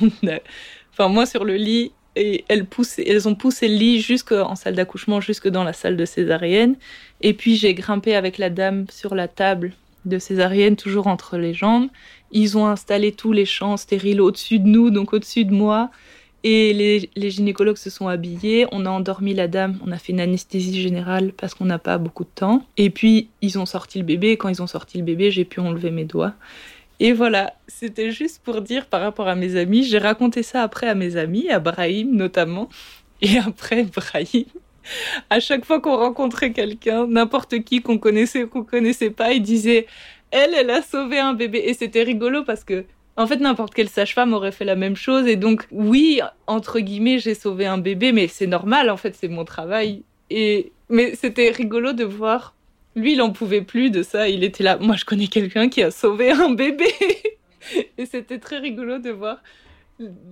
enfin 0.92 1.08
moi 1.08 1.26
sur 1.26 1.44
le 1.44 1.56
lit, 1.56 1.92
et 2.18 2.46
elles, 2.48 2.62
ont 3.28 3.34
poussé 3.34 3.68
le 3.68 3.74
lit 3.74 4.00
jusqu'en 4.00 4.54
salle 4.56 4.74
d'accouchement, 4.74 5.20
jusque 5.20 5.48
dans 5.48 5.64
la 5.64 5.74
salle 5.74 5.98
de 5.98 6.06
césarienne. 6.06 6.76
Et 7.20 7.34
puis 7.34 7.56
j'ai 7.56 7.74
grimpé 7.74 8.16
avec 8.16 8.38
la 8.38 8.48
dame 8.48 8.86
sur 8.90 9.14
la 9.14 9.28
table 9.28 9.74
de 10.06 10.18
césarienne, 10.18 10.76
toujours 10.76 11.08
entre 11.08 11.36
les 11.36 11.52
jambes. 11.52 11.88
Ils 12.32 12.58
ont 12.58 12.66
installé 12.66 13.12
tous 13.12 13.32
les 13.32 13.44
champs 13.44 13.76
stériles 13.76 14.20
au-dessus 14.20 14.58
de 14.58 14.66
nous, 14.66 14.90
donc 14.90 15.12
au-dessus 15.12 15.44
de 15.44 15.52
moi. 15.52 15.90
Et 16.44 16.72
les, 17.16 17.30
gynécologues 17.30 17.76
se 17.76 17.90
sont 17.90 18.06
habillés. 18.06 18.66
On 18.70 18.86
a 18.86 18.90
endormi 18.90 19.34
la 19.34 19.48
dame. 19.48 19.78
On 19.84 19.90
a 19.90 19.98
fait 19.98 20.12
une 20.12 20.20
anesthésie 20.20 20.80
générale 20.80 21.32
parce 21.32 21.54
qu'on 21.54 21.64
n'a 21.64 21.78
pas 21.78 21.98
beaucoup 21.98 22.22
de 22.22 22.30
temps. 22.32 22.64
Et 22.76 22.90
puis, 22.90 23.28
ils 23.42 23.58
ont 23.58 23.66
sorti 23.66 23.98
le 23.98 24.04
bébé. 24.04 24.36
quand 24.36 24.48
ils 24.48 24.62
ont 24.62 24.68
sorti 24.68 24.98
le 24.98 25.04
bébé, 25.04 25.30
j'ai 25.30 25.44
pu 25.44 25.58
enlever 25.60 25.90
mes 25.90 26.04
doigts. 26.04 26.34
Et 27.00 27.12
voilà, 27.12 27.52
c'était 27.66 28.10
juste 28.10 28.40
pour 28.42 28.62
dire 28.62 28.86
par 28.86 29.00
rapport 29.00 29.28
à 29.28 29.34
mes 29.34 29.56
amis. 29.56 29.82
J'ai 29.82 29.98
raconté 29.98 30.42
ça 30.42 30.62
après 30.62 30.88
à 30.88 30.94
mes 30.94 31.16
amis, 31.16 31.50
à 31.50 31.58
Brahim 31.58 32.14
notamment. 32.14 32.68
Et 33.22 33.38
après, 33.38 33.84
Brahim, 33.84 34.44
à 35.30 35.40
chaque 35.40 35.64
fois 35.64 35.80
qu'on 35.80 35.96
rencontrait 35.96 36.52
quelqu'un, 36.52 37.06
n'importe 37.06 37.62
qui 37.64 37.82
qu'on 37.82 37.98
connaissait 37.98 38.44
ou 38.44 38.48
qu'on 38.48 38.62
connaissait 38.62 39.10
pas, 39.10 39.32
il 39.32 39.42
disait 39.42 39.86
elle, 40.30 40.54
elle 40.54 40.70
a 40.70 40.82
sauvé 40.82 41.18
un 41.18 41.34
bébé. 41.34 41.62
Et 41.66 41.74
c'était 41.74 42.02
rigolo 42.02 42.42
parce 42.44 42.64
que, 42.64 42.84
en 43.16 43.26
fait, 43.26 43.36
n'importe 43.36 43.74
quelle 43.74 43.88
sage-femme 43.88 44.32
aurait 44.32 44.52
fait 44.52 44.64
la 44.64 44.76
même 44.76 44.96
chose. 44.96 45.26
Et 45.26 45.36
donc, 45.36 45.66
oui, 45.70 46.20
entre 46.46 46.80
guillemets, 46.80 47.18
j'ai 47.18 47.34
sauvé 47.34 47.66
un 47.66 47.78
bébé, 47.78 48.12
mais 48.12 48.28
c'est 48.28 48.46
normal, 48.46 48.90
en 48.90 48.96
fait, 48.96 49.14
c'est 49.14 49.28
mon 49.28 49.44
travail. 49.44 50.02
Et, 50.30 50.72
mais 50.88 51.14
c'était 51.14 51.50
rigolo 51.50 51.92
de 51.92 52.04
voir. 52.04 52.54
Lui, 52.94 53.12
il 53.12 53.22
en 53.22 53.30
pouvait 53.30 53.62
plus 53.62 53.90
de 53.90 54.02
ça. 54.02 54.28
Il 54.28 54.42
était 54.42 54.64
là. 54.64 54.78
Moi, 54.78 54.96
je 54.96 55.04
connais 55.04 55.26
quelqu'un 55.26 55.68
qui 55.68 55.82
a 55.82 55.90
sauvé 55.90 56.30
un 56.30 56.50
bébé. 56.50 56.92
et 57.98 58.06
c'était 58.06 58.38
très 58.38 58.58
rigolo 58.58 58.98
de 58.98 59.10
voir 59.10 59.38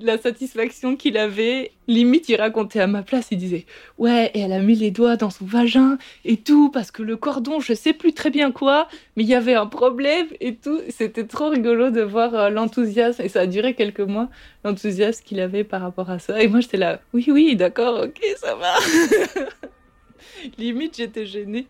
la 0.00 0.18
satisfaction 0.18 0.96
qu'il 0.96 1.16
avait. 1.16 1.72
Limite, 1.87 2.29
il 2.29 2.37
racontait 2.37 2.81
à 2.81 2.87
ma 2.87 3.03
place, 3.03 3.29
il 3.31 3.38
disait 3.38 3.66
Ouais, 3.99 4.30
et 4.34 4.41
elle 4.41 4.53
a 4.53 4.59
mis 4.59 4.74
les 4.74 4.91
doigts 4.91 5.16
dans 5.16 5.30
son 5.30 5.45
vagin 5.45 5.99
et 6.24 6.36
tout, 6.36 6.70
parce 6.70 6.91
que 6.91 7.03
le 7.03 7.16
cordon, 7.16 7.61
je 7.61 7.74
sais 7.74 7.93
plus 7.93 8.12
très 8.12 8.30
bien 8.30 8.53
quoi, 8.53 8.88
mais 9.16 9.22
il 9.22 9.28
y 9.28 9.34
avait 9.34 9.55
un 9.55 9.66
problème 9.66 10.26
et 10.41 10.55
tout. 10.55 10.80
C'était 10.88 11.26
trop 11.26 11.49
rigolo 11.49 11.91
de 11.91 12.03
voir 12.03 12.34
euh, 12.34 12.51
l'enthousiasme, 12.51 13.22
et 13.22 13.28
ça 13.28 13.41
a 13.41 13.47
duré 13.47 13.74
quelques 13.74 14.01
mois, 14.01 14.28
l'enthousiasme 14.64 15.24
qu'il 15.24 15.41
avait 15.41 15.64
par 15.64 15.80
rapport 15.80 16.11
à 16.11 16.18
ça. 16.18 16.43
Et 16.43 16.49
moi, 16.49 16.61
j'étais 16.61 16.76
là 16.76 17.01
Oui, 17.12 17.26
oui, 17.28 17.57
d'accord, 17.57 18.05
ok, 18.05 18.20
ça 18.36 18.55
va. 18.55 18.74
Limite, 20.59 20.97
j'étais 20.97 21.26
gênée. 21.26 21.66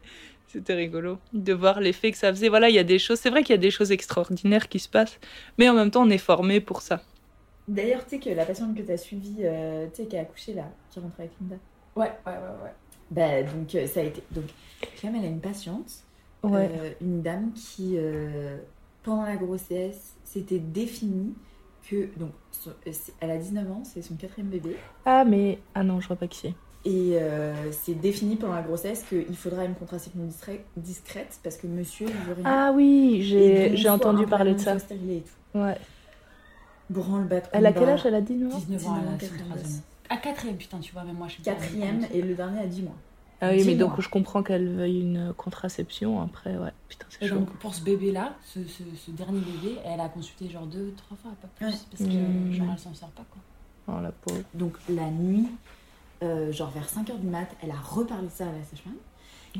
C'était 0.49 0.75
rigolo 0.75 1.19
de 1.33 1.53
voir 1.53 1.81
l'effet 1.81 2.13
que 2.13 2.19
ça 2.19 2.31
faisait. 2.33 2.49
Voilà, 2.49 2.69
il 2.69 2.77
y 2.77 2.79
a 2.79 2.85
des 2.85 3.01
choses, 3.01 3.19
c'est 3.19 3.31
vrai 3.31 3.43
qu'il 3.43 3.55
y 3.55 3.59
a 3.59 3.61
des 3.61 3.73
choses 3.73 3.91
extraordinaires 3.91 4.69
qui 4.69 4.79
se 4.79 4.89
passent, 4.89 5.19
mais 5.59 5.69
en 5.69 5.75
même 5.75 5.91
temps, 5.91 6.03
on 6.05 6.11
est 6.11 6.19
formé 6.19 6.61
pour 6.61 6.81
ça. 6.81 7.03
D'ailleurs, 7.67 8.05
tu 8.05 8.11
sais 8.11 8.19
que 8.19 8.31
la 8.31 8.45
patiente 8.45 8.77
que 8.77 8.83
tu 8.83 8.93
as 8.93 8.97
suivie, 8.97 9.39
euh, 9.41 9.87
tu 9.89 10.03
sais, 10.03 10.09
qui 10.09 10.17
a 10.17 10.21
accouché 10.21 10.55
là, 10.55 10.65
qui 10.91 11.01
rentre 11.01 11.19
avec 11.19 11.33
Linda. 11.41 11.57
Ouais, 11.97 12.13
ouais, 12.27 12.33
ouais, 12.33 12.65
ouais. 12.65 12.75
Bah, 13.11 13.43
donc, 13.43 13.75
euh, 13.75 13.87
ça 13.87 14.01
a 14.01 14.03
été. 14.03 14.23
Donc, 14.33 14.45
Clem, 14.97 15.15
elle 15.17 15.25
a 15.25 15.29
une 15.29 15.41
patiente, 15.41 16.05
euh, 16.45 16.91
une 17.01 17.23
dame 17.23 17.53
qui, 17.53 17.97
pendant 19.03 19.23
la 19.23 19.37
grossesse, 19.37 20.15
s'était 20.25 20.59
définie 20.59 21.35
que. 21.89 22.09
Donc, 22.19 22.33
elle 23.21 23.31
a 23.31 23.39
19 23.39 23.71
ans, 23.71 23.83
c'est 23.85 24.03
son 24.03 24.17
quatrième 24.17 24.51
bébé. 24.51 24.77
Ah, 25.07 25.25
mais. 25.25 25.59
Ah 25.75 25.83
non, 25.83 26.01
je 26.01 26.09
vois 26.09 26.17
pas 26.17 26.27
qui 26.27 26.39
c'est. 26.39 26.55
Et 26.87 27.13
euh, 27.15 27.73
c'est 27.73 27.95
défini 27.95 28.37
pendant 28.37 28.53
la 28.55 28.63
grossesse 28.63 29.05
qu'il 29.09 29.37
faudra 29.37 29.65
une 29.65 29.75
contraception 29.75 30.21
discrète 30.77 31.41
parce 31.43 31.57
que 31.57 31.67
monsieur, 31.67 32.07
il 32.07 32.15
veut 32.15 32.35
rien. 32.35 32.45
Ah 32.45 32.73
oui, 32.75 33.23
j'ai 33.23 33.89
entendu 33.89 34.27
parler 34.27 34.53
de 34.55 34.59
ça. 34.61 34.77
Et 34.77 35.23
tout. 35.23 35.59
Ouais. 35.59 35.79
Elle 37.53 37.67
a 37.67 37.73
quel 37.73 37.89
âge 37.89 38.07
Elle 38.07 38.15
a 38.15 38.21
19 38.21 38.55
ans 38.55 38.59
19 38.59 38.87
ans, 38.89 38.99
elle 39.03 39.15
a 39.15 39.19
4 39.19 39.33
À 40.11 40.17
quatrième, 40.17 40.57
putain, 40.57 40.79
tu 40.79 40.93
vois, 40.93 41.05
même 41.05 41.17
moi 41.17 41.29
je 41.29 41.35
suis 41.35 41.43
Quatrième 41.43 42.07
et 42.13 42.23
le 42.23 42.35
dernier 42.35 42.61
a 42.61 42.67
10 42.67 42.83
mois. 42.83 42.97
Ah 43.41 43.51
oui, 43.51 43.63
mais 43.67 43.75
donc 43.75 44.01
je 44.01 44.09
comprends 44.09 44.43
qu'elle 44.43 44.69
veuille 44.69 45.01
une 45.01 45.35
contraception. 45.37 46.23
Après, 46.23 46.57
ouais, 46.57 46.73
putain, 46.89 47.07
c'est 47.11 47.27
chaud. 47.27 47.37
donc 47.37 47.51
pour 47.57 47.75
ce 47.75 47.83
bébé-là, 47.83 48.35
ce, 48.43 48.61
ce, 48.65 49.11
dernier 49.11 49.41
bébé, 49.41 49.77
elle 49.85 50.01
a 50.01 50.09
consulté 50.09 50.49
genre 50.49 50.67
deux, 50.67 50.95
trois 50.97 51.17
fois, 51.17 51.33
pas 51.43 51.49
plus, 51.57 51.85
parce 51.91 52.11
que 52.11 52.17
mmh. 52.17 52.53
genre 52.53 52.69
elle 52.73 52.79
s'en 52.79 52.95
sort 52.95 53.11
pas 53.11 53.25
quoi. 53.31 53.43
Oh 53.89 54.01
la 54.01 54.13
pauvre. 54.13 54.41
Donc 54.55 54.77
la 54.89 55.11
nuit, 55.11 55.49
euh, 56.23 56.53
genre 56.53 56.71
vers 56.71 56.87
5h 56.87 57.19
du 57.19 57.27
mat, 57.27 57.49
elle 57.63 57.71
a 57.71 57.81
reparlé 57.81 58.29
ça 58.29 58.45
à 58.45 58.53
la 58.53 58.65
sage-femme. 58.65 58.95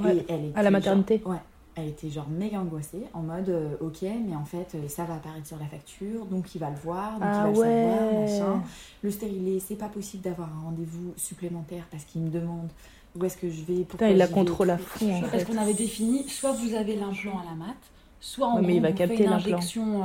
Ouais, 0.03 0.25
elle 0.29 0.53
à 0.55 0.63
la 0.63 0.71
maternité 0.71 1.23
Ouais. 1.25 1.37
Elle 1.77 1.89
était 1.89 2.09
genre 2.09 2.29
méga 2.29 2.61
angoissée, 2.61 3.03
en 3.15 3.23
mode 3.23 3.49
euh, 3.49 3.77
ok, 3.81 4.03
mais 4.03 4.37
en 4.37 4.45
fait 4.45 4.75
euh, 4.75 4.89
ça 4.89 5.05
va 5.05 5.15
apparaître 5.15 5.47
sur 5.47 5.59
la 5.59 5.67
facture, 5.67 6.25
donc 6.27 6.55
il 6.55 6.59
va 6.59 6.71
le 6.71 6.77
voir, 6.77 7.15
donc 7.15 7.23
ah 7.25 7.47
il 7.49 7.55
va 7.55 7.59
ouais. 7.59 7.85
le 7.85 8.29
savoir, 8.29 8.53
machin. 8.53 8.63
Le 9.03 9.11
stérilet, 9.11 9.59
c'est 9.59 9.75
pas 9.75 9.89
possible 9.89 10.23
d'avoir 10.23 10.49
un 10.57 10.65
rendez-vous 10.67 11.13
supplémentaire 11.17 11.85
parce 11.91 12.05
qu'il 12.05 12.23
me 12.23 12.31
demande 12.31 12.69
où 13.17 13.25
est-ce 13.25 13.37
que 13.37 13.51
je 13.51 13.63
vais, 13.63 13.85
pourquoi 13.85 14.09
il 14.09 14.17
la 14.17 14.29
contrôle 14.29 14.71
à 14.71 14.79
fond. 14.79 15.13
En 15.13 15.23
parce 15.23 15.45
qu'on 15.45 15.59
avait 15.59 15.75
défini, 15.75 16.29
soit 16.29 16.53
vous 16.53 16.75
avez 16.75 16.95
l'implant 16.95 17.41
à 17.41 17.45
la 17.45 17.57
mat, 17.57 17.77
soit 18.21 18.47
en 18.47 18.63
mais 18.63 18.77
il 18.77 18.83
va 18.83 18.93
capter 18.93 19.17
fait 19.17 19.25
une 19.25 19.33
injection 19.33 20.01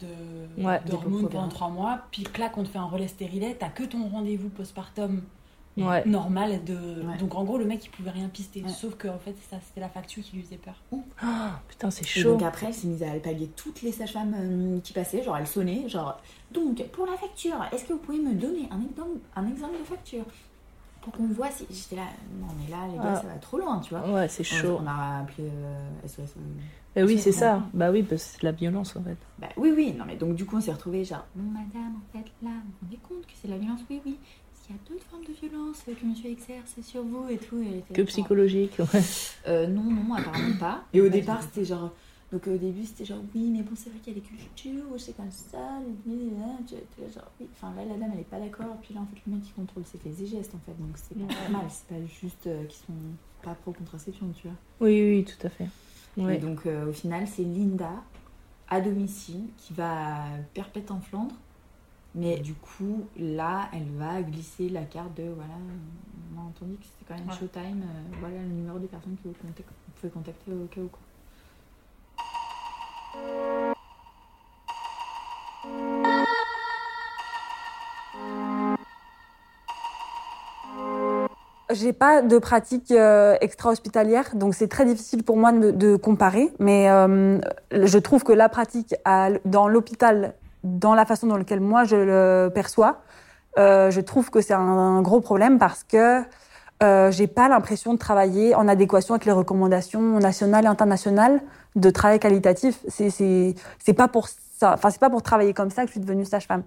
de, 0.00 0.62
ouais, 0.62 0.80
d'hormones 0.86 1.28
pendant 1.28 1.48
trois 1.48 1.68
mois, 1.68 2.00
puis 2.10 2.24
là, 2.38 2.50
on 2.56 2.62
te 2.62 2.68
fait 2.68 2.78
un 2.78 2.86
relais 2.86 3.08
stérilet, 3.08 3.56
t'as 3.58 3.68
que 3.68 3.84
ton 3.84 4.08
rendez-vous 4.08 4.48
postpartum 4.48 5.22
ouais. 5.76 6.06
normal. 6.06 6.64
De... 6.64 6.76
Donc 7.18 7.34
en 7.34 7.44
gros, 7.44 7.58
le 7.58 7.64
mec 7.64 7.84
il 7.84 7.90
pouvait 7.90 8.10
rien 8.10 8.28
pister. 8.28 8.62
Sauf 8.68 8.94
que 8.96 9.08
en 9.08 9.18
fait, 9.18 9.34
ça, 9.50 9.56
c'était 9.66 9.80
la 9.80 9.88
facture 9.88 10.22
qui 10.22 10.36
lui 10.36 10.42
faisait 10.42 10.56
peur. 10.56 10.74
Oh, 10.92 11.02
putain, 11.68 11.90
c'est 11.90 12.06
chaud. 12.06 12.20
Et 12.20 12.24
donc 12.24 12.42
après, 12.42 12.66
elle 12.66 12.74
s'est 12.74 12.86
mise 12.88 13.02
à 13.02 13.10
pallier 13.22 13.50
toutes 13.56 13.82
les 13.82 13.92
sages-femmes 13.92 14.34
euh, 14.38 14.80
qui 14.80 14.92
passaient. 14.92 15.22
Genre, 15.22 15.36
elle 15.36 15.46
sonnait. 15.46 15.88
Genre, 15.88 16.20
donc 16.52 16.82
pour 16.88 17.06
la 17.06 17.16
facture, 17.16 17.56
est-ce 17.72 17.84
que 17.84 17.92
vous 17.92 17.98
pouvez 17.98 18.18
me 18.18 18.34
donner 18.34 18.68
un 18.70 18.80
exemple, 18.82 19.18
un 19.34 19.46
exemple 19.48 19.78
de 19.78 19.84
facture? 19.84 20.24
Pour 21.02 21.12
qu'on 21.12 21.26
voit 21.28 21.50
si. 21.52 21.64
J'étais 21.70 21.94
là, 21.94 22.08
non 22.40 22.48
mais 22.58 22.68
là, 22.68 22.88
les 22.90 22.96
gars, 22.96 23.14
ah. 23.14 23.20
ça 23.20 23.28
va 23.28 23.34
trop 23.34 23.58
loin, 23.58 23.78
tu 23.78 23.94
vois. 23.94 24.10
Ouais, 24.10 24.26
c'est 24.26 24.42
chaud. 24.42 24.80
On 24.82 24.86
a 24.88 25.20
appelé 25.20 25.48
SOS. 26.04 26.18
Euh, 26.18 26.40
bah 26.96 27.02
oui, 27.04 27.18
c'est 27.18 27.30
ça. 27.30 27.62
Bah 27.74 27.92
oui, 27.92 28.02
parce 28.02 28.24
que 28.24 28.30
c'est 28.32 28.40
de 28.40 28.46
la 28.46 28.52
violence 28.52 28.96
en 28.96 29.02
fait. 29.02 29.16
Bah 29.38 29.48
oui, 29.56 29.72
oui. 29.76 29.94
Non 29.96 30.04
mais 30.04 30.16
donc 30.16 30.34
du 30.34 30.44
coup, 30.44 30.56
on 30.56 30.60
s'est 30.60 30.72
retrouvés 30.72 31.04
genre, 31.04 31.24
madame, 31.36 31.94
en 31.94 32.18
fait, 32.18 32.24
là, 32.42 32.50
vous 32.50 32.72
vous 32.72 32.76
rendez 32.82 32.98
compte 33.08 33.24
que 33.26 33.32
c'est 33.40 33.46
de 33.46 33.52
la 33.52 33.58
violence? 33.58 33.80
Oui, 33.88 34.00
oui 34.04 34.18
il 34.68 34.74
y 34.74 34.78
a 34.78 34.82
d'autres 34.88 35.04
formes 35.06 35.24
de 35.24 35.32
violence 35.32 35.82
que 35.84 36.06
monsieur 36.06 36.30
exerce 36.30 36.80
sur 36.82 37.02
vous 37.02 37.28
et 37.28 37.38
tout. 37.38 37.62
que 37.92 38.02
psychologique, 38.02 38.78
ouais. 38.78 39.02
Euh, 39.46 39.66
non, 39.66 39.82
non, 39.82 40.14
apparemment 40.14 40.56
pas. 40.58 40.84
Et 40.92 41.00
au 41.00 41.08
départ, 41.08 41.42
c'était 41.42 41.64
genre. 41.64 41.92
Donc 42.32 42.48
au 42.48 42.56
début, 42.56 42.84
c'était 42.84 43.04
genre, 43.04 43.22
oui, 43.34 43.50
mais 43.52 43.62
bon, 43.62 43.76
c'est 43.76 43.88
vrai 43.88 44.00
qu'il 44.00 44.12
y 44.12 44.16
a 44.16 44.20
des 44.20 44.26
cultures, 44.26 44.84
c'est 44.98 45.16
comme 45.16 45.30
ça, 45.30 45.80
genre, 47.14 47.30
oui. 47.40 47.46
Enfin, 47.52 47.72
là, 47.76 47.84
la 47.84 47.96
dame, 47.96 48.10
elle 48.14 48.20
est 48.20 48.24
pas 48.24 48.40
d'accord. 48.40 48.76
Puis 48.82 48.94
là, 48.94 49.00
en 49.00 49.06
fait, 49.06 49.20
le 49.26 49.34
mec 49.34 49.42
qui 49.44 49.52
contrôle 49.52 49.84
c'est 49.86 50.04
et 50.04 50.26
gestes, 50.26 50.52
en 50.54 50.58
fait. 50.66 50.76
Donc 50.76 50.96
c'est 50.96 51.16
pas 51.16 51.48
mal, 51.50 51.66
c'est 51.68 51.86
pas 51.86 52.04
juste 52.20 52.48
euh, 52.48 52.64
qu'ils 52.64 52.84
sont 52.84 52.94
pas 53.42 53.54
pro-contraception, 53.54 54.26
tu 54.34 54.48
vois. 54.48 54.56
Oui, 54.80 55.00
oui, 55.00 55.24
tout 55.24 55.46
à 55.46 55.50
fait. 55.50 55.68
Et 56.18 56.38
donc 56.38 56.66
euh, 56.66 56.88
au 56.88 56.92
final, 56.92 57.28
c'est 57.28 57.42
Linda, 57.42 57.92
à 58.68 58.80
domicile, 58.80 59.44
qui 59.58 59.74
va 59.74 60.24
perpète 60.54 60.90
en 60.90 61.00
Flandre 61.00 61.34
mais 62.16 62.38
du 62.38 62.54
coup, 62.54 63.06
là, 63.18 63.68
elle 63.74 63.90
va 63.98 64.22
glisser 64.22 64.70
la 64.70 64.82
carte 64.82 65.14
de 65.18 65.24
voilà, 65.24 65.52
on 66.34 66.40
a 66.40 66.44
entendu 66.44 66.76
que 66.76 66.86
c'était 66.86 67.04
quand 67.06 67.14
même 67.14 67.30
Showtime, 67.30 67.82
euh, 67.82 68.16
voilà 68.20 68.38
le 68.38 68.48
numéro 68.48 68.78
des 68.78 68.86
personnes 68.86 69.16
que 69.22 69.28
vous, 69.28 69.34
pouvez 70.00 70.10
contacter 70.10 70.50
au 70.50 70.66
cas 70.66 70.80
où. 70.80 70.88
Quoi. 70.88 71.00
J'ai 81.72 81.92
pas 81.92 82.22
de 82.22 82.38
pratique 82.38 82.92
euh, 82.92 83.36
extra-hospitalière, 83.42 84.36
donc 84.36 84.54
c'est 84.54 84.68
très 84.68 84.86
difficile 84.86 85.22
pour 85.22 85.36
moi 85.36 85.52
de, 85.52 85.96
comparer. 85.96 86.50
Mais 86.58 86.88
euh, 86.90 87.38
je 87.72 87.98
trouve 87.98 88.24
que 88.24 88.32
la 88.32 88.48
pratique 88.48 88.94
à, 89.04 89.30
dans 89.44 89.68
l'hôpital 89.68 90.34
dans 90.66 90.94
la 90.94 91.06
façon 91.06 91.26
dans 91.26 91.36
laquelle 91.36 91.60
moi 91.60 91.84
je 91.84 91.96
le 91.96 92.50
perçois, 92.54 93.02
euh, 93.58 93.90
je 93.90 94.00
trouve 94.00 94.30
que 94.30 94.40
c'est 94.40 94.54
un, 94.54 95.00
gros 95.00 95.20
problème 95.20 95.58
parce 95.58 95.82
que 95.84 96.22
euh, 96.82 97.10
j'ai 97.10 97.26
pas 97.26 97.48
l'impression 97.48 97.94
de 97.94 97.98
travailler 97.98 98.54
en 98.54 98.68
adéquation 98.68 99.14
avec 99.14 99.24
les 99.24 99.32
recommandations 99.32 100.18
nationales 100.18 100.64
et 100.64 100.68
internationales 100.68 101.40
de 101.74 101.90
travail 101.90 102.18
qualitatif. 102.18 102.84
C'est 102.88 103.54
pas 103.96 104.08
pour 104.08 104.28
ça, 104.28 104.74
enfin 104.74 104.90
c'est 104.90 105.00
pas 105.00 105.10
pour 105.10 105.22
travailler 105.22 105.54
comme 105.54 105.70
ça 105.70 105.82
que 105.82 105.88
je 105.88 105.92
suis 105.92 106.00
devenue 106.00 106.24
sage-femme. 106.24 106.64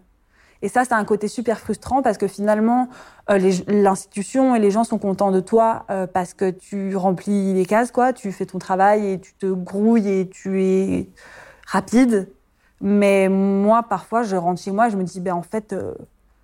Et 0.61 0.67
ça, 0.67 0.83
c'est 0.83 0.93
un 0.93 1.05
côté 1.05 1.27
super 1.27 1.59
frustrant 1.59 2.01
parce 2.01 2.17
que 2.17 2.27
finalement, 2.27 2.89
euh, 3.29 3.39
l'institution 3.67 4.55
et 4.55 4.59
les 4.59 4.71
gens 4.71 4.83
sont 4.83 4.97
contents 4.97 5.31
de 5.31 5.39
toi 5.39 5.85
euh, 5.89 6.05
parce 6.05 6.33
que 6.33 6.49
tu 6.49 6.95
remplis 6.95 7.53
les 7.53 7.65
cases, 7.65 7.91
quoi. 7.91 8.11
Tu 8.11 8.31
fais 8.31 8.45
ton 8.45 8.59
travail 8.59 9.13
et 9.13 9.19
tu 9.19 9.33
te 9.35 9.45
grouilles 9.45 10.09
et 10.09 10.29
tu 10.29 10.61
es 10.61 11.09
rapide. 11.65 12.29
Mais 12.81 13.27
moi, 13.29 13.83
parfois, 13.83 14.23
je 14.23 14.35
rentre 14.35 14.61
chez 14.61 14.71
moi 14.71 14.87
et 14.87 14.91
je 14.91 14.97
me 14.97 15.03
dis, 15.03 15.19
ben, 15.19 15.33
en 15.33 15.41
fait, 15.41 15.73
euh, 15.73 15.93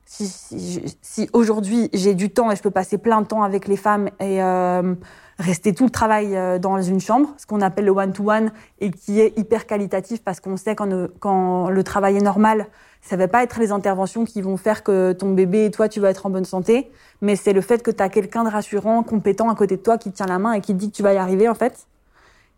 si, 0.05 0.27
si, 0.27 0.97
si 1.01 1.29
aujourd'hui 1.33 1.89
j'ai 1.93 2.13
du 2.13 2.29
temps 2.29 2.51
et 2.51 2.55
je 2.55 2.61
peux 2.61 2.71
passer 2.71 2.97
plein 2.97 3.21
de 3.21 3.27
temps 3.27 3.43
avec 3.43 3.67
les 3.67 3.77
femmes 3.77 4.09
et 4.19 4.43
euh, 4.43 4.95
rester 5.39 5.73
tout 5.73 5.85
le 5.85 5.89
travail 5.89 6.35
euh, 6.35 6.59
dans 6.59 6.79
une 6.81 6.99
chambre, 6.99 7.33
ce 7.37 7.45
qu'on 7.45 7.61
appelle 7.61 7.85
le 7.85 7.91
one-to-one, 7.91 8.51
et 8.79 8.91
qui 8.91 9.19
est 9.19 9.37
hyper 9.37 9.65
qualitatif 9.65 10.23
parce 10.23 10.39
qu'on 10.41 10.57
sait 10.57 10.75
quand, 10.75 10.89
quand 11.19 11.69
le 11.69 11.83
travail 11.83 12.17
est 12.17 12.21
normal, 12.21 12.67
ça 13.01 13.15
va 13.15 13.27
pas 13.27 13.43
être 13.43 13.59
les 13.59 13.71
interventions 13.71 14.25
qui 14.25 14.41
vont 14.41 14.57
faire 14.57 14.83
que 14.83 15.13
ton 15.13 15.31
bébé 15.31 15.65
et 15.65 15.71
toi, 15.71 15.87
tu 15.87 15.99
vas 15.99 16.09
être 16.09 16.25
en 16.25 16.29
bonne 16.29 16.45
santé, 16.45 16.91
mais 17.21 17.35
c'est 17.35 17.53
le 17.53 17.61
fait 17.61 17.81
que 17.81 17.91
tu 17.91 18.03
as 18.03 18.09
quelqu'un 18.09 18.43
de 18.43 18.49
rassurant, 18.49 19.03
compétent 19.03 19.49
à 19.49 19.55
côté 19.55 19.77
de 19.77 19.81
toi 19.81 19.97
qui 19.97 20.11
tient 20.11 20.25
la 20.25 20.39
main 20.39 20.53
et 20.53 20.61
qui 20.61 20.73
te 20.73 20.79
dit 20.79 20.91
que 20.91 20.95
tu 20.95 21.03
vas 21.03 21.13
y 21.13 21.17
arriver, 21.17 21.47
en 21.47 21.53
fait. 21.55 21.87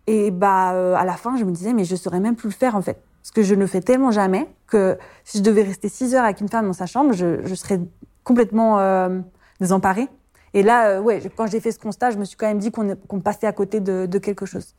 Et 0.07 0.31
bah, 0.31 0.69
à 0.97 1.03
la 1.03 1.13
fin, 1.13 1.35
je 1.35 1.43
me 1.43 1.51
disais, 1.51 1.73
mais 1.73 1.83
je 1.83 1.97
saurais 1.97 2.21
même 2.21 2.37
plus 2.37 2.47
le 2.47 2.53
faire, 2.53 2.75
en 2.75 2.81
fait. 2.81 2.97
Parce 3.27 3.35
que 3.35 3.43
je 3.43 3.55
ne 3.55 3.59
le 3.59 3.67
fais 3.67 3.81
tellement 3.81 4.11
jamais 4.11 4.47
que 4.67 4.97
si 5.25 5.39
je 5.39 5.43
devais 5.43 5.61
rester 5.61 5.89
six 5.89 6.15
heures 6.15 6.23
avec 6.23 6.39
une 6.39 6.47
femme 6.47 6.65
dans 6.65 6.71
sa 6.71 6.85
chambre, 6.85 7.11
je, 7.11 7.55
serais 7.55 7.81
complètement 8.23 8.79
euh, 8.79 9.19
désemparée. 9.59 10.07
Et 10.53 10.63
là, 10.63 11.01
euh, 11.01 11.19
quand 11.35 11.45
j'ai 11.47 11.59
fait 11.59 11.73
ce 11.73 11.79
constat, 11.79 12.11
je 12.11 12.17
me 12.19 12.23
suis 12.23 12.37
quand 12.37 12.47
même 12.47 12.59
dit 12.59 12.71
qu'on 12.71 13.19
passait 13.19 13.45
à 13.45 13.51
côté 13.51 13.81
de, 13.81 14.17
quelque 14.17 14.45
chose. 14.45 14.75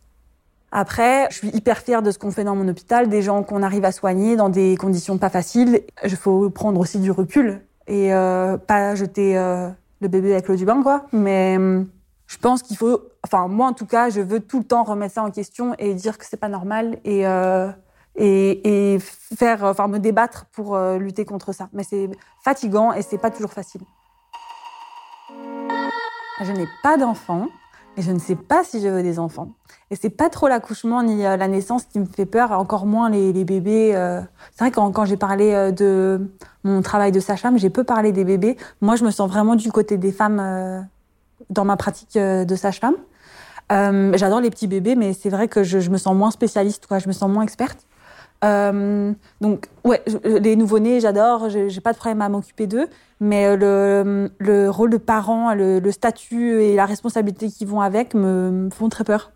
Après, 0.73 1.27
je 1.29 1.37
suis 1.37 1.49
hyper 1.49 1.77
fière 1.77 2.01
de 2.01 2.11
ce 2.11 2.19
qu'on 2.19 2.31
fait 2.31 2.43
dans 2.43 2.57
mon 2.57 2.67
hôpital, 2.69 3.11
des 3.11 3.21
gens 3.21 3.43
qu'on 3.43 3.63
arrive 3.63 3.85
à 3.85 3.93
soigner 3.93 4.35
dans 4.35 4.49
des 4.49 4.79
conditions 4.79 5.19
pas 5.19 5.29
faciles. 5.29 5.83
Il 6.03 6.17
faut 6.17 6.49
prendre 6.49 6.81
aussi 6.81 7.01
du 7.01 7.11
recul 7.11 7.61
et 7.87 8.15
euh, 8.15 8.57
pas 8.57 8.95
jeter 8.95 9.35
le 9.35 10.09
bébé 10.09 10.33
avec 10.33 10.49
l'eau 10.49 10.57
du 10.57 10.65
bain, 10.65 10.83
quoi. 10.83 11.05
Mais 11.13 11.59
je 12.27 12.39
pense 12.39 12.63
qu'il 12.63 12.79
faut, 12.79 13.03
enfin 13.23 13.47
moi 13.47 13.67
en 13.67 13.75
tout 13.75 13.87
cas, 13.87 14.09
je 14.09 14.23
veux 14.23 14.41
tout 14.41 14.61
le 14.61 14.65
temps 14.65 14.85
remettre 14.85 15.17
ça 15.17 15.23
en 15.23 15.31
question 15.31 15.75
et 15.79 15.93
dire 15.93 16.17
que 16.17 16.25
c'est 16.25 16.39
pas 16.39 16.49
normal 16.49 16.97
et 17.05 17.27
et, 18.19 18.95
et 18.95 18.99
faire, 18.99 19.89
me 19.89 19.99
débattre 19.99 20.47
pour 20.53 20.75
euh, 20.75 20.99
lutter 20.99 21.25
contre 21.25 21.53
ça. 21.53 21.69
Mais 21.73 21.85
c'est 21.85 22.11
fatigant 22.43 22.93
et 22.93 23.03
c'est 23.03 23.19
pas 23.19 23.31
toujours 23.31 23.53
facile. 23.53 23.81
Je 26.41 26.53
n'ai 26.53 26.67
pas 26.83 26.97
d'enfants 26.97 27.47
et 27.97 28.03
je 28.03 28.13
ne 28.13 28.19
sais 28.19 28.37
pas 28.37 28.65
si 28.65 28.81
je 28.81 28.89
veux 28.89 29.03
des 29.03 29.19
enfants. 29.19 29.51
Et 29.91 29.97
c'est 29.97 30.11
pas 30.11 30.29
trop 30.29 30.49
l'accouchement 30.49 31.03
ni 31.03 31.25
euh, 31.25 31.37
la 31.37 31.49
naissance 31.49 31.85
qui 31.85 31.99
me 31.99 32.07
fait 32.07 32.27
peur, 32.27 32.53
encore 32.53 32.87
moins 32.87 33.09
les, 33.09 33.45
bébés. 33.45 33.93
Euh. 33.95 34.21
C'est 34.53 34.65
vrai 34.65 34.71
quand, 34.71 34.91
quand 34.91 35.05
j'ai 35.05 35.17
parlé 35.17 35.73
de 35.73 36.29
mon 36.65 36.83
travail 36.83 37.13
de 37.13 37.21
sage-femme, 37.21 37.57
j'ai 37.59 37.71
peu 37.71 37.85
parlé 37.85 38.13
des 38.13 38.25
bébés. 38.25 38.57
Moi, 38.81 38.97
je 38.97 39.05
me 39.05 39.11
sens 39.11 39.31
vraiment 39.31 39.55
du 39.55 39.71
côté 39.73 39.97
des 39.97 40.13
femmes 40.13 40.87
dans 41.51 41.65
ma 41.65 41.77
pratique 41.77 42.19
de 42.19 42.57
sage-femme. 42.57 42.97
J'adore 43.71 44.41
les 44.41 44.51
petits 44.51 44.67
bébés, 44.67 44.95
mais 44.95 45.13
c'est 45.13 45.31
vrai 45.31 45.49
que 45.49 45.65
je, 45.65 45.91
me 45.91 45.97
sens 45.99 46.15
moins 46.15 46.31
spécialiste. 46.31 46.87
Je 46.91 47.09
me 47.09 47.13
sens 47.13 47.31
moins 47.31 47.43
experte. 47.43 47.88
Euh, 48.45 49.13
donc, 49.41 49.67
ouais, 49.85 50.03
les 50.25 50.57
nouveau-nés, 50.57 51.01
j'adore, 51.01 51.49
j'ai 51.49 51.81
pas 51.81 51.93
de 51.93 51.99
problème 51.99 52.23
à 52.23 52.29
m'occuper 52.29 52.67
d'eux, 52.67 52.89
mais 53.21 53.47
euh, 53.47 53.57
le, 53.57 54.31
le, 54.39 54.71
rôle 54.71 54.91
de 54.91 54.97
parent, 54.97 55.55
le, 55.55 55.91
statut 55.91 56.63
et 56.63 56.77
la 56.77 56.87
responsabilité 56.87 57.49
qui 57.49 57.65
vont 57.65 57.81
avec 57.81 58.15
me, 58.15 58.69
font 58.73 58.89
très 58.89 59.05
peur. 59.05 59.33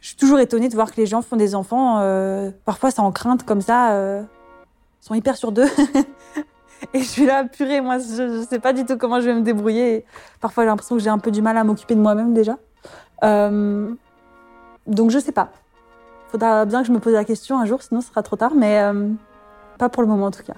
Je 0.00 0.08
suis 0.08 0.16
toujours 0.16 0.38
étonnée 0.40 0.68
de 0.68 0.74
voir 0.74 0.92
que 0.92 1.00
les 1.00 1.06
gens 1.06 1.22
font 1.22 1.36
des 1.36 1.54
enfants, 1.54 2.00
euh, 2.00 2.50
parfois 2.66 2.90
en 2.98 3.10
crainte 3.10 3.44
comme 3.44 3.62
ça, 3.62 3.92
euh, 3.92 4.22
sont 5.00 5.14
hyper 5.14 5.36
sur 5.36 5.50
d'eux. 5.50 5.68
et 6.94 6.98
je 6.98 7.04
suis 7.04 7.24
là, 7.24 7.44
purée, 7.44 7.80
moi, 7.80 7.98
je, 7.98 8.40
je, 8.40 8.46
sais 8.46 8.58
pas 8.58 8.74
du 8.74 8.84
tout 8.84 8.98
comment 8.98 9.20
je 9.20 9.26
vais 9.26 9.34
me 9.34 9.40
débrouiller. 9.42 10.04
Parfois, 10.40 10.64
j'ai 10.64 10.68
l'impression 10.68 10.96
que 10.96 11.02
j'ai 11.02 11.08
un 11.08 11.18
peu 11.18 11.30
du 11.30 11.40
mal 11.40 11.56
à 11.56 11.64
m'occuper 11.64 11.94
de 11.94 12.00
moi-même 12.00 12.34
déjà. 12.34 12.58
Euh, 13.24 13.94
donc, 14.86 15.10
je 15.10 15.18
sais 15.18 15.32
pas 15.32 15.50
faudra 16.32 16.64
bien 16.64 16.80
que 16.80 16.88
je 16.88 16.92
me 16.92 16.98
pose 16.98 17.12
la 17.12 17.24
question 17.24 17.60
un 17.60 17.66
jour, 17.66 17.82
sinon 17.82 18.00
ce 18.00 18.08
sera 18.08 18.22
trop 18.22 18.36
tard, 18.36 18.54
mais 18.56 18.80
euh, 18.80 19.10
pas 19.78 19.90
pour 19.90 20.02
le 20.02 20.08
moment 20.08 20.26
en 20.26 20.30
tout 20.30 20.42
cas. 20.42 20.54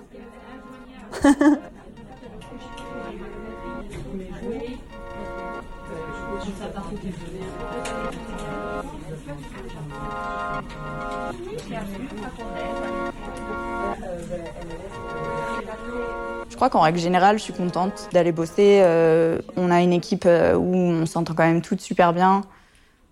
Je 16.48 16.56
crois 16.56 16.70
qu'en 16.70 16.82
règle 16.82 17.00
générale, 17.00 17.38
je 17.38 17.42
suis 17.42 17.52
contente 17.52 18.08
d'aller 18.12 18.30
bosser. 18.30 18.80
Euh, 18.84 19.38
on 19.56 19.72
a 19.72 19.82
une 19.82 19.92
équipe 19.92 20.24
euh, 20.26 20.54
où 20.54 20.72
on 20.76 21.04
s'entend 21.04 21.34
quand 21.34 21.42
même 21.42 21.62
toutes 21.62 21.80
super 21.80 22.12
bien, 22.12 22.42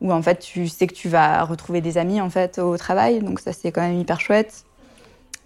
où 0.02 0.12
en 0.12 0.20
fait 0.20 0.40
tu 0.40 0.68
sais 0.68 0.86
que 0.86 0.92
tu 0.92 1.08
vas 1.08 1.44
retrouver 1.44 1.80
des 1.80 1.96
amis 1.96 2.20
en 2.20 2.28
fait 2.28 2.58
au 2.58 2.76
travail, 2.76 3.20
donc 3.20 3.40
ça 3.40 3.54
c'est 3.54 3.72
quand 3.72 3.80
même 3.80 3.98
hyper 3.98 4.20
chouette. 4.20 4.64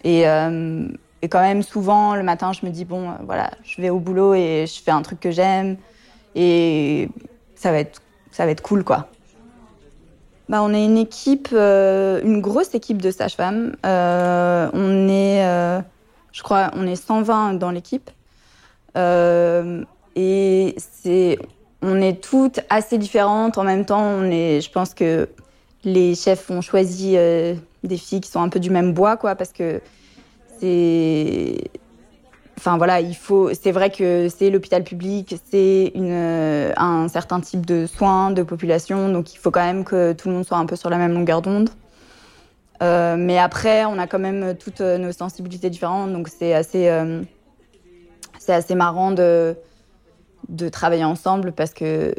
Et, 0.02 0.28
euh, 0.28 0.88
et, 1.22 1.28
quand 1.28 1.40
même 1.40 1.62
souvent 1.62 2.16
le 2.16 2.22
matin, 2.22 2.52
je 2.52 2.66
me 2.66 2.70
dis 2.70 2.84
bon, 2.84 3.12
voilà, 3.24 3.50
je 3.64 3.80
vais 3.80 3.90
au 3.90 3.98
boulot 4.00 4.34
et 4.34 4.66
je 4.66 4.82
fais 4.82 4.90
un 4.90 5.02
truc 5.02 5.20
que 5.20 5.30
j'aime 5.30 5.76
et 6.34 7.08
ça 7.54 7.70
va 7.70 7.78
être 7.78 8.02
ça 8.32 8.44
va 8.44 8.50
être 8.50 8.62
cool 8.62 8.82
quoi. 8.82 9.08
Bah, 10.48 10.62
on 10.62 10.72
est 10.74 10.84
une 10.84 10.98
équipe, 10.98 11.48
une 11.52 12.40
grosse 12.40 12.74
équipe 12.74 13.00
de 13.00 13.10
sages-femmes. 13.10 13.76
on 13.84 15.08
est 15.08 15.82
je 16.32 16.42
crois 16.42 16.70
on 16.74 16.86
est 16.86 16.96
120 16.96 17.54
dans 17.54 17.70
l'équipe. 17.70 18.10
Euh, 18.96 19.84
et 20.14 20.74
c'est, 20.78 21.38
on 21.86 22.00
est 22.00 22.20
toutes 22.20 22.60
assez 22.68 22.98
différentes. 22.98 23.58
En 23.58 23.64
même 23.64 23.84
temps, 23.84 24.02
on 24.02 24.24
est, 24.24 24.60
je 24.60 24.70
pense 24.70 24.92
que 24.92 25.28
les 25.84 26.16
chefs 26.16 26.50
ont 26.50 26.60
choisi 26.60 27.14
euh, 27.16 27.54
des 27.84 27.96
filles 27.96 28.20
qui 28.20 28.30
sont 28.30 28.40
un 28.40 28.48
peu 28.48 28.58
du 28.58 28.70
même 28.70 28.92
bois, 28.92 29.16
quoi, 29.16 29.36
parce 29.36 29.52
que 29.52 29.80
c'est. 30.58 31.70
Enfin 32.58 32.76
voilà, 32.76 33.00
il 33.00 33.14
faut. 33.14 33.54
C'est 33.54 33.70
vrai 33.70 33.90
que 33.90 34.28
c'est 34.28 34.50
l'hôpital 34.50 34.82
public, 34.82 35.36
c'est 35.50 35.92
une, 35.94 36.72
un 36.76 37.06
certain 37.08 37.40
type 37.40 37.64
de 37.64 37.86
soins, 37.86 38.32
de 38.32 38.42
population, 38.42 39.08
donc 39.10 39.32
il 39.32 39.36
faut 39.36 39.52
quand 39.52 39.64
même 39.64 39.84
que 39.84 40.12
tout 40.12 40.28
le 40.28 40.34
monde 40.34 40.44
soit 40.44 40.58
un 40.58 40.66
peu 40.66 40.74
sur 40.74 40.90
la 40.90 40.96
même 40.96 41.12
longueur 41.12 41.40
d'onde. 41.40 41.70
Euh, 42.82 43.16
mais 43.16 43.38
après, 43.38 43.84
on 43.84 43.98
a 43.98 44.06
quand 44.06 44.18
même 44.18 44.56
toutes 44.56 44.80
nos 44.80 45.12
sensibilités 45.12 45.70
différentes, 45.70 46.12
donc 46.12 46.28
c'est 46.28 46.52
assez, 46.52 46.88
euh, 46.88 47.22
c'est 48.38 48.54
assez 48.54 48.74
marrant 48.74 49.12
de, 49.12 49.54
de 50.48 50.68
travailler 50.68 51.04
ensemble 51.04 51.52
parce 51.52 51.72
que 51.72 52.14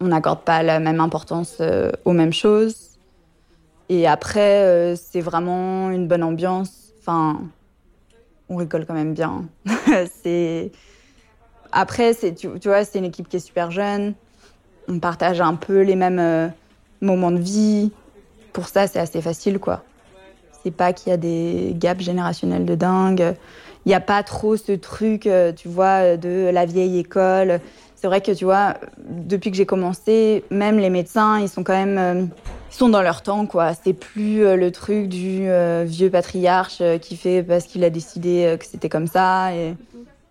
on 0.00 0.06
n'accorde 0.08 0.42
pas 0.42 0.62
la 0.62 0.78
même 0.78 1.00
importance 1.00 1.56
euh, 1.60 1.90
aux 2.04 2.12
mêmes 2.12 2.32
choses. 2.32 2.98
Et 3.88 4.06
après, 4.06 4.94
c'est 4.96 5.22
vraiment 5.22 5.90
une 5.90 6.06
bonne 6.06 6.22
ambiance. 6.22 6.92
Enfin, 7.00 7.40
on 8.50 8.56
rigole 8.56 8.84
quand 8.84 8.94
même 8.94 9.14
bien. 9.14 9.46
c'est 10.22 10.70
après, 11.72 12.12
c'est 12.12 12.34
tu, 12.34 12.48
tu, 12.60 12.68
vois, 12.68 12.84
c'est 12.84 12.98
une 12.98 13.06
équipe 13.06 13.28
qui 13.28 13.36
est 13.36 13.40
super 13.40 13.70
jeune. 13.70 14.14
On 14.88 14.98
partage 14.98 15.40
un 15.40 15.54
peu 15.54 15.80
les 15.80 15.96
mêmes 15.96 16.52
moments 17.00 17.30
de 17.30 17.38
vie. 17.38 17.90
Pour 18.52 18.68
ça, 18.68 18.86
c'est 18.86 18.98
assez 18.98 19.22
facile, 19.22 19.58
quoi. 19.58 19.82
C'est 20.62 20.70
pas 20.70 20.92
qu'il 20.92 21.10
y 21.10 21.12
a 21.12 21.16
des 21.16 21.74
gaps 21.76 22.02
générationnels 22.02 22.64
de 22.64 22.74
dingue. 22.74 23.34
Il 23.84 23.88
n'y 23.88 23.94
a 23.94 24.00
pas 24.00 24.22
trop 24.22 24.56
ce 24.56 24.72
truc, 24.72 25.26
euh, 25.26 25.52
tu 25.52 25.68
vois, 25.68 26.16
de 26.16 26.50
la 26.52 26.66
vieille 26.66 26.98
école. 26.98 27.60
C'est 27.96 28.06
vrai 28.06 28.20
que, 28.20 28.32
tu 28.32 28.44
vois, 28.44 28.74
depuis 29.08 29.50
que 29.50 29.56
j'ai 29.56 29.66
commencé, 29.66 30.44
même 30.50 30.78
les 30.78 30.90
médecins, 30.90 31.38
ils 31.40 31.48
sont 31.48 31.64
quand 31.64 31.74
même... 31.74 31.98
Euh, 31.98 32.26
ils 32.70 32.76
sont 32.76 32.90
dans 32.90 33.02
leur 33.02 33.22
temps, 33.22 33.46
quoi. 33.46 33.72
C'est 33.72 33.94
plus 33.94 34.44
euh, 34.44 34.54
le 34.54 34.70
truc 34.70 35.08
du 35.08 35.48
vieux 35.86 36.10
patriarche 36.10 36.82
qui 37.00 37.16
fait 37.16 37.42
parce 37.42 37.64
qu'il 37.64 37.82
a 37.82 37.90
décidé 37.90 38.56
que 38.60 38.66
c'était 38.66 38.90
comme 38.90 39.06
ça. 39.06 39.54
Et... 39.54 39.74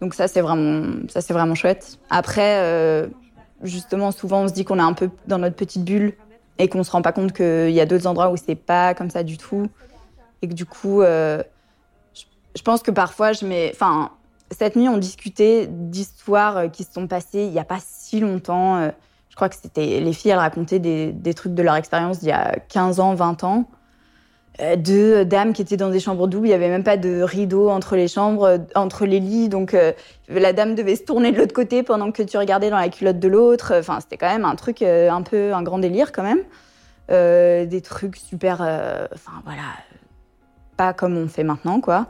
Donc 0.01 0.13
ça, 0.13 0.27
c'est 0.27 0.41
vraiment, 0.41 0.83
vraiment 1.29 1.55
chouette. 1.55 1.97
Après, 2.11 3.09
justement, 3.63 4.11
souvent, 4.11 4.43
on 4.43 4.47
se 4.47 4.53
dit 4.53 4.65
qu'on 4.65 4.77
est 4.77 4.83
un 4.83 4.93
peu 4.93 5.09
dans 5.25 5.39
notre 5.39 5.55
petite 5.55 5.83
bulle 5.83 6.13
et 6.59 6.67
qu'on 6.67 6.83
se 6.83 6.91
rend 6.91 7.01
pas 7.01 7.11
compte 7.11 7.33
qu'il 7.33 7.71
y 7.71 7.81
a 7.81 7.87
d'autres 7.87 8.05
endroits 8.05 8.29
où 8.29 8.37
c'est 8.37 8.55
pas 8.55 8.93
comme 8.93 9.09
ça 9.09 9.23
du 9.23 9.37
tout 9.37 9.67
et 10.41 10.47
que 10.47 10.53
du 10.53 10.65
coup, 10.65 11.01
euh, 11.01 11.41
je, 12.57 12.63
pense 12.63 12.81
que 12.81 12.91
parfois 12.91 13.33
je 13.33 13.45
mets. 13.45 13.71
Enfin, 13.73 14.11
cette 14.51 14.75
nuit, 14.75 14.89
on 14.89 14.97
discutait 14.97 15.67
d'histoires 15.69 16.57
euh, 16.57 16.67
qui 16.67 16.83
se 16.83 16.93
sont 16.93 17.07
passées 17.07 17.43
il 17.43 17.51
n'y 17.51 17.59
a 17.59 17.65
pas 17.65 17.79
si 17.79 18.19
longtemps. 18.19 18.77
Euh, 18.77 18.89
je 19.29 19.35
crois 19.35 19.49
que 19.49 19.55
c'était 19.55 19.99
les 19.99 20.13
filles, 20.13 20.31
elles 20.31 20.39
racontaient 20.39 20.79
des, 20.79 21.33
trucs 21.35 21.53
de 21.53 21.61
leur 21.61 21.75
expérience 21.75 22.19
d'il 22.19 22.29
y 22.29 22.31
a 22.31 22.57
15 22.69 22.99
ans, 22.99 23.13
20 23.13 23.43
ans. 23.43 23.65
Deux 24.77 25.23
dames 25.25 25.53
qui 25.53 25.61
étaient 25.61 25.77
dans 25.77 25.91
des 25.91 25.99
chambres 25.99 26.25
doubles, 26.25 26.47
il 26.47 26.49
n'y 26.49 26.55
avait 26.55 26.69
même 26.69 26.83
pas 26.83 26.97
de 26.97 27.21
rideau 27.21 27.69
entre 27.69 27.95
les 27.95 28.07
chambres, 28.07 28.65
entre 28.73 29.05
les 29.05 29.19
lits, 29.19 29.47
donc 29.47 29.77
la 30.27 30.53
dame 30.53 30.73
devait 30.73 30.95
se 30.95 31.03
tourner 31.03 31.31
de 31.31 31.37
l'autre 31.37 31.53
côté 31.53 31.83
pendant 31.83 32.11
que 32.11 32.23
tu 32.23 32.39
regardais 32.39 32.71
dans 32.71 32.79
la 32.79 32.89
culotte 32.89 33.19
de 33.19 33.27
l'autre. 33.27 33.75
Enfin, 33.77 33.99
c'était 33.99 34.17
quand 34.17 34.31
même 34.31 34.45
un 34.45 34.55
truc 34.55 34.81
un 34.81 35.21
peu 35.21 35.53
un 35.53 35.61
grand 35.61 35.77
délire 35.77 36.11
quand 36.11 36.23
même. 36.23 36.41
des 37.69 37.81
trucs 37.81 38.15
super, 38.15 38.61
enfin 39.13 39.33
voilà, 39.45 39.61
pas 40.77 40.93
comme 40.93 41.15
on 41.15 41.27
fait 41.27 41.43
maintenant, 41.43 41.79
quoi. 41.79 42.07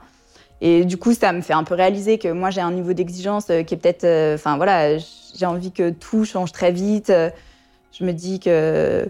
Et 0.61 0.85
du 0.85 0.97
coup, 0.97 1.13
ça 1.13 1.31
me 1.33 1.41
fait 1.41 1.53
un 1.53 1.63
peu 1.63 1.75
réaliser 1.75 2.17
que 2.17 2.29
moi, 2.29 2.49
j'ai 2.49 2.61
un 2.61 2.71
niveau 2.71 2.93
d'exigence 2.93 3.47
euh, 3.49 3.63
qui 3.63 3.75
est 3.75 3.77
peut-être. 3.77 4.03
Euh, 4.03 4.35
enfin, 4.35 4.57
voilà, 4.57 4.97
j'ai 4.97 5.45
envie 5.45 5.71
que 5.71 5.91
tout 5.91 6.25
change 6.25 6.51
très 6.51 6.71
vite. 6.71 7.11
Je 7.91 8.03
me 8.03 8.11
dis 8.11 8.39
que. 8.39 9.07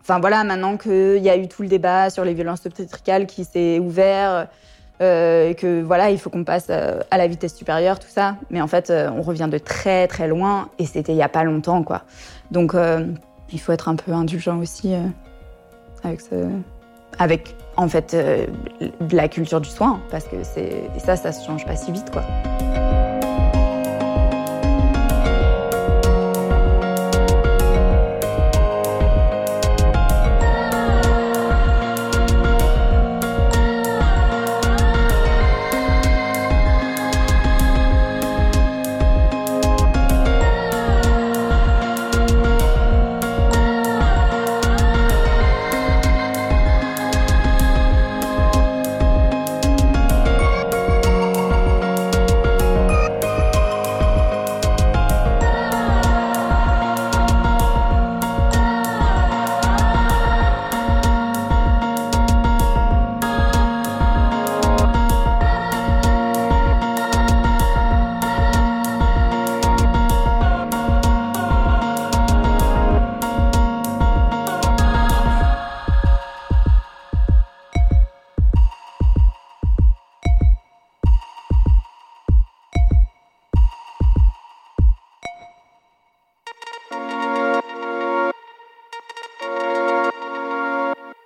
Enfin, 0.00 0.20
voilà, 0.20 0.42
maintenant 0.42 0.78
qu'il 0.78 1.22
y 1.22 1.28
a 1.28 1.36
eu 1.36 1.48
tout 1.48 1.62
le 1.62 1.68
débat 1.68 2.08
sur 2.08 2.24
les 2.24 2.32
violences 2.32 2.64
obstétricales 2.64 3.26
qui 3.26 3.44
s'est 3.44 3.78
ouvert, 3.78 4.48
euh, 5.02 5.52
que 5.52 5.82
voilà, 5.82 6.10
il 6.10 6.18
faut 6.18 6.30
qu'on 6.30 6.44
passe 6.44 6.70
à 6.70 7.18
la 7.18 7.26
vitesse 7.26 7.54
supérieure, 7.54 7.98
tout 7.98 8.08
ça. 8.08 8.36
Mais 8.48 8.62
en 8.62 8.68
fait, 8.68 8.90
on 8.90 9.20
revient 9.20 9.48
de 9.50 9.58
très 9.58 10.08
très 10.08 10.26
loin, 10.26 10.70
et 10.78 10.86
c'était 10.86 11.12
il 11.12 11.18
y 11.18 11.22
a 11.22 11.28
pas 11.28 11.44
longtemps, 11.44 11.82
quoi. 11.82 12.04
Donc, 12.50 12.72
il 13.52 13.60
faut 13.60 13.72
être 13.72 13.90
un 13.90 13.96
peu 13.96 14.12
indulgent 14.12 14.58
aussi 14.58 14.94
avec 16.02 16.22
ce. 16.22 16.48
Avec 17.18 17.54
en 17.78 17.88
fait 17.88 18.12
euh, 18.12 18.44
la 19.12 19.28
culture 19.28 19.60
du 19.60 19.70
soin 19.70 20.00
parce 20.10 20.24
que 20.24 20.36
ça 20.98 21.16
ça 21.16 21.32
se 21.32 21.46
change 21.46 21.64
pas 21.64 21.76
si 21.76 21.92
vite 21.92 22.10
quoi. 22.10 22.22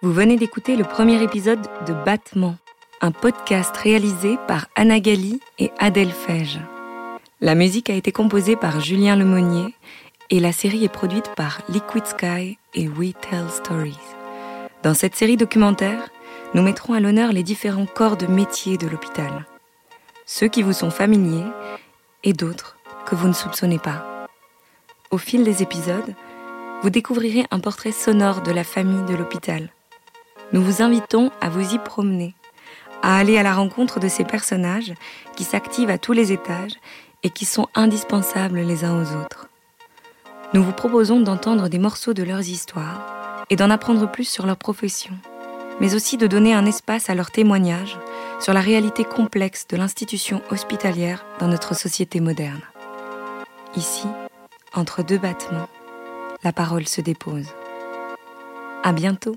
Vous 0.05 0.13
venez 0.13 0.37
d'écouter 0.37 0.75
le 0.75 0.83
premier 0.83 1.23
épisode 1.23 1.61
de 1.87 1.93
Battement, 1.93 2.57
un 3.03 3.13
podcast 3.13 3.77
réalisé 3.77 4.37
par 4.49 4.67
Anna 4.75 4.99
Gali 4.99 5.39
et 5.61 5.71
Adèle 5.79 6.11
Fège. 6.11 6.59
La 7.41 7.55
musique 7.55 7.89
a 7.89 7.95
été 7.95 8.11
composée 8.11 8.57
par 8.57 8.81
Julien 8.81 9.15
Lemonnier 9.15 9.77
et 10.31 10.41
la 10.41 10.51
série 10.51 10.83
est 10.83 10.93
produite 10.93 11.31
par 11.37 11.61
Liquid 11.69 12.05
Sky 12.05 12.59
et 12.75 12.89
We 12.89 13.13
Tell 13.21 13.49
Stories. 13.49 13.97
Dans 14.83 14.93
cette 14.93 15.15
série 15.15 15.37
documentaire, 15.37 16.11
nous 16.53 16.63
mettrons 16.63 16.95
à 16.95 17.01
l'honneur 17.01 17.31
les 17.31 17.45
différents 17.45 17.87
corps 17.87 18.17
de 18.17 18.27
métier 18.27 18.79
de 18.79 18.89
l'hôpital. 18.89 19.47
Ceux 20.27 20.49
qui 20.49 20.65
vous 20.65 20.73
sont 20.73 20.91
familiers 20.91 21.47
et 22.25 22.33
d'autres 22.33 22.77
que 23.07 23.15
vous 23.15 23.29
ne 23.29 23.35
soupçonnez 23.35 23.79
pas. 23.79 24.27
Au 25.13 25.19
fil 25.19 25.45
des 25.45 25.63
épisodes, 25.63 26.13
vous 26.83 26.91
découvrirez 26.91 27.45
un 27.53 27.61
portrait 27.61 27.93
sonore 27.93 28.43
de 28.43 28.51
la 28.51 28.65
famille 28.65 29.05
de 29.05 29.15
l'hôpital 29.15 29.71
nous 30.53 30.63
vous 30.63 30.83
invitons 30.83 31.31
à 31.41 31.49
vous 31.49 31.75
y 31.75 31.79
promener, 31.79 32.35
à 33.03 33.17
aller 33.17 33.39
à 33.39 33.43
la 33.43 33.55
rencontre 33.55 34.01
de 34.01 34.09
ces 34.09 34.25
personnages 34.25 34.93
qui 35.37 35.45
s'activent 35.45 35.91
à 35.91 35.99
tous 35.99 36.13
les 36.13 36.33
étages 36.33 36.75
et 37.23 37.31
qui 37.31 37.45
sont 37.45 37.69
indispensables 37.75 38.61
les 38.61 38.85
uns 38.85 39.01
aux 39.01 39.17
autres. 39.17 39.49
nous 40.53 40.63
vous 40.63 40.73
proposons 40.73 41.21
d'entendre 41.21 41.69
des 41.69 41.79
morceaux 41.79 42.13
de 42.13 42.23
leurs 42.23 42.47
histoires 42.49 43.45
et 43.49 43.57
d'en 43.57 43.71
apprendre 43.71 44.11
plus 44.11 44.29
sur 44.29 44.45
leur 44.45 44.57
profession, 44.57 45.13
mais 45.81 45.95
aussi 45.95 46.19
de 46.19 46.27
donner 46.27 46.53
un 46.53 46.67
espace 46.67 47.09
à 47.09 47.15
leurs 47.15 47.31
témoignages 47.31 47.97
sur 48.39 48.53
la 48.53 48.61
réalité 48.61 49.05
complexe 49.05 49.67
de 49.69 49.77
l'institution 49.77 50.43
hospitalière 50.51 51.25
dans 51.39 51.49
notre 51.49 51.75
société 51.75 52.21
moderne. 52.21 52.61
Ici, 53.77 54.07
entre 54.75 55.03
deux 55.03 55.19
battements, 55.19 55.69
la 56.45 56.53
parole 56.53 56.87
se 56.87 57.01
dépose. 57.01 57.49
À 58.83 58.93
bientôt 58.93 59.37